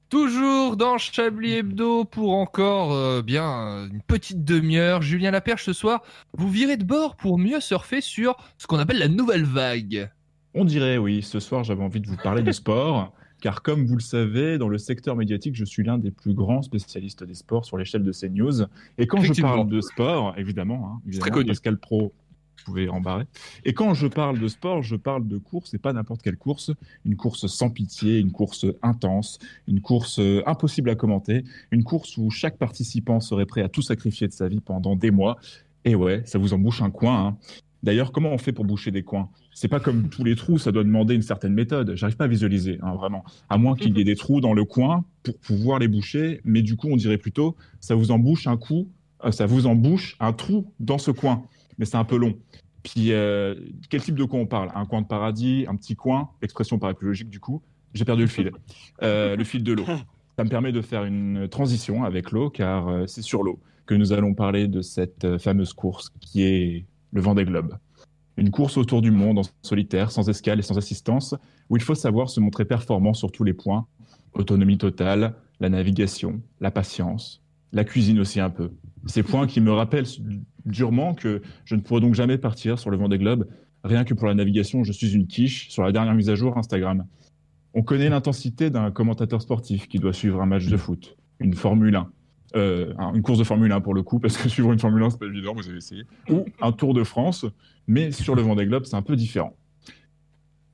Toujours 0.10 0.76
dans 0.78 0.98
Chablis 0.98 1.54
Hebdo 1.58 2.04
pour 2.06 2.34
encore 2.36 2.94
euh, 2.94 3.22
bien 3.22 3.88
une 3.92 4.02
petite 4.02 4.44
demi-heure. 4.44 5.02
Julien 5.02 5.32
Laperche 5.32 5.66
ce 5.66 5.74
soir, 5.74 6.02
vous 6.34 6.50
virez 6.50 6.78
de 6.78 6.84
bord 6.84 7.16
pour 7.16 7.38
mieux 7.38 7.60
surfer 7.60 8.02
sur 8.02 8.36
ce 8.58 8.66
qu'on 8.66 8.80
appelle 8.80 8.98
la 8.98 9.08
nouvelle 9.08 9.44
vague. 9.44 10.10
On 10.56 10.66
dirait, 10.66 10.98
oui. 10.98 11.22
Ce 11.22 11.40
soir, 11.40 11.64
j'avais 11.64 11.84
envie 11.84 12.00
de 12.02 12.08
vous 12.08 12.18
parler 12.18 12.42
de 12.42 12.52
sport, 12.52 13.14
car 13.42 13.62
comme 13.62 13.86
vous 13.86 13.96
le 13.96 14.02
savez, 14.02 14.58
dans 14.58 14.68
le 14.70 14.78
secteur 14.78 15.16
médiatique, 15.16 15.56
je 15.56 15.66
suis 15.66 15.84
l'un 15.84 15.98
des 15.98 16.12
plus 16.12 16.34
grands 16.34 16.62
spécialistes 16.62 17.24
des 17.24 17.36
sports 17.36 17.66
sur 17.66 17.78
l'échelle 17.78 18.04
de 18.04 18.12
CNews. 18.12 18.64
Et 18.98 19.08
quand 19.08 19.22
je 19.22 19.40
parle 19.42 19.68
de 19.70 19.82
sport, 19.82 20.34
évidemment, 20.38 20.94
hein, 20.96 21.02
évidemment 21.06 21.22
très 21.22 21.32
connu. 21.32 21.48
Pascal 21.48 21.78
Pro, 21.78 22.14
vous 22.60 22.64
pouvez 22.66 22.90
en 22.90 23.00
barrer. 23.00 23.24
Et 23.64 23.74
quand 23.74 23.94
je 23.94 24.08
parle 24.08 24.40
de 24.40 24.48
sport, 24.48 24.84
je 24.84 24.96
parle 24.96 25.28
de 25.28 25.38
course, 25.38 25.74
et 25.74 25.78
pas 25.78 25.94
n'importe 25.94 26.22
quelle 26.22 26.38
course. 26.38 26.72
Une 27.06 27.16
course 27.16 27.48
sans 27.48 27.70
pitié, 27.70 28.20
une 28.20 28.32
course 28.32 28.66
intense, 28.82 29.40
une 29.68 29.82
course 29.82 30.20
euh, 30.20 30.44
impossible 30.46 30.90
à 30.90 30.96
commenter, 30.96 31.46
une 31.72 31.84
course 31.84 32.18
où 32.18 32.30
chaque 32.30 32.58
participant 32.58 33.22
serait 33.22 33.46
prêt 33.46 33.62
à 33.62 33.70
tout 33.70 33.82
sacrifier 33.82 34.28
de 34.28 34.34
sa 34.34 34.48
vie 34.50 34.60
pendant 34.60 34.96
des 34.96 35.12
mois. 35.12 35.38
Et 35.86 35.96
ouais, 35.96 36.22
ça 36.26 36.38
vous 36.38 36.54
en 36.54 36.58
bouche 36.58 36.82
un 36.82 36.92
coin. 36.92 37.28
hein. 37.28 37.38
D'ailleurs, 37.82 38.12
comment 38.12 38.32
on 38.32 38.38
fait 38.38 38.52
pour 38.52 38.66
boucher 38.66 38.92
des 38.92 39.04
coins? 39.04 39.30
C'est 39.54 39.68
pas 39.68 39.80
comme 39.80 40.10
tous 40.10 40.24
les 40.24 40.36
trous, 40.36 40.58
ça 40.58 40.72
doit 40.72 40.84
demander 40.84 41.16
une 41.16 41.22
certaine 41.22 41.54
méthode. 41.54 41.96
J'arrive 41.96 42.18
pas 42.18 42.26
à 42.26 42.28
visualiser, 42.28 42.78
hein, 42.82 42.94
vraiment. 42.96 43.24
À 43.50 43.58
moins 43.58 43.76
qu'il 43.76 43.98
y 43.98 44.02
ait 44.02 44.06
des 44.06 44.16
trous 44.16 44.42
dans 44.42 44.54
le 44.54 44.66
coin 44.66 45.06
pour 45.24 45.38
pouvoir 45.38 45.80
les 45.80 45.88
boucher, 45.88 46.42
mais 46.44 46.62
du 46.62 46.76
coup, 46.76 46.90
on 46.92 46.98
dirait 46.98 47.18
plutôt 47.18 47.56
ça 47.80 47.96
vous 47.96 48.12
embouche 48.12 48.48
un 48.48 48.58
coup, 48.58 48.90
euh, 49.24 49.32
ça 49.32 49.46
vous 49.46 49.66
embouche 49.66 50.18
un 50.20 50.34
trou 50.34 50.72
dans 50.80 50.98
ce 50.98 51.12
coin, 51.12 51.44
mais 51.78 51.86
c'est 51.86 51.98
un 51.98 52.04
peu 52.04 52.18
long. 52.18 52.36
Puis, 52.84 53.12
euh, 53.12 53.56
quel 53.90 54.02
type 54.02 54.16
de 54.16 54.24
coin 54.24 54.42
on 54.42 54.46
parle? 54.46 54.72
Un 54.76 54.86
coin 54.86 55.02
de 55.02 55.08
paradis, 55.08 55.66
un 55.68 55.76
petit 55.76 55.96
coin? 55.96 56.30
L'expression 56.42 56.80
paraît 56.80 56.94
plus 56.94 57.08
logique 57.08 57.30
du 57.30 57.40
coup. 57.40 57.62
J'ai 57.94 58.06
perdu 58.06 58.24
le 58.24 58.30
fil. 58.30 58.52
Euh, 59.04 59.36
le 59.36 59.44
fil 59.44 59.64
de 59.64 59.74
l'eau. 59.74 59.86
Ça 60.38 60.44
me 60.44 60.50
permet 60.50 60.72
de 60.72 60.82
faire 60.82 61.04
une 61.04 61.48
transition 61.50 62.04
avec 62.04 62.32
l'eau, 62.32 62.50
car 62.50 63.08
c'est 63.08 63.22
sur 63.22 63.44
l'eau 63.44 63.60
que 63.86 63.96
nous 63.96 64.14
allons 64.14 64.34
parler 64.34 64.68
de 64.68 64.82
cette 64.82 65.38
fameuse 65.38 65.74
course 65.74 66.12
qui 66.22 66.44
est 66.44 66.86
le 67.12 67.22
Vendée 67.22 67.46
Globe. 67.46 67.78
Une 68.38 68.52
course 68.52 68.78
autour 68.78 69.02
du 69.02 69.12
monde 69.12 69.40
en 69.40 69.42
solitaire, 69.62 70.12
sans 70.12 70.30
escale 70.30 70.60
et 70.60 70.62
sans 70.62 70.78
assistance, 70.78 71.36
où 71.70 71.76
il 71.76 71.84
faut 71.84 71.96
savoir 71.96 72.30
se 72.30 72.40
montrer 72.40 72.66
performant 72.66 73.14
sur 73.14 73.32
tous 73.32 73.44
les 73.44 73.54
points. 73.54 73.86
Autonomie 74.34 74.78
totale, 74.78 75.36
la 75.60 75.70
navigation, 75.70 76.42
la 76.62 76.72
patience, 76.72 77.42
la 77.74 77.84
cuisine 77.84 78.20
aussi 78.20 78.40
un 78.40 78.50
peu. 78.50 78.72
Ces 79.06 79.24
points 79.24 79.48
qui 79.48 79.60
me 79.60 79.72
rappellent 79.72 80.08
durement 80.66 81.14
que 81.14 81.42
je 81.66 81.76
ne 81.76 81.82
pourrai 81.82 82.02
donc 82.02 82.14
jamais 82.14 82.38
partir 82.38 82.80
sur 82.80 82.90
le 82.90 82.98
Vendée 82.98 83.18
Globe. 83.18 83.48
Rien 83.84 84.04
que 84.04 84.14
pour 84.14 84.28
la 84.28 84.36
navigation, 84.36 84.84
je 84.84 84.92
suis 84.92 85.14
une 85.14 85.28
quiche 85.28 85.70
sur 85.70 85.84
la 85.84 85.92
dernière 85.92 86.14
mise 86.14 86.30
à 86.30 86.36
jour 86.36 86.58
Instagram. 86.58 87.06
On 87.74 87.84
connaît 87.84 88.10
l'intensité 88.10 88.70
d'un 88.70 88.92
commentateur 88.92 89.42
sportif 89.42 89.88
qui 89.88 90.00
doit 90.00 90.14
suivre 90.14 90.42
un 90.42 90.46
match 90.46 90.68
de 90.68 90.78
foot, 90.78 91.18
une 91.40 91.54
Formule 91.54 91.96
1, 91.96 92.12
euh, 92.56 92.94
un- 92.98 93.14
une 93.14 93.22
course 93.22 93.40
de 93.40 93.44
Formule 93.44 93.72
1 93.72 93.82
pour 93.82 93.94
le 93.94 94.04
coup, 94.04 94.20
parce 94.20 94.38
que 94.38 94.48
suivre 94.50 94.72
une 94.74 94.80
Formule 94.80 95.04
1, 95.04 95.10
c'est 95.12 95.20
pas 95.20 95.26
évident, 95.26 95.54
vous 95.54 95.68
avez 95.68 95.78
essayé, 95.78 96.04
ou 96.30 96.46
un 96.62 96.72
Tour 96.72 96.94
de 96.94 97.04
France, 97.04 97.46
mais 97.88 98.12
sur 98.12 98.36
le 98.36 98.42
Vendée 98.42 98.66
Globe, 98.66 98.86
c'est 98.86 98.96
un 98.96 99.02
peu 99.02 99.16
différent. 99.16 99.56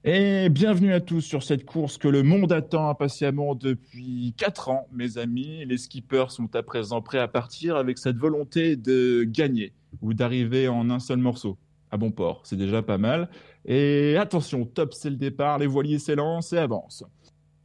Et 0.07 0.49
bienvenue 0.49 0.93
à 0.93 0.99
tous 1.01 1.21
sur 1.21 1.41
cette 1.41 1.65
course 1.65 1.97
que 1.97 2.07
le 2.07 2.21
monde 2.21 2.51
attend 2.51 2.89
impatiemment 2.89 3.55
depuis 3.55 4.35
4 4.37 4.69
ans, 4.69 4.87
mes 4.93 5.17
amis. 5.17 5.65
Les 5.65 5.77
skippers 5.79 6.29
sont 6.29 6.55
à 6.55 6.61
présent 6.61 7.01
prêts 7.01 7.17
à 7.17 7.27
partir 7.27 7.75
avec 7.75 7.97
cette 7.97 8.17
volonté 8.17 8.75
de 8.75 9.23
gagner 9.23 9.73
ou 10.03 10.13
d'arriver 10.13 10.67
en 10.67 10.91
un 10.91 10.99
seul 10.99 11.17
morceau 11.17 11.57
à 11.89 11.97
bon 11.97 12.11
port. 12.11 12.41
C'est 12.43 12.55
déjà 12.55 12.83
pas 12.83 12.99
mal. 12.99 13.29
Et 13.65 14.15
attention, 14.17 14.65
top, 14.65 14.93
c'est 14.93 15.09
le 15.09 15.15
départ. 15.15 15.57
Les 15.57 15.65
voiliers 15.65 15.97
s'élancent 15.97 16.53
et 16.53 16.59
avancent. 16.59 17.03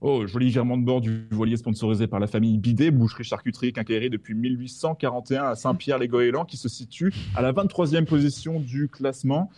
Oh, 0.03 0.27
joli 0.27 0.49
virement 0.49 0.79
de 0.79 0.83
bord 0.83 1.03
du 1.03 1.27
voilier 1.31 1.59
sponsorisé 1.59 2.07
par 2.07 2.21
la 2.21 2.27
famille 2.27 2.57
Bidet, 2.57 2.91
boucherie 2.91 3.23
charcuterie 3.23 3.75
quincaillerie 3.75 4.09
depuis 4.09 4.33
1841 4.33 5.45
à 5.45 5.55
Saint-Pierre-les-Goélands, 5.55 6.47
qui 6.47 6.57
se 6.57 6.71
situe 6.71 7.13
à 7.37 7.43
la 7.43 7.53
23e 7.53 8.07
position 8.07 8.61
du 8.61 8.89
classement. 8.89 9.51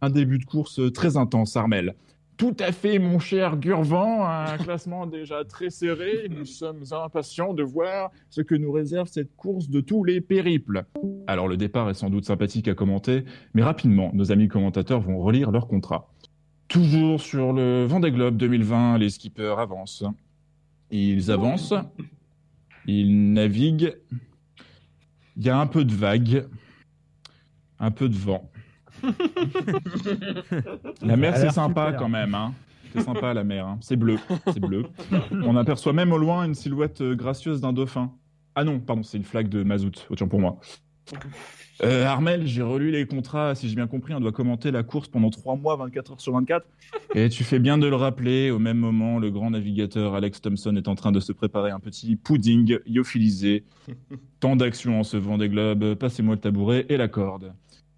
Un 0.00 0.08
début 0.08 0.38
de 0.38 0.46
course 0.46 0.80
très 0.94 1.18
intense, 1.18 1.54
Armel. 1.56 1.94
Tout 2.38 2.56
à 2.60 2.72
fait, 2.72 2.98
mon 2.98 3.18
cher 3.18 3.58
Gurvan, 3.58 4.26
un 4.26 4.56
classement 4.56 5.06
déjà 5.06 5.44
très 5.44 5.68
serré. 5.68 6.28
Nous 6.30 6.46
sommes 6.46 6.82
impatients 6.90 7.52
de 7.52 7.62
voir 7.62 8.10
ce 8.30 8.40
que 8.40 8.54
nous 8.54 8.72
réserve 8.72 9.08
cette 9.08 9.36
course 9.36 9.68
de 9.68 9.82
tous 9.82 10.02
les 10.02 10.22
périples. 10.22 10.86
Alors 11.26 11.46
le 11.46 11.58
départ 11.58 11.90
est 11.90 11.94
sans 11.94 12.08
doute 12.08 12.24
sympathique 12.24 12.68
à 12.68 12.74
commenter, 12.74 13.24
mais 13.52 13.62
rapidement, 13.62 14.10
nos 14.14 14.32
amis 14.32 14.48
commentateurs 14.48 15.00
vont 15.00 15.18
relire 15.18 15.50
leur 15.50 15.68
contrat. 15.68 16.13
Toujours 16.74 17.20
sur 17.20 17.52
le 17.52 17.86
Vendée 17.86 18.10
Globe 18.10 18.36
2020, 18.36 18.98
les 18.98 19.08
skippers 19.08 19.60
avancent. 19.60 20.02
Ils 20.90 21.30
avancent, 21.30 21.72
ils 22.84 23.32
naviguent. 23.32 23.94
Il 25.36 25.44
y 25.44 25.50
a 25.50 25.56
un 25.56 25.68
peu 25.68 25.84
de 25.84 25.94
vague, 25.94 26.48
un 27.78 27.92
peu 27.92 28.08
de 28.08 28.16
vent. 28.16 28.50
La 31.00 31.16
mer, 31.16 31.36
c'est 31.36 31.50
sympa 31.50 31.86
super. 31.86 32.00
quand 32.00 32.08
même. 32.08 32.34
Hein. 32.34 32.52
C'est 32.92 33.02
sympa 33.02 33.32
la 33.32 33.44
mer. 33.44 33.68
hein. 33.68 33.78
C'est 33.80 33.94
bleu. 33.94 34.18
C'est 34.52 34.58
bleu. 34.58 34.86
On 35.30 35.56
aperçoit 35.56 35.92
même 35.92 36.12
au 36.12 36.18
loin 36.18 36.44
une 36.44 36.56
silhouette 36.56 37.02
euh, 37.02 37.14
gracieuse 37.14 37.60
d'un 37.60 37.72
dauphin. 37.72 38.10
Ah 38.56 38.64
non, 38.64 38.80
pardon, 38.80 39.04
c'est 39.04 39.16
une 39.18 39.24
flaque 39.24 39.48
de 39.48 39.62
mazout. 39.62 40.06
Autant 40.10 40.26
pour 40.26 40.40
moi. 40.40 40.58
Euh, 41.82 42.06
Armel, 42.06 42.46
j'ai 42.46 42.62
relu 42.62 42.90
les 42.90 43.06
contrats. 43.06 43.54
Si 43.54 43.68
j'ai 43.68 43.74
bien 43.74 43.86
compris, 43.86 44.14
on 44.14 44.20
doit 44.20 44.32
commenter 44.32 44.70
la 44.70 44.82
course 44.82 45.08
pendant 45.08 45.30
3 45.30 45.56
mois, 45.56 45.76
24 45.76 46.12
heures 46.12 46.20
sur 46.20 46.32
24. 46.34 46.66
Et 47.14 47.28
tu 47.28 47.44
fais 47.44 47.58
bien 47.58 47.78
de 47.78 47.86
le 47.86 47.96
rappeler. 47.96 48.50
Au 48.50 48.58
même 48.58 48.78
moment, 48.78 49.18
le 49.18 49.30
grand 49.30 49.50
navigateur 49.50 50.14
Alex 50.14 50.40
Thompson 50.40 50.76
est 50.76 50.88
en 50.88 50.94
train 50.94 51.12
de 51.12 51.20
se 51.20 51.32
préparer 51.32 51.70
un 51.70 51.80
petit 51.80 52.16
pudding 52.16 52.78
lyophilisé. 52.86 53.64
Tant 54.40 54.56
d'actions 54.56 55.00
en 55.00 55.02
ce 55.02 55.16
vent 55.16 55.38
des 55.38 55.48
globes. 55.48 55.94
Passez-moi 55.94 56.36
le 56.36 56.40
tabouret 56.40 56.86
et 56.88 56.96
la 56.96 57.08
corde. 57.08 57.52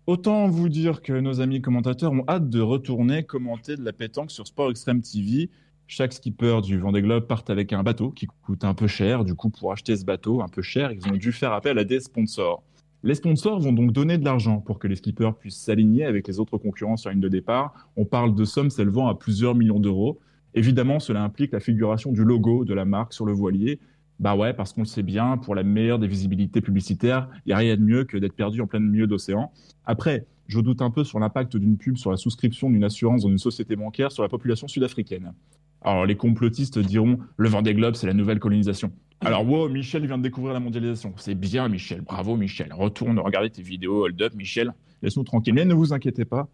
Autant 0.07 0.47
vous 0.47 0.69
dire 0.69 1.03
que 1.03 1.13
nos 1.13 1.41
amis 1.41 1.61
commentateurs 1.61 2.13
ont 2.13 2.25
hâte 2.29 2.49
de 2.49 2.61
retourner 2.61 3.25
commenter 3.25 3.77
de 3.77 3.85
la 3.85 3.93
pétanque 3.93 4.31
sur 4.31 4.47
Sport 4.47 4.71
Extreme 4.71 5.03
TV. 5.03 5.51
Chaque 5.89 6.13
skipper 6.13 6.61
du 6.63 6.79
Vendée 6.79 7.03
Globe 7.03 7.27
part 7.27 7.45
avec 7.49 7.73
un 7.73 7.83
bateau 7.83 8.11
qui 8.11 8.27
coûte 8.27 8.65
un 8.65 8.75
peu 8.75 8.87
cher. 8.87 9.25
Du 9.25 9.35
coup, 9.35 9.51
pour 9.51 9.73
acheter 9.73 9.97
ce 9.97 10.05
bateau 10.05 10.43
un 10.43 10.49
peu 10.49 10.63
cher, 10.63 10.93
ils 10.93 11.07
ont 11.09 11.17
dû 11.17 11.33
faire 11.33 11.53
appel 11.53 11.79
à 11.79 11.85
des 11.85 12.01
sponsors. 12.01 12.63
Les 13.03 13.15
sponsors 13.15 13.61
vont 13.61 13.73
donc 13.73 13.93
donner 13.93 14.19
de 14.19 14.25
l'argent 14.25 14.61
pour 14.61 14.79
que 14.79 14.89
les 14.89 14.97
skippers 14.97 15.35
puissent 15.39 15.61
s'aligner 15.61 16.05
avec 16.05 16.27
les 16.27 16.41
autres 16.41 16.59
concurrents 16.59 16.97
sur 16.97 17.11
la 17.11 17.15
ligne 17.15 17.23
de 17.23 17.29
départ. 17.29 17.91
On 17.97 18.05
parle 18.05 18.35
de 18.35 18.45
sommes 18.45 18.71
s'élevant 18.71 19.07
à 19.07 19.15
plusieurs 19.15 19.55
millions 19.55 19.79
d'euros. 19.79 20.19
Évidemment, 20.55 20.99
cela 20.99 21.23
implique 21.23 21.53
la 21.53 21.61
figuration 21.61 22.13
du 22.13 22.25
logo 22.25 22.65
de 22.65 22.75
la 22.75 22.85
marque 22.85 23.13
sur 23.13 23.27
le 23.27 23.33
voilier. 23.33 23.79
Bah 24.19 24.35
ouais, 24.35 24.55
parce 24.55 24.73
qu'on 24.73 24.81
le 24.81 24.87
sait 24.87 25.03
bien, 25.03 25.37
pour 25.37 25.55
la 25.55 25.63
meilleure 25.63 25.99
des 25.99 26.07
visibilités 26.07 26.63
publicitaires, 26.63 27.29
il 27.45 27.51
n'y 27.51 27.53
a 27.53 27.59
rien 27.59 27.77
de 27.77 27.83
mieux 27.83 28.05
que 28.05 28.17
d'être 28.17 28.33
perdu 28.33 28.63
en 28.63 28.67
plein 28.67 28.81
milieu 28.81 29.07
d'océan. 29.07 29.53
Après, 29.85 30.27
je 30.47 30.59
doute 30.61 30.81
un 30.81 30.91
peu 30.91 31.05
sur 31.05 31.19
l'impact 31.19 31.57
d'une 31.57 31.77
pub 31.77 31.99
sur 31.99 32.11
la 32.11 32.17
souscription 32.17 32.71
d'une 32.71 32.85
assurance 32.85 33.23
dans 33.23 33.29
une 33.29 33.39
société 33.39 33.77
bancaire 33.77 34.11
sur 34.11 34.23
la 34.23 34.31
population 34.31 34.69
sud-africaine. 34.69 35.35
Alors, 35.83 36.07
les 36.07 36.17
complotistes 36.17 36.79
diront 36.79 37.19
le 37.37 37.49
Vendée 37.49 37.75
Globe, 37.75 37.95
c'est 37.95 38.07
la 38.07 38.15
nouvelle 38.15 38.39
colonisation. 38.39 38.91
Alors, 39.21 39.49
wow, 39.49 39.69
Michel 39.69 40.07
vient 40.07 40.19
de 40.19 40.23
découvrir 40.23 40.53
la 40.53 40.61
mondialisation. 40.61 41.13
C'est 41.17 41.35
bien, 41.35 41.69
Michel. 41.69 42.03
Bravo, 42.03 42.37
Michel. 42.37 42.73
Retourne 42.73 43.19
regarder 43.19 43.51
tes 43.51 43.63
vidéos, 43.63 44.05
hold 44.05 44.21
up, 44.21 44.35
Michel. 44.35 44.73
Laisse-nous 45.03 45.25
tranquille. 45.25 45.55
Mais 45.55 45.65
ne 45.65 45.75
vous 45.75 45.93
inquiétez 45.93 46.25
pas, 46.25 46.49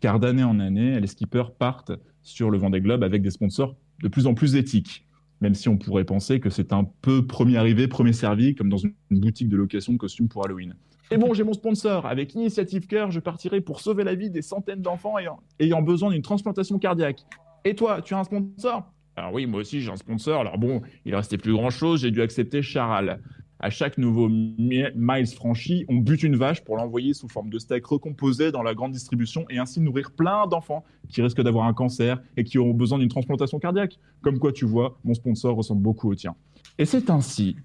car 0.00 0.18
d'année 0.18 0.44
en 0.44 0.58
année, 0.58 0.98
les 0.98 1.06
skippers 1.06 1.52
partent 1.58 1.92
sur 2.22 2.50
le 2.50 2.58
Vendée 2.58 2.80
Globe 2.80 3.02
avec 3.04 3.22
des 3.22 3.30
sponsors 3.30 3.76
de 4.02 4.08
plus 4.08 4.26
en 4.26 4.34
plus 4.34 4.56
éthiques. 4.56 5.06
Même 5.40 5.54
si 5.54 5.68
on 5.68 5.76
pourrait 5.76 6.04
penser 6.04 6.40
que 6.40 6.50
c'est 6.50 6.72
un 6.72 6.84
peu 6.84 7.26
premier 7.26 7.56
arrivé, 7.56 7.86
premier 7.86 8.12
servi, 8.12 8.54
comme 8.54 8.68
dans 8.68 8.78
une 8.78 8.92
boutique 9.10 9.48
de 9.48 9.56
location 9.56 9.92
de 9.92 9.98
costumes 9.98 10.28
pour 10.28 10.44
Halloween. 10.44 10.74
Et 11.10 11.16
bon, 11.16 11.32
j'ai 11.32 11.44
mon 11.44 11.52
sponsor. 11.52 12.06
Avec 12.06 12.34
Initiative 12.34 12.86
Cœur, 12.86 13.10
je 13.10 13.20
partirai 13.20 13.60
pour 13.60 13.80
sauver 13.80 14.02
la 14.02 14.14
vie 14.14 14.30
des 14.30 14.42
centaines 14.42 14.82
d'enfants 14.82 15.14
ayant 15.60 15.82
besoin 15.82 16.10
d'une 16.10 16.22
transplantation 16.22 16.78
cardiaque. 16.78 17.24
Et 17.64 17.74
toi, 17.74 18.02
tu 18.02 18.14
as 18.14 18.18
un 18.18 18.24
sponsor? 18.24 18.92
Alors 19.18 19.32
oui, 19.32 19.46
moi 19.46 19.60
aussi 19.60 19.80
j'ai 19.80 19.90
un 19.90 19.96
sponsor. 19.96 20.40
Alors 20.40 20.58
bon, 20.58 20.82
il 21.04 21.14
restait 21.14 21.38
plus 21.38 21.52
grand-chose, 21.52 22.02
j'ai 22.02 22.10
dû 22.10 22.22
accepter 22.22 22.62
Charal. 22.62 23.20
À 23.60 23.70
chaque 23.70 23.98
nouveau 23.98 24.28
mi- 24.28 24.84
miles 24.94 25.26
franchi, 25.26 25.84
on 25.88 25.96
bute 25.96 26.22
une 26.22 26.36
vache 26.36 26.62
pour 26.62 26.76
l'envoyer 26.76 27.12
sous 27.12 27.26
forme 27.26 27.50
de 27.50 27.58
steak 27.58 27.84
recomposé 27.86 28.52
dans 28.52 28.62
la 28.62 28.72
grande 28.74 28.92
distribution 28.92 29.44
et 29.50 29.58
ainsi 29.58 29.80
nourrir 29.80 30.12
plein 30.12 30.46
d'enfants 30.46 30.84
qui 31.08 31.22
risquent 31.22 31.42
d'avoir 31.42 31.66
un 31.66 31.74
cancer 31.74 32.22
et 32.36 32.44
qui 32.44 32.58
auront 32.58 32.74
besoin 32.74 32.98
d'une 33.00 33.08
transplantation 33.08 33.58
cardiaque. 33.58 33.98
Comme 34.22 34.38
quoi, 34.38 34.52
tu 34.52 34.64
vois, 34.64 34.96
mon 35.02 35.14
sponsor 35.14 35.56
ressemble 35.56 35.82
beaucoup 35.82 36.08
au 36.08 36.14
tien. 36.14 36.36
Et 36.78 36.84
c'est 36.84 37.10
ainsi 37.10 37.56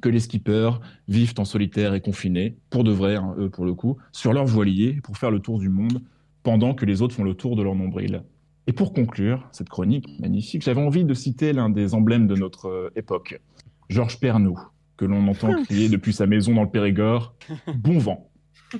que 0.00 0.08
les 0.08 0.18
skippers 0.18 0.80
vivent 1.06 1.34
en 1.38 1.44
solitaire 1.44 1.94
et 1.94 2.00
confinés, 2.00 2.56
pour 2.70 2.82
de 2.82 2.90
vrai, 2.90 3.14
hein, 3.14 3.36
eux 3.38 3.50
pour 3.50 3.64
le 3.64 3.74
coup, 3.74 3.98
sur 4.10 4.32
leur 4.32 4.46
voilier 4.46 4.98
pour 5.04 5.16
faire 5.16 5.30
le 5.30 5.38
tour 5.38 5.60
du 5.60 5.68
monde, 5.68 6.02
pendant 6.42 6.74
que 6.74 6.84
les 6.84 7.00
autres 7.02 7.14
font 7.14 7.22
le 7.22 7.34
tour 7.34 7.54
de 7.54 7.62
leur 7.62 7.76
nombril. 7.76 8.24
Et 8.66 8.72
pour 8.72 8.92
conclure 8.92 9.48
cette 9.52 9.68
chronique 9.68 10.08
magnifique, 10.20 10.62
j'avais 10.62 10.80
envie 10.80 11.04
de 11.04 11.14
citer 11.14 11.52
l'un 11.52 11.68
des 11.68 11.94
emblèmes 11.94 12.26
de 12.26 12.36
notre 12.36 12.66
euh, 12.68 12.92
époque, 12.94 13.40
Georges 13.88 14.20
Pernou, 14.20 14.58
que 14.96 15.04
l'on 15.04 15.26
entend 15.28 15.62
crier 15.64 15.88
depuis 15.88 16.12
sa 16.12 16.26
maison 16.26 16.54
dans 16.54 16.62
le 16.62 16.70
Périgord, 16.70 17.34
bon 17.74 17.98
vent. 17.98 18.30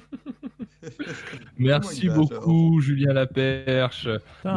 Merci 1.58 2.08
va, 2.08 2.14
beaucoup, 2.14 2.80
Julien 2.80 3.12
Laperche. 3.12 4.08
Putain, 4.38 4.56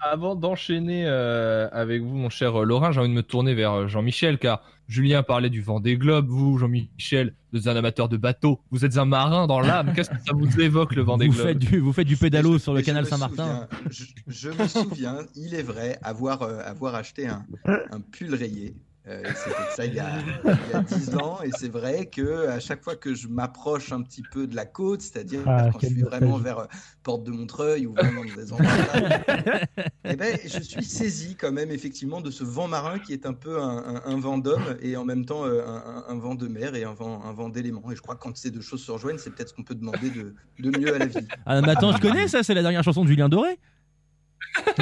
avant 0.00 0.36
d'enchaîner 0.36 1.04
euh, 1.06 1.68
avec 1.72 2.02
vous, 2.02 2.14
mon 2.14 2.30
cher 2.30 2.60
euh, 2.60 2.64
Laurent, 2.64 2.92
j'ai 2.92 3.00
envie 3.00 3.08
de 3.08 3.14
me 3.14 3.22
tourner 3.22 3.54
vers 3.54 3.72
euh, 3.72 3.86
Jean-Michel, 3.88 4.38
car 4.38 4.62
Julien 4.88 5.22
parlait 5.22 5.50
du 5.50 5.62
vent 5.62 5.80
des 5.80 5.96
globes. 5.96 6.28
Vous, 6.28 6.58
Jean-Michel, 6.58 7.34
vous 7.52 7.58
êtes 7.60 7.66
un 7.66 7.76
amateur 7.76 8.08
de 8.08 8.16
bateau. 8.16 8.60
Vous 8.70 8.84
êtes 8.84 8.98
un 8.98 9.04
marin 9.04 9.46
dans 9.46 9.60
l'âme. 9.60 9.92
Qu'est-ce 9.94 10.10
que 10.10 10.16
ça 10.16 10.32
vous 10.32 10.60
évoque, 10.60 10.94
le 10.94 11.02
vent 11.02 11.16
des 11.16 11.26
Vous 11.26 11.34
globes 11.34 11.46
faites 11.46 11.58
du, 11.58 11.78
vous 11.78 11.92
faites 11.92 12.06
du 12.06 12.16
pédalo 12.16 12.58
sur 12.58 12.72
le 12.72 12.82
canal 12.82 13.06
Saint-Martin. 13.06 13.68
Je, 13.90 14.04
je 14.28 14.48
me 14.50 14.68
souviens, 14.68 15.18
il 15.34 15.54
est 15.54 15.62
vrai, 15.62 15.98
avoir, 16.02 16.42
euh, 16.42 16.60
avoir 16.64 16.94
acheté 16.94 17.26
un, 17.26 17.44
un 17.64 18.00
pull 18.00 18.34
rayé. 18.34 18.74
Euh, 19.08 19.22
C'était 19.36 19.56
ça 19.76 19.84
il 19.86 19.94
y, 19.94 20.00
a, 20.00 20.10
il 20.44 20.72
y 20.72 20.74
a 20.74 20.80
10 20.82 21.14
ans, 21.16 21.38
et 21.44 21.50
c'est 21.56 21.68
vrai 21.70 22.06
que 22.06 22.48
à 22.48 22.58
chaque 22.58 22.82
fois 22.82 22.96
que 22.96 23.14
je 23.14 23.28
m'approche 23.28 23.92
un 23.92 24.02
petit 24.02 24.22
peu 24.32 24.48
de 24.48 24.56
la 24.56 24.66
côte, 24.66 25.00
c'est-à-dire 25.00 25.40
Ah, 25.46 25.68
quand 25.72 25.78
je 25.80 25.86
suis 25.86 26.02
vraiment 26.02 26.38
vers 26.38 26.58
euh, 26.58 26.64
Porte 27.04 27.22
de 27.22 27.30
Montreuil 27.30 27.86
ou 27.86 27.94
vraiment 27.94 28.24
dans 28.24 28.34
des 28.34 28.52
endroits 28.52 28.68
eh 30.04 30.16
ben, 30.16 30.36
je 30.44 30.60
suis 30.60 30.84
saisi 30.84 31.36
quand 31.36 31.52
même 31.52 31.70
effectivement 31.70 32.20
de 32.20 32.30
ce 32.30 32.42
vent 32.44 32.66
marin 32.68 32.98
qui 32.98 33.12
est 33.12 33.26
un 33.26 33.32
peu 33.32 33.60
un, 33.60 33.78
un- 33.78 34.02
un 34.06 34.18
vent 34.18 34.38
d'homme 34.38 34.76
et 34.80 34.96
en 34.96 35.04
même 35.04 35.24
temps 35.24 35.44
euh, 35.44 35.62
un, 35.64 35.76
un- 35.76 36.04
un 36.08 36.18
vent 36.18 36.34
de 36.34 36.48
mer 36.48 36.74
et 36.74 36.84
un 36.84 36.94
vent, 36.94 37.22
un 37.24 37.32
vent 37.32 37.48
d'éléments. 37.48 37.90
Et 37.92 37.96
je 37.96 38.02
crois 38.02 38.16
que 38.16 38.20
quand 38.22 38.36
ces 38.36 38.50
deux 38.50 38.60
choses 38.60 38.82
se 38.82 38.90
rejoignent, 38.90 39.18
c'est 39.18 39.30
peut-être 39.30 39.50
ce 39.50 39.54
qu'on 39.54 39.62
peut 39.64 39.74
demander 39.76 40.10
de, 40.10 40.34
de 40.58 40.78
mieux 40.78 40.94
à 40.94 40.98
la 40.98 41.06
vie. 41.06 41.26
Ah, 41.44 41.60
mais 41.60 41.70
attends, 41.70 41.92
je 41.92 42.00
connais 42.00 42.26
ça, 42.28 42.42
c'est 42.42 42.54
la 42.54 42.62
dernière 42.62 42.82
chanson 42.82 43.04
de 43.04 43.08
Julien 43.08 43.28
Doré. 43.28 43.58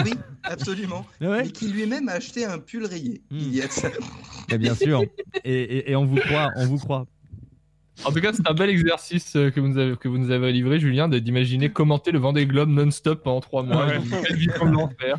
Oui, 0.05 0.15
absolument. 0.43 1.05
Mais 1.21 1.49
qui 1.49 1.69
lui-même 1.69 2.09
a 2.09 2.13
acheté 2.13 2.45
un 2.45 2.59
pull 2.59 2.85
rayé. 2.87 3.23
Il 3.31 3.55
y 3.55 3.63
a 3.63 3.69
ça. 3.69 3.89
Eh 4.51 4.59
bien 4.59 4.75
sûr. 4.75 5.03
Et, 5.45 5.53
et- 5.63 5.91
et 5.91 5.97
on 5.97 6.05
vous 6.05 6.17
croit, 6.17 6.51
on 6.57 6.67
vous 6.67 6.79
croit. 6.79 7.07
En 8.05 8.11
tout 8.11 8.21
cas, 8.21 8.33
c'est 8.33 8.49
un 8.49 8.55
bel 8.55 8.71
exercice 8.71 9.37
euh, 9.37 9.51
que 9.51 9.61
vous 9.61 9.69
nous 9.69 9.79
avez, 9.79 9.97
que 9.97 10.09
vous 10.09 10.19
nous 10.19 10.31
avez 10.33 10.51
livré, 10.53 10.81
Julien, 10.81 11.09
de- 11.09 11.19
d'imaginer 11.21 11.71
commenter 11.71 12.11
le 12.11 12.19
Vendée 12.19 12.45
Globe 12.45 12.69
non-stop 12.69 13.23
pendant 13.23 13.41
trois 13.41 13.63
mois. 13.63 13.87
Ouais. 13.87 14.01
Quelle 14.27 14.37
vie 14.37 14.49
comme 14.49 14.73
l'enfer. 14.73 15.17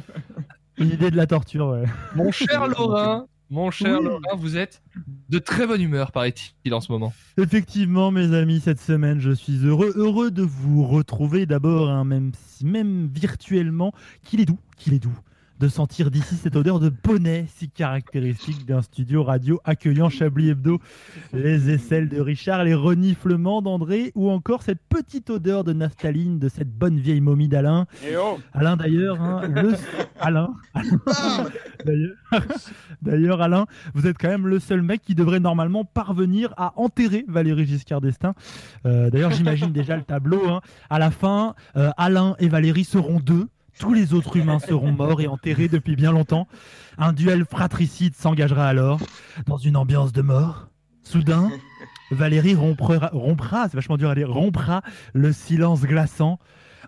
Une 0.78 0.90
idée 0.92 1.10
de 1.10 1.16
la 1.16 1.26
torture, 1.26 1.68
ouais. 1.70 1.86
Mon 2.16 2.32
cher 2.34 2.68
Laurent, 2.68 3.28
mon 3.50 3.72
cher 3.72 4.00
Oui. 4.02 4.10
Vous 4.38 4.58
êtes 4.58 4.82
de 5.30 5.40
très 5.40 5.68
bonne 5.68 5.82
humeur, 5.82 6.12
paraît-il, 6.12 6.74
en 6.74 6.82
ce 6.82 6.92
moment. 6.92 7.14
Effectivement, 7.38 8.12
mes 8.12 8.34
amis, 8.34 8.60
cette 8.60 8.80
semaine, 8.82 9.20
je 9.20 9.32
suis 9.32 9.58
heureux, 9.66 9.94
heureux 9.96 10.32
de 10.32 10.42
vous 10.44 10.86
retrouver. 10.86 11.46
D'abord, 11.46 11.90
hein, 11.90 12.04
même, 12.06 12.32
si- 12.48 12.66
même 12.66 13.08
virtuellement, 13.08 13.94
qu'il 14.24 14.42
est 14.42 14.46
doux, 14.46 14.60
qu'il 14.78 14.94
est 14.94 15.00
doux 15.00 15.18
de 15.60 15.68
sentir 15.68 16.12
d'ici 16.12 16.36
cette 16.36 16.56
odeur 16.56 16.80
de 16.80 16.90
poney 16.90 17.46
si 17.56 17.70
caractéristique 17.70 18.66
d'un 18.66 18.82
studio 18.82 19.24
radio 19.24 19.60
accueillant 19.64 20.10
Chablis 20.10 20.50
Hebdo, 20.50 20.80
les 21.34 21.70
aisselles 21.70 22.10
de 22.10 22.20
Richard, 22.20 22.64
les 22.64 22.74
reniflements 22.74 23.62
d'André 23.62 24.12
ou 24.16 24.30
encore 24.30 24.64
cette 24.64 24.82
petite 24.90 25.30
odeur 25.30 25.64
de 25.64 25.74
naphtaline 25.74 26.40
de 26.40 26.50
cette 26.50 26.70
bonne 26.70 27.00
vieille 27.00 27.22
momie 27.22 27.48
d'Alain. 27.48 27.86
Et 28.06 28.16
oh 28.18 28.38
Alain 28.54 28.76
d'ailleurs, 28.76 29.22
hein, 29.22 29.48
le... 29.48 29.74
Alain, 30.20 30.54
d'ailleurs 33.02 33.42
Alain, 33.42 33.66
vous 33.94 34.08
êtes 34.08 34.18
quand 34.18 34.30
même 34.30 34.48
le 34.48 34.60
seul 34.60 34.82
mec 34.82 35.02
qui 35.02 35.16
devrait 35.16 35.40
normalement 35.40 35.86
parvenir 35.86 36.54
à 36.58 36.74
enterrer 36.76 37.26
Valérie 37.28 37.66
Giscard 37.66 38.02
d'Estaing. 38.02 38.34
Euh, 38.86 39.10
d'ailleurs, 39.10 39.32
j'imagine 39.32 39.72
déjà 39.72 39.96
le 39.96 40.04
tableau. 40.04 40.48
hein. 40.50 40.62
À 40.90 41.00
la 41.00 41.12
fin, 41.12 41.56
euh, 41.76 41.92
Alain 41.98 42.36
et 42.40 42.48
Valérie 42.48 42.84
seront 42.84 43.20
deux. 43.20 43.48
Tous 43.80 43.94
les 43.94 44.14
autres 44.14 44.38
humains 44.38 44.60
seront 44.60 44.92
morts 44.92 45.22
et 45.22 45.28
enterrés 45.28 45.68
depuis 45.68 45.96
bien 45.96 46.12
longtemps. 46.12 46.48
Un 46.98 47.14
duel 47.14 47.46
fratricide 47.46 48.16
s'engagera 48.16 48.68
alors 48.68 49.00
dans 49.48 49.58
une 49.58 49.76
ambiance 49.76 50.14
de 50.14 50.22
mort. 50.22 50.70
Soudain, 51.04 51.52
Valérie 52.12 52.56
rompra, 52.56 53.68
c'est 53.70 53.76
vachement 53.76 53.98
dur 53.98 54.10
à 54.10 54.16
rompra 54.26 54.82
le 55.14 55.34
silence 55.34 55.82
glaçant. 55.82 56.40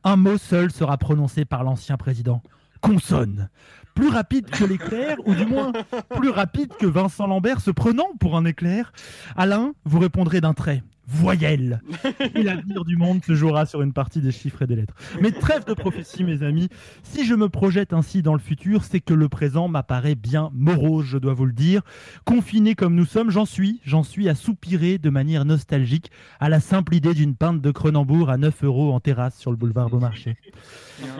Un 0.03 0.15
mot 0.15 0.37
seul 0.37 0.71
sera 0.71 0.97
prononcé 0.97 1.45
par 1.45 1.63
l'ancien 1.63 1.97
président. 1.97 2.41
consonne. 2.81 3.49
Plus 3.97 4.09
rapide 4.09 4.47
que 4.51 4.63
l'éclair, 4.63 5.17
ou 5.25 5.33
du 5.33 5.47
moins 5.47 5.71
plus 6.15 6.29
rapide 6.29 6.71
que 6.77 6.85
Vincent 6.85 7.25
Lambert 7.25 7.61
se 7.61 7.71
prenant 7.71 8.05
pour 8.19 8.37
un 8.37 8.45
éclair. 8.45 8.93
Alain, 9.35 9.73
vous 9.85 9.97
répondrez 9.97 10.39
d'un 10.39 10.53
trait. 10.53 10.83
Voyelle. 11.07 11.81
Et 12.35 12.43
l'avenir 12.43 12.85
du 12.85 12.95
monde 12.95 13.25
se 13.25 13.33
jouera 13.33 13.65
sur 13.65 13.81
une 13.81 13.93
partie 13.93 14.21
des 14.21 14.31
chiffres 14.31 14.61
et 14.61 14.67
des 14.67 14.75
lettres. 14.75 14.93
Mais 15.19 15.31
trêve 15.31 15.65
de 15.65 15.73
prophétie, 15.73 16.23
mes 16.23 16.43
amis. 16.43 16.69
Si 17.01 17.25
je 17.25 17.33
me 17.33 17.49
projette 17.49 17.91
ainsi 17.91 18.21
dans 18.21 18.33
le 18.33 18.39
futur, 18.39 18.83
c'est 18.83 18.99
que 18.99 19.15
le 19.15 19.29
présent 19.29 19.67
m'apparaît 19.67 20.13
bien 20.13 20.51
morose, 20.53 21.05
je 21.05 21.17
dois 21.17 21.33
vous 21.33 21.45
le 21.45 21.53
dire. 21.53 21.81
Confiné 22.23 22.75
comme 22.75 22.93
nous 22.93 23.05
sommes, 23.05 23.31
j'en 23.31 23.45
suis, 23.45 23.81
j'en 23.83 24.03
suis 24.03 24.29
à 24.29 24.35
soupirer 24.35 24.99
de 24.99 25.09
manière 25.09 25.43
nostalgique 25.43 26.11
à 26.39 26.49
la 26.49 26.59
simple 26.59 26.93
idée 26.93 27.15
d'une 27.15 27.35
pinte 27.35 27.61
de 27.61 27.71
Cronenbourg 27.71 28.29
à 28.29 28.37
9 28.37 28.63
euros 28.63 28.93
en 28.93 28.99
terrasse 28.99 29.39
sur 29.39 29.49
le 29.49 29.57
boulevard 29.57 29.89
Beaumarchais. 29.89 30.37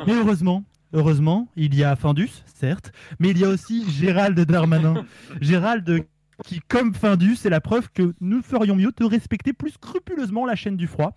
Mais 0.05 0.13
heureusement, 0.13 0.63
Heureusement, 0.94 1.50
il 1.56 1.76
y 1.76 1.84
a 1.84 1.96
Findus, 1.96 2.44
certes, 2.46 2.92
mais 3.20 3.30
il 3.30 3.40
y 3.40 3.46
a 3.46 3.50
aussi 3.50 3.90
Gérald 3.90 4.40
Darmanin. 4.40 5.06
Gérald 5.42 6.06
qui, 6.46 6.60
comme 6.68 6.94
Findus, 6.94 7.36
c'est 7.38 7.50
la 7.50 7.62
preuve 7.62 7.90
que 7.92 8.14
nous 8.22 8.42
ferions 8.42 8.76
mieux 8.76 8.92
de 8.96 9.06
respecter 9.06 9.54
plus 9.54 9.72
scrupuleusement 9.72 10.46
la 10.46 10.56
chaîne 10.56 10.78
du 10.78 10.88
froid. 10.88 11.14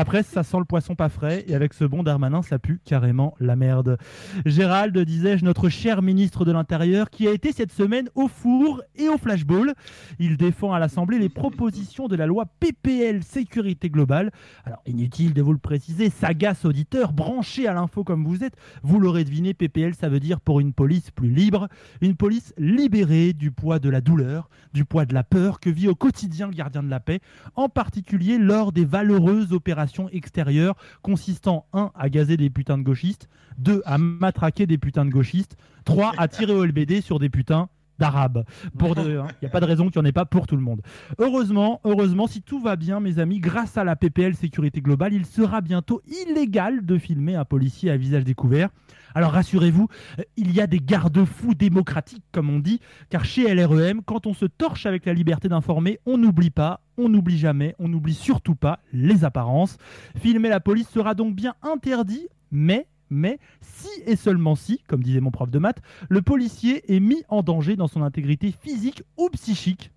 Après, 0.00 0.22
ça 0.22 0.42
sent 0.44 0.56
le 0.56 0.64
poisson 0.64 0.94
pas 0.94 1.10
frais, 1.10 1.44
et 1.46 1.54
avec 1.54 1.74
ce 1.74 1.84
bon 1.84 2.02
Darmanin, 2.02 2.40
ça 2.40 2.58
pue 2.58 2.80
carrément 2.86 3.34
la 3.38 3.54
merde. 3.54 3.98
Gérald, 4.46 4.96
disais-je, 4.96 5.44
notre 5.44 5.68
cher 5.68 6.00
ministre 6.00 6.46
de 6.46 6.52
l'Intérieur, 6.52 7.10
qui 7.10 7.28
a 7.28 7.32
été 7.32 7.52
cette 7.52 7.70
semaine 7.70 8.08
au 8.14 8.26
four 8.26 8.80
et 8.96 9.10
au 9.10 9.18
flashball. 9.18 9.74
Il 10.18 10.38
défend 10.38 10.72
à 10.72 10.78
l'Assemblée 10.78 11.18
les 11.18 11.28
propositions 11.28 12.08
de 12.08 12.16
la 12.16 12.24
loi 12.24 12.46
PPL 12.60 13.22
Sécurité 13.22 13.90
Globale. 13.90 14.30
Alors, 14.64 14.80
inutile 14.86 15.34
de 15.34 15.42
vous 15.42 15.52
le 15.52 15.58
préciser, 15.58 16.08
sagace 16.08 16.64
auditeur, 16.64 17.12
branché 17.12 17.68
à 17.68 17.74
l'info 17.74 18.02
comme 18.02 18.24
vous 18.24 18.42
êtes, 18.42 18.56
vous 18.82 19.00
l'aurez 19.00 19.24
deviné, 19.24 19.52
PPL, 19.52 19.94
ça 19.94 20.08
veut 20.08 20.18
dire 20.18 20.40
pour 20.40 20.60
une 20.60 20.72
police 20.72 21.10
plus 21.10 21.28
libre, 21.28 21.68
une 22.00 22.16
police 22.16 22.54
libérée 22.56 23.34
du 23.34 23.50
poids 23.50 23.78
de 23.78 23.90
la 23.90 24.00
douleur, 24.00 24.48
du 24.72 24.86
poids 24.86 25.04
de 25.04 25.12
la 25.12 25.24
peur 25.24 25.60
que 25.60 25.68
vit 25.68 25.88
au 25.88 25.94
quotidien 25.94 26.46
le 26.46 26.54
gardien 26.54 26.82
de 26.82 26.88
la 26.88 27.00
paix, 27.00 27.20
en 27.54 27.68
particulier 27.68 28.38
lors 28.38 28.72
des 28.72 28.86
valeureuses 28.86 29.52
opérations 29.52 29.89
extérieures 30.12 30.76
consistant 31.02 31.66
1 31.72 31.90
à 31.94 32.08
gazer 32.08 32.36
des 32.36 32.50
putains 32.50 32.78
de 32.78 32.82
gauchistes, 32.82 33.28
2 33.58 33.82
à 33.84 33.98
matraquer 33.98 34.66
des 34.66 34.78
putains 34.78 35.04
de 35.04 35.10
gauchistes, 35.10 35.56
3 35.84 36.12
à 36.18 36.28
tirer 36.28 36.52
au 36.52 36.64
LBD 36.64 37.00
sur 37.00 37.18
des 37.18 37.28
putains 37.28 37.68
d'arabes. 38.00 38.44
Pour 38.78 38.98
il 38.98 39.22
n'y 39.42 39.46
a 39.46 39.50
pas 39.50 39.60
de 39.60 39.66
raison 39.66 39.88
qu'il 39.88 40.00
n'y 40.00 40.06
en 40.06 40.08
ait 40.08 40.12
pas 40.12 40.24
pour 40.24 40.46
tout 40.46 40.56
le 40.56 40.62
monde. 40.62 40.80
Heureusement, 41.18 41.80
heureusement, 41.84 42.26
si 42.26 42.42
tout 42.42 42.60
va 42.60 42.76
bien, 42.76 42.98
mes 42.98 43.18
amis, 43.18 43.38
grâce 43.38 43.78
à 43.78 43.84
la 43.84 43.94
PPL 43.94 44.34
Sécurité 44.34 44.80
Globale, 44.80 45.12
il 45.12 45.26
sera 45.26 45.60
bientôt 45.60 46.02
illégal 46.08 46.84
de 46.84 46.98
filmer 46.98 47.36
un 47.36 47.44
policier 47.44 47.90
à 47.90 47.96
visage 47.96 48.24
découvert. 48.24 48.70
Alors 49.14 49.32
rassurez-vous, 49.32 49.88
euh, 50.18 50.22
il 50.36 50.52
y 50.52 50.60
a 50.60 50.66
des 50.66 50.78
garde-fous 50.78 51.54
démocratiques, 51.54 52.24
comme 52.32 52.50
on 52.50 52.58
dit, 52.58 52.80
car 53.08 53.24
chez 53.24 53.52
LREM, 53.52 54.02
quand 54.04 54.26
on 54.26 54.34
se 54.34 54.46
torche 54.46 54.86
avec 54.86 55.04
la 55.06 55.12
liberté 55.12 55.48
d'informer, 55.48 55.98
on 56.06 56.16
n'oublie 56.16 56.50
pas, 56.50 56.80
on 56.96 57.08
n'oublie 57.08 57.38
jamais, 57.38 57.74
on 57.78 57.88
n'oublie 57.88 58.14
surtout 58.14 58.54
pas 58.54 58.80
les 58.92 59.24
apparences. 59.24 59.78
Filmer 60.16 60.48
la 60.48 60.60
police 60.60 60.88
sera 60.88 61.14
donc 61.14 61.34
bien 61.34 61.54
interdit, 61.62 62.28
mais 62.52 62.86
mais 63.10 63.38
si 63.60 63.88
et 64.06 64.16
seulement 64.16 64.54
si, 64.54 64.82
comme 64.86 65.02
disait 65.02 65.20
mon 65.20 65.30
prof 65.30 65.50
de 65.50 65.58
maths, 65.58 65.82
le 66.08 66.22
policier 66.22 66.94
est 66.94 67.00
mis 67.00 67.22
en 67.28 67.42
danger 67.42 67.76
dans 67.76 67.88
son 67.88 68.02
intégrité 68.02 68.52
physique 68.52 69.02
ou 69.16 69.28
psychique. 69.30 69.90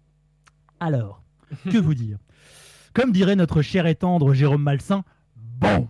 Alors, 0.79 1.23
que 1.71 1.77
vous 1.77 1.93
dire? 1.93 2.17
Comme 2.93 3.11
dirait 3.11 3.35
notre 3.35 3.61
cher 3.61 3.87
et 3.87 3.95
tendre 3.95 4.33
Jérôme 4.33 4.63
Malsain, 4.63 5.03
bon, 5.59 5.87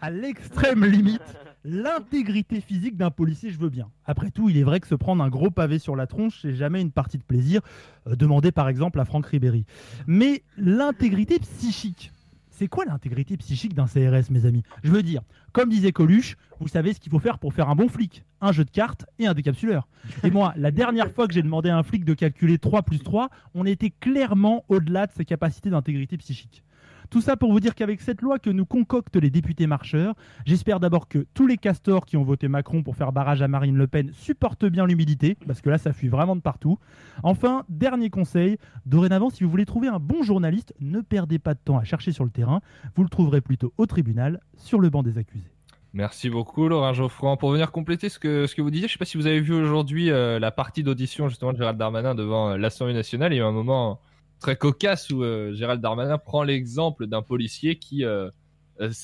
à 0.00 0.10
l'extrême 0.10 0.84
limite, 0.84 1.22
l'intégrité 1.64 2.60
physique 2.60 2.96
d'un 2.96 3.10
policier, 3.10 3.50
je 3.50 3.58
veux 3.58 3.68
bien. 3.68 3.90
Après 4.04 4.30
tout, 4.30 4.48
il 4.48 4.56
est 4.56 4.62
vrai 4.62 4.80
que 4.80 4.86
se 4.86 4.94
prendre 4.94 5.22
un 5.22 5.28
gros 5.28 5.50
pavé 5.50 5.78
sur 5.78 5.96
la 5.96 6.06
tronche, 6.06 6.38
c'est 6.42 6.54
jamais 6.54 6.80
une 6.80 6.92
partie 6.92 7.18
de 7.18 7.24
plaisir, 7.24 7.60
euh, 8.06 8.14
demandée 8.14 8.52
par 8.52 8.68
exemple 8.68 9.00
à 9.00 9.04
Franck 9.04 9.26
Ribéry. 9.26 9.64
Mais 10.06 10.42
l'intégrité 10.56 11.38
psychique, 11.40 12.12
c'est 12.56 12.68
quoi 12.68 12.86
l'intégrité 12.86 13.36
psychique 13.36 13.74
d'un 13.74 13.86
CRS, 13.86 14.30
mes 14.30 14.46
amis? 14.46 14.62
Je 14.82 14.90
veux 14.90 15.02
dire, 15.02 15.22
comme 15.52 15.68
disait 15.68 15.92
Coluche, 15.92 16.36
vous 16.58 16.68
savez 16.68 16.94
ce 16.94 17.00
qu'il 17.00 17.12
faut 17.12 17.18
faire 17.18 17.38
pour 17.38 17.52
faire 17.52 17.68
un 17.68 17.74
bon 17.74 17.88
flic 17.88 18.24
un 18.40 18.52
jeu 18.52 18.64
de 18.64 18.70
cartes 18.70 19.06
et 19.18 19.26
un 19.26 19.34
décapsuleur. 19.34 19.88
Et 20.22 20.30
moi, 20.30 20.52
la 20.56 20.70
dernière 20.70 21.10
fois 21.10 21.26
que 21.26 21.34
j'ai 21.34 21.42
demandé 21.42 21.70
à 21.70 21.76
un 21.76 21.82
flic 21.82 22.04
de 22.04 22.14
calculer 22.14 22.58
3 22.58 22.82
plus 22.82 22.98
3, 22.98 23.30
on 23.54 23.64
était 23.64 23.90
clairement 23.90 24.64
au-delà 24.68 25.06
de 25.06 25.12
ses 25.12 25.24
capacités 25.24 25.70
d'intégrité 25.70 26.16
psychique. 26.18 26.62
Tout 27.10 27.20
ça 27.20 27.36
pour 27.36 27.52
vous 27.52 27.60
dire 27.60 27.74
qu'avec 27.74 28.00
cette 28.00 28.20
loi 28.20 28.38
que 28.38 28.50
nous 28.50 28.66
concoctent 28.66 29.16
les 29.16 29.30
députés 29.30 29.66
marcheurs, 29.66 30.14
j'espère 30.44 30.80
d'abord 30.80 31.08
que 31.08 31.26
tous 31.34 31.46
les 31.46 31.56
castors 31.56 32.04
qui 32.06 32.16
ont 32.16 32.24
voté 32.24 32.48
Macron 32.48 32.82
pour 32.82 32.96
faire 32.96 33.12
barrage 33.12 33.42
à 33.42 33.48
Marine 33.48 33.76
Le 33.76 33.86
Pen 33.86 34.10
supportent 34.12 34.66
bien 34.66 34.86
l'humidité, 34.86 35.36
parce 35.46 35.60
que 35.60 35.70
là, 35.70 35.78
ça 35.78 35.92
fuit 35.92 36.08
vraiment 36.08 36.36
de 36.36 36.40
partout. 36.40 36.78
Enfin, 37.22 37.64
dernier 37.68 38.10
conseil, 38.10 38.58
dorénavant, 38.84 39.30
si 39.30 39.44
vous 39.44 39.50
voulez 39.50 39.66
trouver 39.66 39.88
un 39.88 39.98
bon 39.98 40.22
journaliste, 40.22 40.74
ne 40.80 41.00
perdez 41.00 41.38
pas 41.38 41.54
de 41.54 41.60
temps 41.64 41.78
à 41.78 41.84
chercher 41.84 42.12
sur 42.12 42.24
le 42.24 42.30
terrain, 42.30 42.60
vous 42.94 43.02
le 43.02 43.08
trouverez 43.08 43.40
plutôt 43.40 43.72
au 43.78 43.86
tribunal, 43.86 44.40
sur 44.56 44.80
le 44.80 44.90
banc 44.90 45.02
des 45.02 45.18
accusés. 45.18 45.50
Merci 45.92 46.28
beaucoup 46.28 46.68
Laurent 46.68 46.92
Geoffroy. 46.92 47.38
Pour 47.38 47.50
venir 47.52 47.72
compléter 47.72 48.10
ce 48.10 48.18
que, 48.18 48.60
vous 48.60 48.70
disiez, 48.70 48.86
je 48.86 48.92
ne 48.92 48.96
sais 48.96 48.98
pas 48.98 49.06
si 49.06 49.16
vous 49.16 49.26
avez 49.26 49.40
vu 49.40 49.54
aujourd'hui 49.54 50.10
euh, 50.10 50.38
la 50.38 50.50
partie 50.50 50.82
d'audition 50.82 51.28
justement 51.28 51.54
de 51.54 51.56
Gérald 51.56 51.78
Darmanin 51.78 52.14
devant 52.14 52.50
euh, 52.50 52.56
l'Assemblée 52.58 52.92
nationale. 52.92 53.32
Il 53.32 53.36
y 53.36 53.40
a 53.40 53.46
un 53.46 53.52
moment 53.52 54.00
très 54.40 54.56
cocasse 54.56 55.10
où 55.10 55.22
euh, 55.22 55.54
Gérald 55.54 55.80
Darmanin 55.80 56.18
prend 56.18 56.42
l'exemple 56.42 57.06
d'un 57.06 57.22
policier 57.22 57.76
qui 57.76 58.04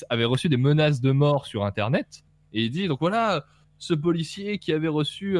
avait 0.09 0.25
reçu 0.25 0.49
des 0.49 0.57
menaces 0.57 1.01
de 1.01 1.11
mort 1.11 1.45
sur 1.45 1.65
Internet. 1.65 2.23
Et 2.53 2.65
il 2.65 2.69
dit, 2.69 2.87
donc 2.87 2.99
voilà, 2.99 3.45
ce 3.79 3.93
policier 3.93 4.59
qui 4.59 4.71
avait 4.71 4.87
reçu 4.87 5.37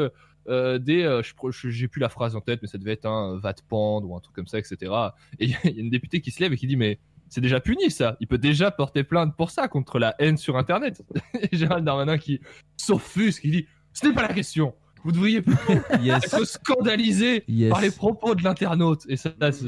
des... 0.48 1.22
j'ai 1.54 1.88
plus 1.88 2.00
la 2.00 2.10
phrase 2.10 2.36
en 2.36 2.42
tête, 2.42 2.60
mais 2.62 2.68
ça 2.68 2.78
devait 2.78 2.94
être 2.94 3.06
un 3.06 3.38
va 3.38 3.54
pendre 3.70 4.10
ou 4.10 4.16
un 4.16 4.20
truc 4.20 4.36
comme 4.36 4.48
ça, 4.48 4.58
etc. 4.58 4.92
Et 5.40 5.46
il 5.46 5.50
y 5.52 5.56
a 5.56 5.70
une 5.70 5.92
députée 5.92 6.22
qui 6.22 6.32
se 6.32 6.42
lève 6.42 6.52
et 6.52 6.58
qui 6.58 6.66
dit, 6.66 6.78
mais 6.78 7.00
c'est 7.34 7.42
déjà 7.42 7.60
puni 7.60 7.90
ça. 7.90 8.16
Il 8.20 8.28
peut 8.28 8.38
déjà 8.38 8.70
porter 8.70 9.04
plainte 9.04 9.36
pour 9.36 9.50
ça 9.50 9.68
contre 9.68 9.98
la 9.98 10.14
haine 10.20 10.38
sur 10.38 10.56
Internet. 10.56 11.02
Et 11.42 11.56
Gérald 11.56 11.84
Darmanin 11.84 12.20
qui 12.20 12.40
s'offusque, 12.78 13.42
qui 13.42 13.50
dit 13.50 13.68
ce 13.94 14.08
n'est 14.08 14.14
pas 14.14 14.22
la 14.22 14.34
question. 14.34 14.76
Vous 15.04 15.12
devriez 15.12 15.42
plutôt 15.42 15.74
être 16.06 16.46
scandalisé 16.46 17.44
par 17.70 17.82
les 17.82 17.92
propos 17.92 18.36
de 18.36 18.44
l'internaute. 18.44 19.02
Et 19.10 19.18
ça, 19.18 19.32
c'est 19.52 19.66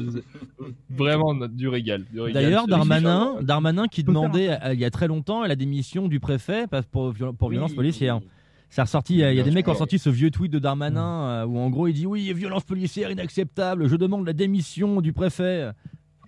vraiment 0.90 1.34
du 1.48 1.68
régal. 1.68 2.04
D'ailleurs, 2.32 2.66
Darmanin, 2.66 3.36
Darmanin 3.42 3.86
qui 3.88 4.02
demandait 4.02 4.50
euh, 4.50 4.74
il 4.74 4.80
y 4.80 4.84
a 4.84 4.90
très 4.90 5.08
longtemps 5.08 5.44
la 5.44 5.56
démission 5.56 6.08
du 6.08 6.20
préfet 6.20 6.66
parce- 6.66 6.86
pour, 6.86 7.12
pour 7.38 7.50
violence 7.50 7.74
policière. 7.74 8.20
Ça 8.70 8.82
ressorti, 8.82 9.14
il 9.14 9.18
y 9.20 9.24
a- 9.24 9.32
il 9.32 9.36
y 9.36 9.40
a 9.40 9.44
des 9.44 9.50
mecs 9.52 9.64
qui 9.64 9.70
ont 9.70 9.74
sorti 9.78 9.98
ce 9.98 10.10
vieux 10.10 10.30
tweet 10.30 10.50
de 10.52 10.58
Darmanin 10.58 11.28
euh, 11.28 11.46
où 11.46 11.58
en 11.58 11.70
gros 11.70 11.86
il 11.86 11.92
dit 11.94 12.06
oui, 12.06 12.32
violence 12.32 12.64
policière 12.64 13.10
inacceptable, 13.10 13.86
je 13.88 13.96
demande 13.96 14.26
la 14.26 14.32
démission 14.32 15.00
du 15.00 15.12
préfet. 15.12 15.70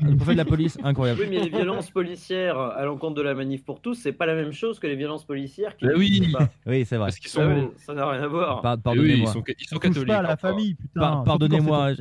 Le 0.00 0.14
préfet 0.16 0.32
de 0.32 0.36
la 0.36 0.44
police, 0.44 0.78
incroyable. 0.84 1.20
Oui, 1.22 1.26
mais 1.30 1.40
les 1.40 1.48
violences 1.48 1.90
policières 1.90 2.58
à 2.58 2.84
l'encontre 2.84 3.14
de 3.14 3.22
la 3.22 3.34
manif 3.34 3.64
pour 3.64 3.80
tous, 3.80 3.94
c'est 3.94 4.12
pas 4.12 4.26
la 4.26 4.34
même 4.34 4.52
chose 4.52 4.78
que 4.78 4.86
les 4.86 4.94
violences 4.96 5.24
policières 5.24 5.76
qui. 5.76 5.86
Bah 5.86 5.92
oui. 5.96 6.32
Oui, 6.66 6.84
c'est 6.84 6.96
vrai. 6.96 7.06
Parce 7.06 7.18
qu'ils 7.18 7.30
Ah 7.40 7.44
sont. 7.44 7.70
ça 7.78 7.94
n'a 7.94 8.08
rien 8.08 8.22
à 8.22 8.26
voir. 8.28 8.60
Par- 8.62 8.78
Pardonnez-moi. 8.78 9.16
ils 9.16 9.32
sont, 9.32 9.42
ils 9.46 9.66
sont 9.66 9.76
Touche 9.76 9.82
catholiques. 9.88 10.06
pas 10.08 10.18
à 10.18 10.22
la 10.22 10.36
famille, 10.36 10.74
putain. 10.74 11.00
Par- 11.00 11.24
pardonnez-moi, 11.24 11.92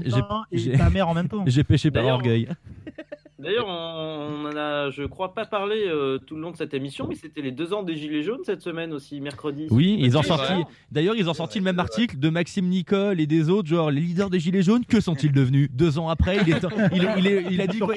j'ai- 0.51 0.73
ta 0.77 0.89
mère 0.89 1.07
en 1.09 1.13
même 1.13 1.27
temps. 1.27 1.43
J'ai 1.47 1.63
péché 1.63 1.89
par 1.91 2.05
orgueil. 2.05 2.47
D'ailleurs, 3.39 3.67
on 3.67 4.45
en 4.45 4.55
a, 4.57 4.89
je 4.89 5.03
crois, 5.03 5.33
pas 5.35 5.45
parlé 5.45 5.83
euh, 5.85 6.17
tout 6.17 6.35
le 6.35 6.41
long 6.41 6.51
de 6.51 6.57
cette 6.57 6.73
émission, 6.73 7.05
mais 7.07 7.13
c'était 7.15 7.41
les 7.41 7.51
deux 7.51 7.71
ans 7.73 7.83
des 7.83 7.95
Gilets 7.95 8.23
jaunes 8.23 8.39
cette 8.43 8.61
semaine 8.61 8.93
aussi, 8.93 9.21
mercredi. 9.21 9.67
Oui, 9.69 9.95
ils 9.99 10.17
ont 10.17 10.23
sorti. 10.23 10.53
D'ailleurs, 10.91 11.15
ils 11.15 11.29
ont 11.29 11.33
sorti 11.35 11.59
le 11.59 11.63
même 11.65 11.77
article 11.79 12.17
de 12.17 12.29
Maxime 12.29 12.65
Nicole 12.67 13.19
et 13.21 13.27
des 13.27 13.49
autres, 13.49 13.67
genre 13.69 13.91
les 13.91 14.01
leaders 14.01 14.31
des 14.31 14.39
Gilets 14.39 14.63
jaunes. 14.63 14.85
Que 14.85 14.99
sont-ils 14.99 15.31
devenus 15.31 15.69
Deux 15.71 15.99
ans 15.99 16.09
après, 16.09 16.37
il, 16.37 16.49
est, 16.51 16.61
il, 16.93 17.09
il, 17.19 17.27
est- 17.27 17.45
il 17.51 17.61
a 17.61 17.67
dit 17.67 17.77
quoi? 17.79 17.93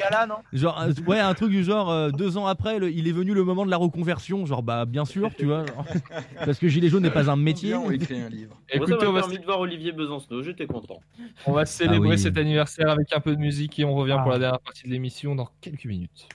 Genre, 0.52 0.78
euh, 0.82 0.92
ouais, 1.06 1.18
un 1.18 1.32
truc 1.32 1.50
du 1.50 1.64
genre, 1.64 1.90
euh, 1.90 2.10
deux 2.10 2.36
ans 2.36 2.46
après, 2.46 2.78
le- 2.78 2.90
il 2.90 3.08
est 3.08 3.12
venu 3.12 3.32
le 3.32 3.42
moment 3.44 3.64
de 3.64 3.70
la 3.70 3.76
reconversion. 3.78 4.44
Genre, 4.44 4.62
bah, 4.62 4.84
bien 4.84 5.04
sûr, 5.06 5.30
tu 5.38 5.46
vois. 5.46 5.64
genre. 5.66 5.86
parce 6.44 6.58
que 6.58 6.68
Gilet 6.68 6.88
jaune 6.88 7.02
n'est 7.02 7.10
pas 7.10 7.30
un 7.30 7.36
métier. 7.36 7.74
on 7.74 7.90
écrit 7.90 8.20
un 8.20 8.28
livre. 8.28 8.50
Moi, 8.74 8.86
Écoutez, 8.86 8.92
ça 9.00 9.08
on 9.08 9.12
va, 9.12 9.20
permis 9.20 9.38
de 9.38 9.44
voir 9.44 9.60
Olivier 9.60 9.92
Besancenot, 9.92 10.42
j'étais 10.42 10.66
content. 10.66 11.00
on 11.46 11.52
va 11.52 11.64
célébrer 11.64 12.10
oui. 12.10 12.18
cet 12.18 12.36
anniversaire 12.36 12.90
avec 12.90 13.12
un 13.16 13.20
peu 13.20 13.34
de 13.34 13.40
musique 13.40 13.78
et 13.78 13.84
on 13.84 13.94
revient 13.94 14.16
Ah. 14.18 14.22
pour 14.22 14.32
la 14.32 14.38
dernière 14.38 14.60
partie 14.60 14.84
de 14.86 14.90
l'émission 14.92 15.29
dans 15.34 15.48
quelques 15.60 15.86
minutes. 15.86 16.28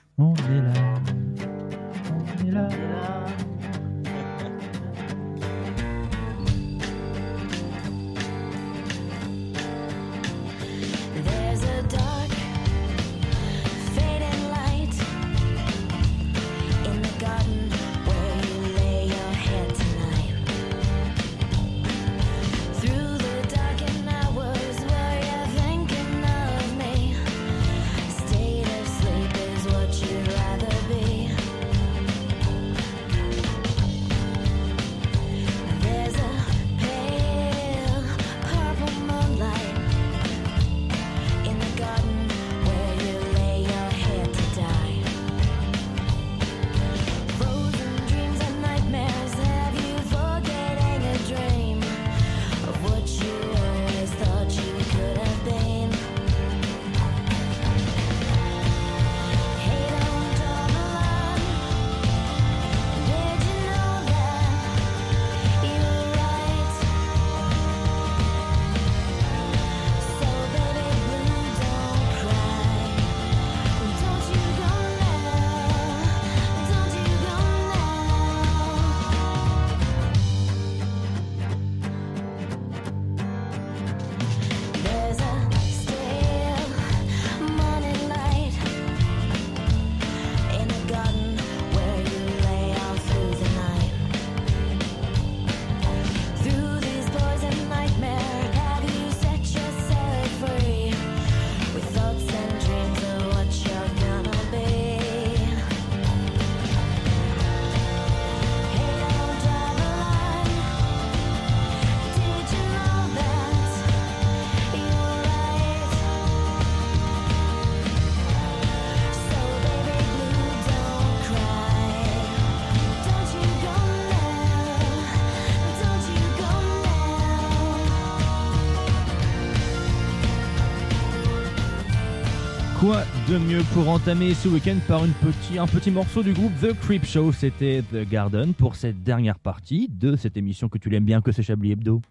De 133.35 133.39
mieux 133.39 133.63
pour 133.73 133.89
entamer 133.89 134.33
ce 134.33 134.47
week-end 134.47 134.77
par 134.87 135.03
une 135.03 135.11
petit, 135.11 135.59
un 135.59 135.67
petit 135.67 135.91
morceau 135.91 136.23
du 136.23 136.31
groupe 136.31 136.53
The 136.61 136.73
Creep 136.79 137.05
Show 137.05 137.33
C'était 137.33 137.83
The 137.91 138.07
Garden 138.07 138.53
pour 138.53 138.75
cette 138.75 139.03
dernière 139.03 139.37
partie 139.39 139.89
de 139.89 140.15
cette 140.15 140.37
émission 140.37 140.69
que 140.69 140.77
tu 140.77 140.89
l'aimes 140.89 141.03
bien, 141.03 141.21
que 141.21 141.33
c'est 141.33 141.43
Chablis 141.43 141.73
Hebdo. 141.73 142.01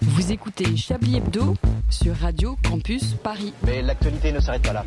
Vous 0.00 0.32
écoutez 0.32 0.76
Chablis 0.76 1.18
Hebdo 1.18 1.54
sur 1.90 2.16
Radio 2.16 2.56
Campus 2.68 3.14
Paris. 3.14 3.52
Mais 3.64 3.82
l'actualité 3.82 4.32
ne 4.32 4.40
s'arrête 4.40 4.62
pas 4.62 4.72
là. 4.72 4.84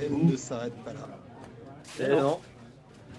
Elle 0.00 0.30
ne 0.30 0.36
s'arrête 0.36 0.76
pas 0.82 0.94
là. 0.94 1.08
Eh 2.00 2.08
non, 2.08 2.38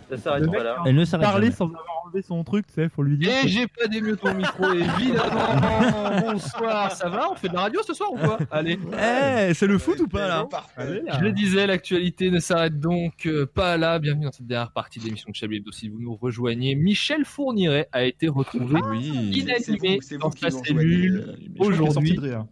ça 0.10 0.18
s'arrête 0.18 0.51
pas 0.51 0.64
là. 0.64 0.78
qui 0.84 0.89
a 0.89 0.91
envie 0.91 1.05
de 1.05 1.18
parler 1.18 1.51
sans 1.51 1.66
avoir 1.66 2.03
enlevé 2.05 2.22
son 2.22 2.43
truc, 2.43 2.68
tu 2.68 2.74
sais, 2.74 2.89
faut 2.89 3.03
lui 3.03 3.18
dire. 3.18 3.32
Et 3.43 3.47
j'ai 3.47 3.68
pas 3.68 3.88
démieux 3.88 4.18
ton 4.18 4.34
micro, 4.34 4.64
évidemment. 4.74 6.22
Bonsoir, 6.22 6.91
ça 6.91 7.10
va 7.10 7.32
On 7.32 7.36
fait 7.36 7.49
de 7.49 7.53
la 7.53 7.62
radio 7.62 7.82
ce 7.84 7.93
soir 7.93 8.12
ou 8.12 8.18
quoi? 8.18 8.39
Allez. 8.51 8.80
Eh, 8.93 9.53
c'est 9.53 9.68
le 9.68 9.78
foot 9.78 9.99
ou 9.99 10.07
pas 10.07 10.28
là? 10.28 10.47
Je 10.78 11.20
le 11.20 11.32
disais, 11.32 11.68
l'actualité 11.68 12.32
ne 12.32 12.39
s'arrête 12.39 12.80
donc 12.80 13.26
euh, 13.26 13.45
pas 13.45 13.78
là. 13.78 13.99
Bienvenue 13.99 14.26
dans 14.26 14.32
cette 14.32 14.47
dernière 14.47 14.72
partie 14.72 14.99
de 14.99 15.05
l'émission 15.05 15.30
de 15.30 15.36
Chablis 15.36 15.57
Hebdo. 15.57 15.72
Si 15.72 15.89
vous 15.89 15.99
nous 15.99 16.16
rejoignez, 16.16 16.76
Michel 16.76 17.26
Fourniret 17.26 17.88
a 17.91 18.03
été 18.03 18.28
retrouvé 18.28 18.80
inanimé 18.99 19.99
c'est 20.01 20.16
vous 20.16 20.22
dans 20.22 20.30
qui 20.30 20.41
sa 20.41 20.49
l'ont 20.49 20.64
cellule 20.64 21.36
est 21.55 21.57
sorti 21.57 21.82
aujourd'hui. 21.82 22.16
de 22.16 22.22
rire. 22.22 22.45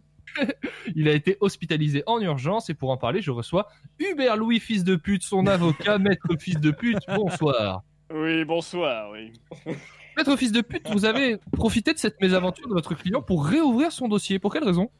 Il 0.94 1.08
a 1.08 1.12
été 1.12 1.36
hospitalisé 1.40 2.02
en 2.06 2.20
urgence 2.20 2.70
et 2.70 2.74
pour 2.74 2.90
en 2.90 2.96
parler, 2.96 3.20
je 3.20 3.30
reçois 3.30 3.68
Hubert 3.98 4.36
Louis, 4.36 4.60
fils 4.60 4.84
de 4.84 4.96
pute, 4.96 5.22
son 5.22 5.46
avocat, 5.46 5.98
maître 5.98 6.28
fils 6.38 6.60
de 6.60 6.70
pute. 6.70 6.98
Bonsoir. 7.08 7.82
Oui, 8.12 8.44
bonsoir, 8.44 9.10
oui. 9.10 9.32
Maître 10.16 10.36
fils 10.36 10.52
de 10.52 10.62
pute, 10.62 10.88
vous 10.90 11.04
avez 11.04 11.36
profité 11.52 11.92
de 11.92 11.98
cette 11.98 12.20
mésaventure 12.20 12.66
de 12.68 12.74
votre 12.74 12.94
client 12.94 13.22
pour 13.22 13.46
réouvrir 13.46 13.92
son 13.92 14.08
dossier. 14.08 14.38
Pour 14.38 14.52
quelle 14.52 14.64
raison? 14.64 14.90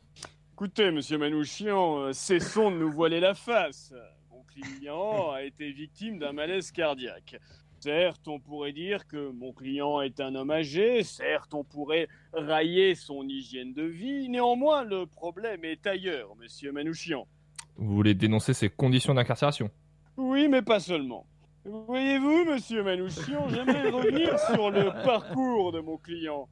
Écoutez, 0.52 0.90
monsieur 0.90 1.18
Manouchian, 1.18 1.98
euh, 1.98 2.12
cessons 2.12 2.70
de 2.70 2.76
nous 2.76 2.90
voiler 2.90 3.20
la 3.20 3.34
face. 3.34 3.94
Mon 4.30 4.42
client 4.42 5.30
a 5.30 5.42
été 5.42 5.70
victime 5.70 6.18
d'un 6.18 6.32
malaise 6.32 6.72
cardiaque. 6.72 7.36
Certes, 7.80 8.26
on 8.26 8.40
pourrait 8.40 8.72
dire 8.72 9.06
que 9.06 9.30
mon 9.30 9.52
client 9.52 10.00
est 10.00 10.18
un 10.18 10.34
homme 10.34 10.50
âgé, 10.50 11.04
certes, 11.04 11.54
on 11.54 11.62
pourrait 11.62 12.08
railler 12.32 12.96
son 12.96 13.22
hygiène 13.28 13.72
de 13.72 13.84
vie, 13.84 14.28
néanmoins, 14.28 14.82
le 14.82 15.06
problème 15.06 15.64
est 15.64 15.86
ailleurs, 15.86 16.34
monsieur 16.36 16.72
Manouchian. 16.72 17.28
Vous 17.76 17.94
voulez 17.94 18.14
dénoncer 18.14 18.52
ses 18.52 18.68
conditions 18.68 19.14
d'incarcération? 19.14 19.70
Oui, 20.16 20.48
mais 20.48 20.62
pas 20.62 20.80
seulement. 20.80 21.24
Voyez-vous, 21.64 22.46
monsieur 22.46 22.82
Manouchian, 22.82 23.48
j'aimerais 23.48 23.90
revenir 23.90 24.36
sur 24.40 24.70
le 24.70 24.86
parcours 25.04 25.70
de 25.70 25.78
mon 25.78 25.98
client. 25.98 26.48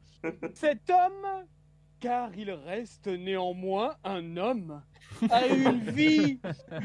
Cet 0.54 0.88
homme, 0.90 1.44
car 1.98 2.30
il 2.36 2.52
reste 2.52 3.08
néanmoins 3.08 3.96
un 4.04 4.36
homme, 4.36 4.80
a 5.28 5.46
une 5.46 5.80
vie 5.80 6.38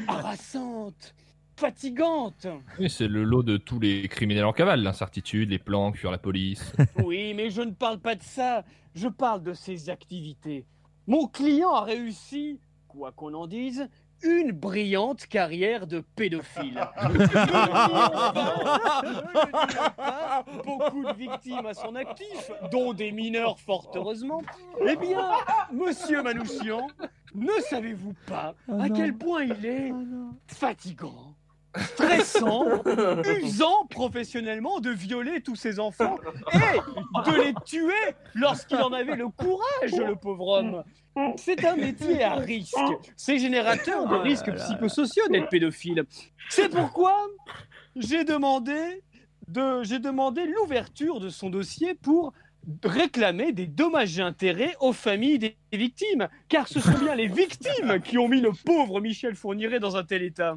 harassante, 0.08 1.14
fatigante. 1.62 2.48
Oui, 2.80 2.90
c'est 2.90 3.06
le 3.06 3.22
lot 3.22 3.44
de 3.44 3.56
tous 3.56 3.78
les 3.78 4.08
criminels 4.08 4.46
en 4.46 4.52
cavale, 4.52 4.82
l'incertitude, 4.82 5.50
les 5.50 5.60
plans, 5.60 5.92
fuir 5.92 6.10
la 6.10 6.18
police. 6.18 6.72
Oui, 7.04 7.34
mais 7.34 7.50
je 7.50 7.62
ne 7.62 7.70
parle 7.70 8.00
pas 8.00 8.16
de 8.16 8.22
ça, 8.22 8.64
je 8.96 9.06
parle 9.06 9.44
de 9.44 9.52
ses 9.52 9.88
activités. 9.88 10.66
Mon 11.06 11.28
client 11.28 11.72
a 11.72 11.82
réussi, 11.82 12.58
quoi 12.88 13.12
qu'on 13.12 13.32
en 13.34 13.46
dise, 13.46 13.88
une 14.24 14.50
brillante 14.50 15.26
carrière 15.26 15.86
de 15.86 16.00
pédophile. 16.16 16.80
Beaucoup 20.64 21.04
de 21.04 21.16
victimes 21.16 21.66
à 21.66 21.74
son 21.74 21.94
actif, 21.94 22.50
dont 22.72 22.92
des 22.92 23.12
mineurs 23.12 23.60
fort 23.60 23.88
heureusement. 23.94 24.42
Eh 24.84 24.96
bien, 24.96 25.30
monsieur 25.72 26.24
Manouchian, 26.24 26.88
ne 27.36 27.52
savez-vous 27.70 28.14
pas 28.26 28.56
à 28.80 28.90
quel 28.90 29.14
point 29.16 29.44
il 29.44 29.64
est 29.64 29.92
fatigant 30.48 31.36
stressant, 31.76 32.66
usant 33.42 33.86
professionnellement 33.86 34.80
de 34.80 34.90
violer 34.90 35.40
tous 35.40 35.56
ses 35.56 35.80
enfants 35.80 36.18
et 36.52 37.30
de 37.30 37.42
les 37.42 37.54
tuer 37.64 38.14
lorsqu'il 38.34 38.78
en 38.78 38.92
avait 38.92 39.16
le 39.16 39.28
courage, 39.28 39.92
le 39.92 40.16
pauvre 40.16 40.48
homme. 40.48 40.84
C'est 41.36 41.64
un 41.64 41.76
métier 41.76 42.22
à 42.22 42.34
risque. 42.34 42.76
C'est 43.16 43.38
générateur 43.38 44.08
de 44.08 44.16
risques 44.16 44.52
psychosociaux 44.54 45.28
d'être 45.28 45.48
pédophile. 45.48 46.04
C'est 46.48 46.68
pourquoi 46.68 47.14
j'ai 47.96 48.24
demandé 48.24 49.02
de, 49.48 49.82
j'ai 49.82 49.98
demandé 49.98 50.46
l'ouverture 50.46 51.20
de 51.20 51.28
son 51.28 51.50
dossier 51.50 51.94
pour 51.94 52.32
réclamer 52.84 53.52
des 53.52 53.66
dommages 53.66 54.18
et 54.18 54.22
intérêts 54.22 54.76
aux 54.80 54.92
familles 54.92 55.38
des 55.38 55.56
victimes, 55.72 56.28
car 56.48 56.68
ce 56.68 56.80
sont 56.80 56.96
bien 56.98 57.14
les 57.14 57.26
victimes 57.26 58.00
qui 58.00 58.18
ont 58.18 58.28
mis 58.28 58.40
le 58.40 58.52
pauvre 58.64 59.00
Michel 59.00 59.34
Fourniret 59.34 59.80
dans 59.80 59.96
un 59.96 60.04
tel 60.04 60.22
état. 60.22 60.56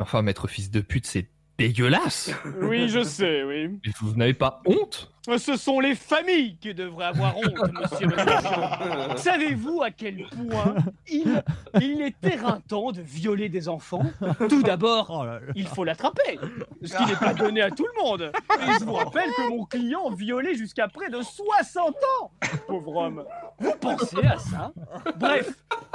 Enfin, 0.00 0.22
maître 0.22 0.48
fils 0.48 0.70
de 0.70 0.80
pute, 0.80 1.06
c'est 1.06 1.28
dégueulasse. 1.58 2.30
Oui, 2.62 2.88
je 2.88 3.02
sais, 3.02 3.42
oui. 3.44 3.68
Mais 3.84 3.92
vous 4.00 4.14
n'avez 4.16 4.34
pas 4.34 4.62
honte? 4.64 5.12
Ce 5.36 5.56
sont 5.58 5.80
les 5.80 5.94
familles 5.94 6.56
qui 6.58 6.72
devraient 6.74 7.04
avoir 7.06 7.36
honte, 7.36 7.72
monsieur 7.92 8.06
Manouchian. 8.06 9.16
Savez-vous 9.16 9.82
à 9.82 9.90
quel 9.90 10.24
point 10.28 10.74
il, 11.06 11.42
il 11.80 12.00
est 12.00 12.16
éreintant 12.24 12.90
de 12.90 13.02
violer 13.02 13.50
des 13.50 13.68
enfants? 13.68 14.02
Tout 14.48 14.62
d'abord, 14.62 15.26
il 15.54 15.66
faut 15.68 15.84
l'attraper, 15.84 16.38
ce 16.82 16.96
qui 16.96 17.04
n'est 17.04 17.16
pas 17.16 17.34
donné 17.34 17.60
à 17.60 17.70
tout 17.70 17.86
le 17.94 18.02
monde. 18.02 18.32
Et 18.62 18.78
je 18.80 18.84
vous 18.84 18.94
rappelle 18.94 19.30
que 19.36 19.50
mon 19.50 19.66
client 19.66 20.10
violait 20.10 20.54
jusqu'à 20.54 20.88
près 20.88 21.10
de 21.10 21.20
60 21.20 21.94
ans. 22.22 22.32
Pauvre 22.66 22.96
homme. 22.96 23.24
Vous 23.58 23.74
pensez 23.78 24.24
à 24.24 24.38
ça? 24.38 24.72
Bref, 25.18 25.52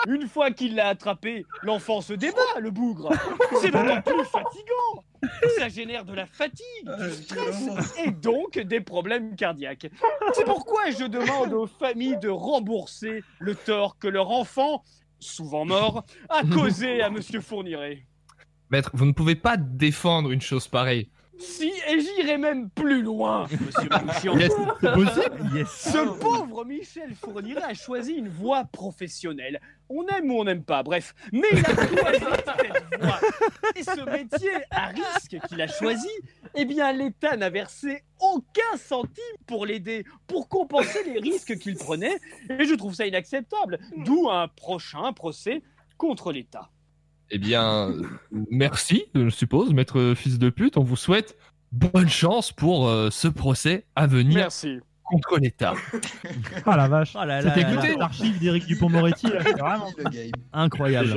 une 0.07 0.27
fois 0.27 0.51
qu'il 0.51 0.75
l'a 0.75 0.88
attrapé, 0.88 1.45
l'enfant 1.61 2.01
se 2.01 2.13
débat, 2.13 2.59
le 2.59 2.71
bougre. 2.71 3.11
C'est 3.61 3.71
d'autant 3.71 4.01
plus 4.01 4.25
fatigant 4.25 5.03
ça 5.57 5.69
génère 5.69 6.05
de 6.05 6.13
la 6.13 6.25
fatigue, 6.25 6.86
du 6.86 7.11
stress 7.11 7.97
et 8.03 8.11
donc 8.11 8.59
des 8.59 8.81
problèmes 8.81 9.36
cardiaques. 9.36 9.88
C'est 10.33 10.45
pourquoi 10.45 10.91
je 10.91 11.05
demande 11.05 11.53
aux 11.53 11.67
familles 11.67 12.17
de 12.19 12.29
rembourser 12.29 13.23
le 13.39 13.55
tort 13.55 13.97
que 13.97 14.07
leur 14.07 14.31
enfant, 14.31 14.83
souvent 15.19 15.65
mort, 15.65 16.03
a 16.29 16.43
causé 16.43 17.01
à 17.01 17.09
Monsieur 17.09 17.41
Fourniret. 17.41 18.05
Maître, 18.69 18.91
vous 18.93 19.05
ne 19.05 19.11
pouvez 19.11 19.36
pas 19.36 19.57
défendre 19.57 20.31
une 20.31 20.41
chose 20.41 20.67
pareille. 20.67 21.09
Si, 21.38 21.71
et 21.88 21.99
j'irai 21.99 22.38
même 22.38 22.69
plus 22.69 23.01
loin, 23.01 23.47
monsieur 23.65 23.89
Manouchian. 23.89 24.38
Yes, 24.38 24.53
c'est 24.79 24.93
possible 24.93 25.67
Ce 25.67 26.19
pauvre 26.19 26.65
Michel 26.65 27.13
Fourniret 27.15 27.63
a 27.63 27.73
choisi 27.73 28.13
une 28.13 28.29
voie 28.29 28.63
professionnelle. 28.65 29.59
On 29.89 30.05
aime 30.07 30.31
ou 30.31 30.39
on 30.39 30.43
n'aime 30.45 30.63
pas, 30.63 30.81
bref. 30.81 31.13
Mais 31.31 31.47
il 31.51 31.59
a 31.59 31.75
choisi 31.75 32.25
cette 32.45 33.01
voie. 33.01 33.19
Et 33.75 33.83
ce 33.83 34.09
métier 34.09 34.51
à 34.71 34.88
risque 34.88 35.38
qu'il 35.47 35.61
a 35.61 35.67
choisi, 35.67 36.09
eh 36.55 36.65
bien, 36.65 36.91
l'État 36.93 37.36
n'a 37.36 37.49
versé 37.49 38.03
aucun 38.19 38.77
centime 38.77 39.23
pour 39.45 39.65
l'aider, 39.65 40.05
pour 40.27 40.47
compenser 40.47 41.03
les 41.05 41.19
risques 41.19 41.57
qu'il 41.57 41.75
prenait. 41.75 42.17
Et 42.49 42.65
je 42.65 42.75
trouve 42.75 42.93
ça 42.95 43.05
inacceptable. 43.05 43.79
D'où 43.97 44.29
un 44.29 44.47
prochain 44.47 45.13
procès 45.13 45.61
contre 45.97 46.31
l'État. 46.31 46.69
Eh 47.32 47.38
bien, 47.39 47.89
euh, 47.89 48.01
merci, 48.51 49.05
je 49.15 49.30
suppose, 49.30 49.73
maître 49.73 50.13
fils 50.15 50.38
de 50.39 50.49
pute. 50.49 50.78
On 50.78 50.84
vous 50.84 50.95
souhaite 50.95 51.38
bonne 51.71 52.09
chance 52.09 52.51
pour 52.51 52.88
euh, 52.88 53.09
ce 53.11 53.28
procès 53.28 53.86
à 53.95 54.05
venir 54.07 54.36
Merci. 54.36 54.80
contre 55.03 55.39
l'État. 55.39 55.73
Ah 56.65 56.78
la 56.78 56.88
vache. 56.88 57.13
Oh 57.15 57.26
là 57.26 57.41
là 57.41 57.49
C'était 57.53 57.61
là 57.65 57.71
écouté 57.73 57.89
là. 57.89 57.95
l'archive 57.99 58.39
d'Éric 58.39 58.65
Dupont-Moretti. 58.67 59.28
là, 59.28 59.39
c'est 59.43 59.57
vraiment- 59.59 59.89
Incroyable. 60.53 61.13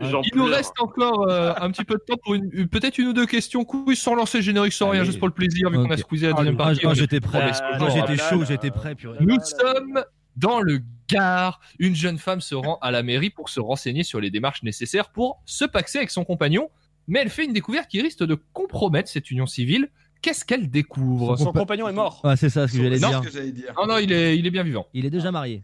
Il 0.00 0.12
nous 0.34 0.44
reste 0.44 0.74
encore 0.78 1.26
euh, 1.30 1.54
un 1.56 1.70
petit 1.70 1.84
peu 1.84 1.94
de 1.94 2.02
temps 2.06 2.18
pour 2.22 2.34
une- 2.34 2.50
une- 2.52 2.68
peut-être 2.68 2.98
une 2.98 3.08
ou 3.08 3.12
deux 3.14 3.24
questions 3.24 3.64
quiz 3.64 3.98
sans 3.98 4.14
lancer 4.14 4.38
le 4.38 4.44
générique, 4.44 4.74
sans 4.74 4.90
rien, 4.90 5.04
juste 5.04 5.18
pour 5.18 5.26
le 5.28 5.32
plaisir, 5.32 5.70
vu 5.70 5.76
qu'on 5.78 5.90
a 5.90 5.96
squeezé 5.96 6.26
la 6.26 6.34
Ah, 6.34 6.36
deuxième 6.40 6.54
ah, 6.60 6.64
partie. 6.64 6.86
ah, 6.86 6.92
j'étais 6.94 7.20
prêt. 7.20 7.50
Ah, 7.50 7.78
j'étais 7.88 8.20
Ah, 8.22 8.30
chaud, 8.30 8.44
j'étais 8.46 8.70
prêt, 8.70 8.94
purée. 8.94 9.16
Nous 9.20 9.38
sommes 9.42 10.04
dans 10.36 10.60
le 10.60 10.80
Gard. 11.08 11.60
Une 11.78 11.94
jeune 11.94 12.18
femme 12.18 12.40
se 12.40 12.54
rend 12.54 12.78
à 12.82 12.90
la 12.90 13.02
mairie 13.02 13.30
pour 13.30 13.48
se 13.48 13.60
renseigner 13.60 14.02
sur 14.02 14.20
les 14.20 14.30
démarches 14.30 14.62
nécessaires 14.62 15.10
pour 15.10 15.40
se 15.44 15.64
paxer 15.64 15.98
avec 15.98 16.10
son 16.10 16.24
compagnon, 16.24 16.70
mais 17.08 17.20
elle 17.20 17.30
fait 17.30 17.44
une 17.44 17.52
découverte 17.52 17.88
qui 17.88 18.00
risque 18.02 18.24
de 18.24 18.34
compromettre 18.52 19.08
cette 19.08 19.30
union 19.30 19.46
civile. 19.46 19.88
Qu'est-ce 20.22 20.44
qu'elle 20.44 20.70
découvre? 20.70 21.36
Son 21.36 21.52
compagnon 21.52 21.88
est 21.88 21.92
mort. 21.92 22.20
Ah, 22.24 22.36
c'est 22.36 22.48
ça 22.50 22.66
ce 22.66 22.72
que 22.76 22.82
j'allais 22.82 22.98
Non, 22.98 23.08
dire. 23.10 23.20
ce 23.22 23.26
que 23.28 23.32
j'allais 23.32 23.52
dire. 23.52 23.72
Non, 23.76 23.86
non, 23.86 23.98
il 23.98 24.10
est, 24.12 24.36
il 24.38 24.46
est 24.46 24.50
bien 24.50 24.62
vivant. 24.64 24.86
Il 24.94 25.04
est 25.06 25.10
déjà 25.10 25.30
marié. 25.30 25.62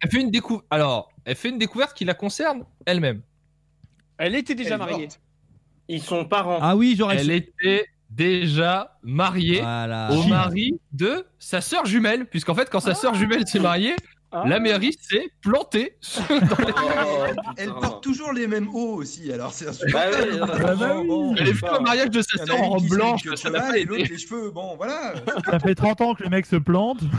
Elle 0.00 0.10
fait 0.10 0.20
une 0.20 0.30
découverte. 0.30 0.64
Alors, 0.70 1.12
elle 1.24 1.36
fait 1.36 1.50
une 1.50 1.58
découverte 1.58 1.96
qui 1.96 2.04
la 2.04 2.14
concerne 2.14 2.64
elle-même. 2.86 3.20
Elle 4.18 4.34
était 4.34 4.54
déjà 4.54 4.78
mariée. 4.78 5.08
Ils 5.88 6.00
sont 6.02 6.24
parents. 6.24 6.58
Ah 6.62 6.76
oui, 6.76 6.94
j'aurais 6.96 7.18
Elle 7.18 7.30
était 7.32 7.86
déjà 8.08 8.98
mariée 9.02 9.60
Voilà. 9.60 10.10
au 10.12 10.22
mari 10.24 10.78
de 10.92 11.26
sa 11.38 11.60
sœur 11.60 11.84
jumelle, 11.86 12.26
puisqu'en 12.26 12.54
fait, 12.54 12.70
quand 12.70 12.80
sa 12.80 12.94
sœur 12.94 13.14
jumelle 13.14 13.46
s'est 13.46 13.58
mariée, 13.58 13.94
Ah. 14.34 14.44
la 14.46 14.58
mairie 14.60 14.96
s'est 15.00 15.28
plantée. 15.42 15.96
dans 16.28 16.36
les- 16.64 17.34
Elle 17.58 17.68
porte 17.74 18.02
toujours 18.02 18.32
les 18.32 18.46
mêmes 18.46 18.68
hauts 18.74 18.94
aussi, 18.96 19.30
alors 19.32 19.52
c'est 19.52 19.66
Bah 19.66 19.70
insupportable. 19.72 20.28
oui, 20.32 20.38
Ah 20.40 20.74
bah 20.74 20.96
oui. 21.04 21.34
Elle 21.38 21.48
est 21.48 21.54
fait 21.54 21.68
au 21.70 21.80
mariage 21.80 22.10
de 22.10 22.22
sa 22.22 22.44
sœur 22.46 22.62
en 22.62 22.78
blanche. 22.80 23.22
ça 23.36 23.50
n'a 23.50 23.60
pas 23.60 23.76
et 23.78 23.84
l'autre 23.84 24.00
été. 24.00 24.12
les 24.14 24.18
cheveux, 24.18 24.50
bon 24.50 24.74
voilà. 24.76 25.14
Ça 25.50 25.58
fait 25.60 25.74
30 25.74 26.00
ans 26.00 26.14
que 26.14 26.22
le 26.22 26.30
mec 26.30 26.46
se 26.46 26.56
plante. 26.56 27.00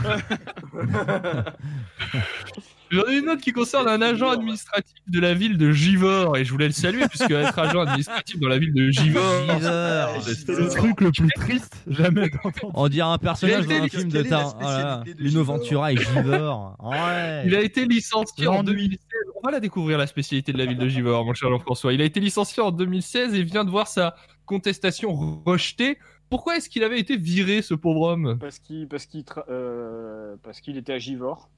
J'en 2.90 3.04
ai 3.06 3.18
une 3.18 3.28
autre 3.28 3.40
qui 3.40 3.52
concerne 3.52 3.88
un 3.88 4.00
agent 4.02 4.28
administratif 4.30 4.94
de 5.08 5.18
la 5.20 5.34
ville 5.34 5.56
de 5.58 5.72
Givor 5.72 6.36
et 6.36 6.44
je 6.44 6.52
voulais 6.52 6.66
le 6.66 6.72
saluer 6.72 7.08
puisque 7.08 7.30
être 7.30 7.58
agent 7.58 7.80
administratif 7.80 8.38
dans 8.38 8.48
la 8.48 8.58
ville 8.58 8.72
de 8.74 8.90
Givor, 8.90 9.22
Givor. 9.58 10.22
C'est 10.22 10.48
le 10.48 10.68
truc 10.68 11.00
le 11.00 11.10
plus 11.10 11.28
triste 11.34 11.74
jamais 11.88 12.30
entendu. 12.44 12.60
On 12.74 12.88
dirait 12.88 13.08
un 13.08 13.18
personnage 13.18 13.66
dans 13.66 13.74
un 13.74 13.88
film 13.88 14.08
de 14.10 14.22
Tar- 14.22 14.56
voilà, 14.60 15.02
Lino 15.18 15.28
Givor 15.40 15.44
Ventura 15.44 15.92
et 15.92 15.96
Givor. 15.96 16.76
Ouais. 16.82 17.42
Il 17.46 17.54
a 17.54 17.62
été 17.62 17.84
licencié 17.86 18.46
en 18.46 18.56
L'ennui. 18.56 18.74
2016. 18.88 18.98
On 19.42 19.46
va 19.46 19.52
la 19.52 19.60
découvrir, 19.60 19.98
la 19.98 20.06
spécialité 20.06 20.52
de 20.52 20.58
la 20.58 20.66
ville 20.66 20.78
de 20.78 20.88
Givor, 20.88 21.24
mon 21.24 21.34
cher 21.34 21.50
Jean-François. 21.50 21.92
Il 21.92 22.00
a 22.00 22.04
été 22.04 22.20
licencié 22.20 22.62
en 22.62 22.70
2016 22.70 23.34
et 23.34 23.42
vient 23.42 23.64
de 23.64 23.70
voir 23.70 23.88
sa 23.88 24.14
contestation 24.46 25.12
rejetée. 25.44 25.98
Pourquoi 26.30 26.56
est-ce 26.56 26.68
qu'il 26.70 26.82
avait 26.84 26.98
été 26.98 27.16
viré, 27.16 27.60
ce 27.62 27.74
pauvre 27.74 28.02
homme? 28.08 28.38
Parce 28.40 28.58
qu'il 28.58 28.88
parce 28.88 29.06
qu'il 29.06 29.20
tra- 29.22 29.44
euh, 29.50 30.36
parce 30.42 30.60
qu'il 30.60 30.76
était 30.76 30.92
à 30.94 30.98
Givor. 30.98 31.50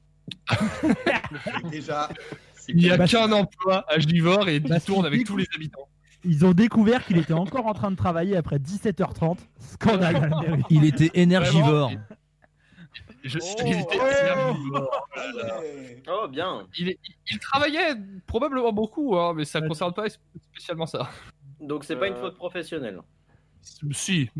Déjà, 1.70 2.08
Il 2.68 2.76
n'y 2.76 2.90
a 2.90 2.96
Bah, 2.96 3.06
qu'un 3.06 3.30
emploi 3.32 3.84
à 3.88 3.98
Givor 3.98 4.48
et 4.48 4.56
il 4.56 4.62
Bah, 4.62 4.80
tourne 4.80 5.06
avec 5.06 5.24
tous 5.24 5.36
les 5.36 5.46
habitants. 5.54 5.88
Ils 6.24 6.44
ont 6.44 6.52
découvert 6.52 7.04
qu'il 7.04 7.18
était 7.18 7.32
encore 7.32 7.66
en 7.66 7.74
train 7.74 7.90
de 7.90 7.96
travailler 7.96 8.36
après 8.36 8.56
17h30. 8.58 9.38
Scandale. 9.60 10.34
Il 10.70 10.84
était 10.84 11.10
énergivore. 11.14 11.92
Je- 13.22 13.38
il 13.64 13.80
était 13.80 13.96
énergivore. 13.96 15.08
Oh, 16.08 16.28
bien. 16.28 16.66
Il, 16.78 16.88
est- 16.90 16.98
il 17.30 17.38
travaillait 17.38 17.94
probablement 18.26 18.72
beaucoup, 18.72 19.16
hein, 19.16 19.34
mais 19.36 19.44
ça 19.44 19.60
ne 19.60 19.68
concerne 19.68 19.92
pas 19.92 20.06
spécialement 20.08 20.86
ça. 20.86 21.08
Donc, 21.60 21.84
c'est 21.84 21.96
pas 21.96 22.08
une 22.08 22.16
faute 22.16 22.36
professionnelle. 22.36 23.00
Si. 23.92 24.30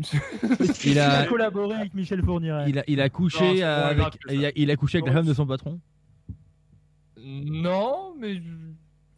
Il 0.85 0.91
Il 0.91 0.99
a 0.99 1.25
collaboré 1.25 1.75
avec 1.75 1.93
Michel 1.93 2.23
Fourniret. 2.23 2.69
il 2.69 2.79
a, 2.79 2.83
il 2.87 3.01
a 3.01 3.03
Non, 3.05 3.09
couché 3.09 3.61
avec, 3.63 4.05
il 4.29 4.45
a, 4.45 4.51
il 4.55 4.71
a 4.71 4.75
couché 4.77 4.97
avec 4.99 5.07
la 5.07 5.13
femme 5.13 5.25
de 5.27 5.33
son 5.33 5.45
patron. 5.45 5.79
Non, 7.19 8.13
mais. 8.19 8.41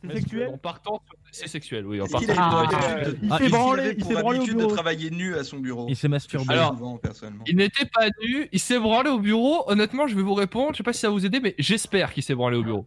C'est 0.01 0.13
sexuel 0.13 0.47
En 0.53 0.57
partant 0.57 1.01
C'est 1.29 1.47
sexuel, 1.49 1.85
oui. 1.85 1.99
En 1.99 2.07
partant 2.07 2.25
de- 2.33 3.17
Il 3.21 3.27
Ah, 3.31 3.37
s'est 3.37 3.49
branlé, 3.49 3.95
il 3.97 4.05
s'est 4.05 4.13
branlé 4.13 4.37
au 4.39 4.41
habitude 4.41 4.55
de 4.55 4.59
bureau. 4.61 4.73
travailler 4.73 5.09
nu 5.11 5.35
à 5.35 5.43
son 5.43 5.59
bureau? 5.59 5.87
Il 5.89 5.95
s'est 5.97 6.07
masturbé. 6.07 6.53
Alors, 6.53 6.71
souvent, 6.71 6.97
personnellement. 6.97 7.43
Il 7.47 7.57
n'était 7.57 7.85
pas 7.85 8.07
nu, 8.23 8.47
il 8.53 8.59
s'est 8.61 8.79
branlé 8.79 9.09
au 9.09 9.19
bureau. 9.19 9.63
Honnêtement, 9.69 10.07
je 10.07 10.15
vais 10.15 10.21
vous 10.21 10.33
répondre. 10.35 10.71
Je 10.71 10.77
sais 10.77 10.83
pas 10.83 10.93
si 10.93 11.01
ça 11.01 11.07
va 11.09 11.13
vous 11.13 11.25
aider, 11.25 11.41
mais 11.41 11.53
j'espère 11.59 12.13
qu'il 12.13 12.23
s'est 12.23 12.33
branlé 12.33 12.55
au 12.57 12.63
bureau. 12.63 12.85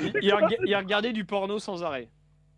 Il, 0.00 0.12
il 0.22 0.34
il 0.66 0.74
regardait 0.76 1.12
du 1.12 1.26
porno 1.26 1.58
sans 1.58 1.82
arrêt. 1.82 2.08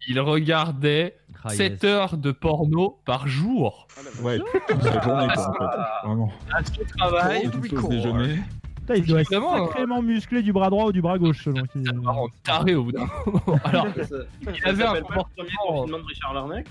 Il 0.09 0.21
regardait 0.21 1.17
Ah, 1.45 1.51
7 1.51 1.85
heures 1.85 2.17
de 2.17 2.33
porno 2.33 2.99
par 3.05 3.27
jour. 3.29 3.87
Ouais, 4.23 4.39
toute 4.69 4.83
la 4.85 5.03
journée, 5.03 5.29
quoi, 5.35 5.49
en 5.49 5.53
fait. 5.53 6.07
Vraiment. 6.07 6.33
À 6.53 6.65
son 6.65 6.85
travail. 6.99 7.43
Et 7.45 7.51
toute 7.51 7.69
sauce 7.71 7.89
déjeuner. 7.89 8.39
Putain, 8.77 8.95
il 8.97 9.05
doit 9.07 9.21
être 9.21 9.29
Vraiment, 9.31 9.55
hein. 9.55 9.67
sacrément 9.67 10.03
musclé 10.03 10.43
du 10.43 10.53
bras 10.53 10.71
droit 10.71 10.85
ou 10.87 10.93
du 10.93 11.03
bras 11.03 11.19
gauche 11.19 11.43
selon 11.45 11.63
qui. 11.67 11.83
Par 12.05 12.15
contre, 12.15 12.35
taré 12.45 12.75
au 12.77 12.85
bout 12.85 12.93
d'un 12.93 13.07
moment. 13.27 13.59
Alors, 13.65 13.87
Ça- 13.97 14.17
il 14.43 14.61
ça 14.61 14.69
avait 14.69 14.85
un 14.85 15.01
comportement. 15.03 15.87
de 15.87 15.95
Richard 16.07 16.35
Larnac 16.35 16.71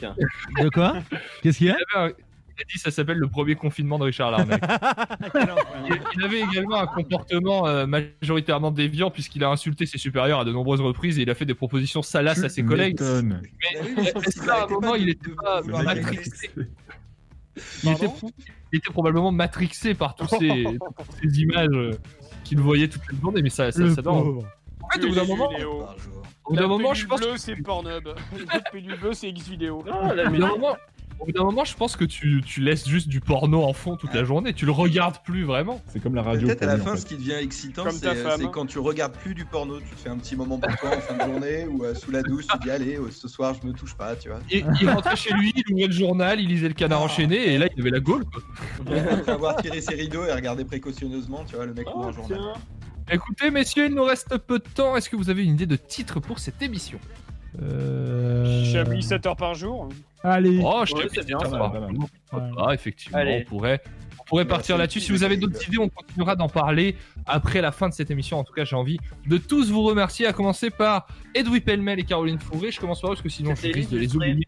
De 0.62 0.70
quoi? 0.70 0.94
Qu'est-ce 1.42 1.58
qu'il 1.58 1.68
y 1.68 1.72
a? 1.72 2.10
Il, 2.58 2.62
a 2.62 2.66
dit 2.72 2.80
ça 2.80 2.91
s'appelle 2.91 3.18
le 3.18 3.28
premier 3.28 3.56
confinement 3.56 3.99
de 3.99 4.06
Richard 4.06 4.32
Larnac. 4.32 4.62
il, 5.89 5.99
il 6.16 6.24
avait 6.24 6.41
également 6.41 6.78
un 6.78 6.88
comportement 6.88 7.68
euh, 7.68 7.86
majoritairement 7.86 8.72
déviant 8.72 9.12
puisqu'il 9.12 9.43
a 9.43 9.49
insulté 9.49 9.86
ses 9.86 9.97
supérieurs 9.97 10.39
à 10.41 10.45
de 10.45 10.51
nombreuses 10.51 10.82
reprises 10.82 11.20
et 11.20 11.24
il 11.24 11.30
a 11.30 11.36
fait 11.36 11.45
des 11.45 11.53
propositions 11.53 12.01
salaces 12.01 12.43
à 12.43 12.49
ses 12.49 12.64
collègues. 12.64 12.99
Mais 13.01 13.36
est-ce 14.03 14.45
qu'à 14.45 14.64
un 14.64 14.68
moment 14.68 14.95
il 14.95 15.10
était 15.10 15.32
pas 15.32 15.62
matrixé 15.62 16.49
il 17.84 17.91
était, 17.91 18.08
il 18.72 18.78
était 18.78 18.91
probablement 18.91 19.32
matrixé 19.32 19.93
par 19.93 20.16
tous 20.16 20.28
ces, 20.28 20.64
toutes 20.97 21.16
ces 21.22 21.39
images 21.41 21.68
euh, 21.72 21.91
qu'il 22.43 22.60
voyait 22.60 22.88
toute 22.88 23.01
la 23.12 23.20
journée, 23.20 23.41
mais 23.41 23.49
ça, 23.49 23.72
ça, 23.72 23.82
Le 23.82 23.93
ça 23.93 24.01
donne- 24.01 24.24
pauvre. 24.24 24.47
En 24.82 24.89
fait, 24.89 25.03
au 25.03 25.08
bout 25.10 25.16
d'un 25.16 25.24
moment, 25.26 25.49
au 26.45 26.49
bout 26.49 26.56
d'un 26.56 26.62
La 26.62 26.68
moment, 26.68 26.93
je 26.93 27.08
pense 27.08 27.22
bleue, 27.22 27.38
c'est 27.38 27.56
Pornhub. 27.56 28.10
La 28.53 28.60
pilule 28.60 28.99
bleue, 28.99 29.14
c'est 29.14 29.30
X-Vidéo. 29.30 29.84
Ah, 29.91 30.14
la 30.14 30.26
d'un 30.26 30.30
moment, 30.30 30.76
au 31.20 31.26
bout 31.26 31.32
d'un 31.32 31.43
moment, 31.43 31.63
je 31.63 31.76
pense 31.76 31.95
que 31.95 32.05
tu, 32.05 32.41
tu 32.45 32.61
laisses 32.61 32.88
juste 32.88 33.07
du 33.07 33.20
porno 33.20 33.63
en 33.63 33.74
fond 33.74 33.95
toute 33.95 34.13
la 34.13 34.24
journée. 34.24 34.53
Tu 34.53 34.66
le 34.66 34.72
regardes 34.72 35.24
plus 35.24 35.43
vraiment. 35.43 35.82
C'est 35.88 36.01
comme 36.01 36.16
la 36.16 36.22
radio. 36.22 36.47
Peut-être 36.47 36.63
à 36.63 36.66
la 36.68 36.76
en 36.76 36.78
fin, 36.78 36.91
fait. 36.95 37.01
ce 37.01 37.05
qui 37.05 37.16
devient 37.16 37.34
excitant, 37.34 37.84
c'est 37.89 38.16
c'est 38.16 38.51
quand 38.51 38.66
tu 38.66 38.80
regardes 38.80 39.13
plus 39.13 39.34
du 39.34 39.45
porno, 39.45 39.80
tu 39.80 39.89
te 39.89 39.99
fais 39.99 40.09
un 40.09 40.18
petit 40.18 40.36
moment 40.36 40.57
pour 40.57 40.76
toi 40.78 40.97
en 40.97 41.01
fin 41.01 41.16
de 41.16 41.32
journée 41.32 41.66
ou 41.66 41.84
euh, 41.84 41.95
sous 41.95 42.11
la 42.11 42.22
douche, 42.22 42.45
tu 42.47 42.57
dis 42.59 42.72
allez, 42.72 42.97
euh, 42.97 43.09
ce 43.11 43.28
soir 43.28 43.55
je 43.59 43.68
me 43.68 43.74
touche 43.74 43.95
pas, 43.95 44.16
tu 44.16 44.30
vois. 44.30 44.39
Et 44.51 44.63
il 44.82 44.89
rentrait 44.89 45.16
chez 45.16 45.34
lui, 45.34 45.53
il 45.55 45.74
ouvrait 45.74 45.88
le 45.88 45.93
journal, 45.93 46.39
il 46.39 46.47
lisait 46.47 46.68
le 46.68 46.74
canard 46.74 47.01
enchaîné, 47.01 47.53
et 47.53 47.57
là 47.57 47.68
il 47.76 47.82
avait 47.82 47.91
la 47.91 47.99
gaule. 47.99 48.26
Après 48.82 49.32
avoir 49.32 49.61
tiré 49.61 49.82
ses 49.82 49.95
rideaux 49.95 50.26
et 50.26 50.34
regardé 50.34 50.66
précautionneusement, 50.66 51.43
tu 51.47 51.55
vois, 51.55 51.66
le 51.66 51.74
mec 51.74 51.88
ouvre 51.95 52.07
un 52.07 52.11
journal. 52.11 52.39
Écoutez, 53.11 53.51
messieurs, 53.51 53.86
il 53.86 53.93
nous 53.93 54.03
reste 54.03 54.36
peu 54.39 54.57
de 54.57 54.63
temps. 54.63 54.95
Est-ce 54.95 55.09
que 55.11 55.16
vous 55.16 55.30
avez 55.30 55.43
une 55.43 55.53
idée 55.53 55.68
de 55.68 55.76
titre 55.76 56.20
pour 56.20 56.39
cette 56.39 56.61
émission? 56.61 56.99
Euh... 57.62 58.64
Chablis 58.66 59.03
7 59.03 59.26
heures 59.26 59.36
par 59.36 59.53
jour. 59.53 59.89
Allez. 60.24 60.60
Oh, 60.64 60.84
je 60.86 60.93
Ouais, 60.95 61.08
bien, 61.26 61.39
ça 61.39 61.47
va. 61.47 61.72
Pas, 62.32 62.74
effectivement, 62.74 63.18
Allez. 63.20 63.43
on 63.45 63.49
pourrait, 63.49 63.82
on 64.20 64.24
pourrait 64.24 64.45
partir 64.45 64.78
là-dessus. 64.78 64.99
Si 64.99 65.12
vous 65.12 65.24
avez 65.24 65.38
d'autres 65.38 65.68
idées, 65.68 65.78
on 65.78 65.89
continuera 65.89 66.36
d'en 66.36 66.49
parler 66.49 66.95
après 67.26 67.62
la 67.62 67.72
fin 67.72 67.89
de 67.89 67.93
cette 67.93 68.10
émission. 68.12 68.39
En 68.39 68.43
tout 68.43 68.53
cas, 68.53 68.66
j'ai 68.66 68.76
envie 68.76 68.97
de 69.28 69.38
tous 69.38 69.72
vous 69.72 69.84
remercier, 69.84 70.26
à 70.26 70.34
commencer 70.34 70.70
par 70.70 71.08
Edoui 71.36 71.62
Pellemel 71.62 71.99
et 71.99 72.03
Caroline 72.03 72.39
Fourré. 72.39 72.72
Je 72.72 72.80
commence 72.80 73.01
par 73.01 73.12
eux 73.12 73.14
parce 73.14 73.24
que 73.24 73.30
sinon 73.30 73.53
je 73.56 73.68
risque 73.68 73.91
de 73.91 73.99
les 73.99 74.16
oublier. 74.16 74.47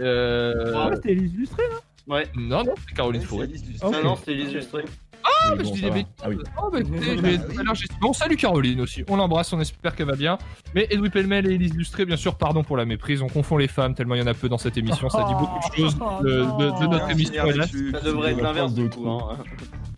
Euh... 0.00 0.72
Ah, 0.74 0.90
c'était 0.94 1.12
illustré 1.12 1.62
là 1.70 1.76
Ouais. 2.08 2.26
Non, 2.34 2.64
non, 2.64 2.74
c'est 2.88 2.94
Caroline 2.94 3.22
Fourré. 3.22 3.48
Ah 3.80 3.90
non, 4.02 4.16
c'était 4.16 4.34
illustré. 4.34 4.84
Ah, 5.24 5.54
mais 5.56 5.64
je 5.64 5.72
dis 5.72 5.82
des 5.82 5.90
bêtises. 5.90 6.12
Ah 6.22 6.28
oui. 6.28 6.36
Oh, 6.60 6.70
alors, 7.60 7.74
j'ai- 7.74 7.86
Bon, 8.00 8.12
salut 8.12 8.36
Caroline 8.36 8.80
aussi. 8.80 9.04
On 9.08 9.16
l'embrasse, 9.16 9.52
on 9.52 9.60
espère 9.60 9.94
qu'elle 9.94 10.06
va 10.06 10.16
bien. 10.16 10.38
Mais 10.74 10.86
Edoui 10.90 11.10
Pellemel 11.10 11.50
et 11.50 11.54
Elise 11.54 11.74
Lustré, 11.74 12.04
bien 12.04 12.16
sûr, 12.16 12.36
pardon 12.36 12.62
pour 12.64 12.76
la 12.76 12.84
méprise. 12.84 13.22
On 13.22 13.28
confond 13.28 13.56
les 13.56 13.68
femmes 13.68 13.94
tellement 13.94 14.14
il 14.14 14.20
y 14.20 14.24
en 14.24 14.26
a 14.26 14.34
peu 14.34 14.48
dans 14.48 14.58
cette 14.58 14.76
émission. 14.76 15.08
Ça 15.08 15.24
dit 15.24 15.34
beaucoup 15.34 15.58
de 15.70 15.74
choses 15.76 15.96
de, 15.96 16.28
de- 16.28 16.80
de 16.80 16.86
notre 16.86 17.10
émission. 17.10 17.44
Ça 17.92 18.00
devrait 18.00 18.32
être 18.32 18.42
l'inverse 18.42 18.74
de 18.74 18.84
hein. 19.06 19.36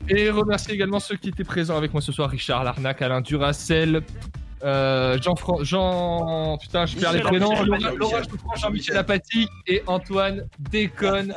Et 0.08 0.28
remercier 0.30 0.74
également 0.74 1.00
ceux 1.00 1.16
qui 1.16 1.30
étaient 1.30 1.44
présents 1.44 1.76
avec 1.76 1.92
moi 1.92 2.02
ce 2.02 2.12
soir 2.12 2.28
Richard 2.28 2.62
Larnac, 2.64 3.00
Alain 3.00 3.22
Duracel, 3.22 4.02
euh, 4.62 5.18
Jean, 5.22 5.34
Fran- 5.34 5.62
Jean. 5.64 6.58
Putain, 6.58 6.84
je 6.86 6.96
perds 6.96 7.12
les 7.14 7.20
prénoms. 7.20 7.54
Jean-François, 7.54 8.22
Jean-Michel 8.56 8.72
Michel. 8.72 8.96
Apathy 8.98 9.48
et 9.66 9.82
Antoine 9.86 10.46
Déconne. 10.58 11.34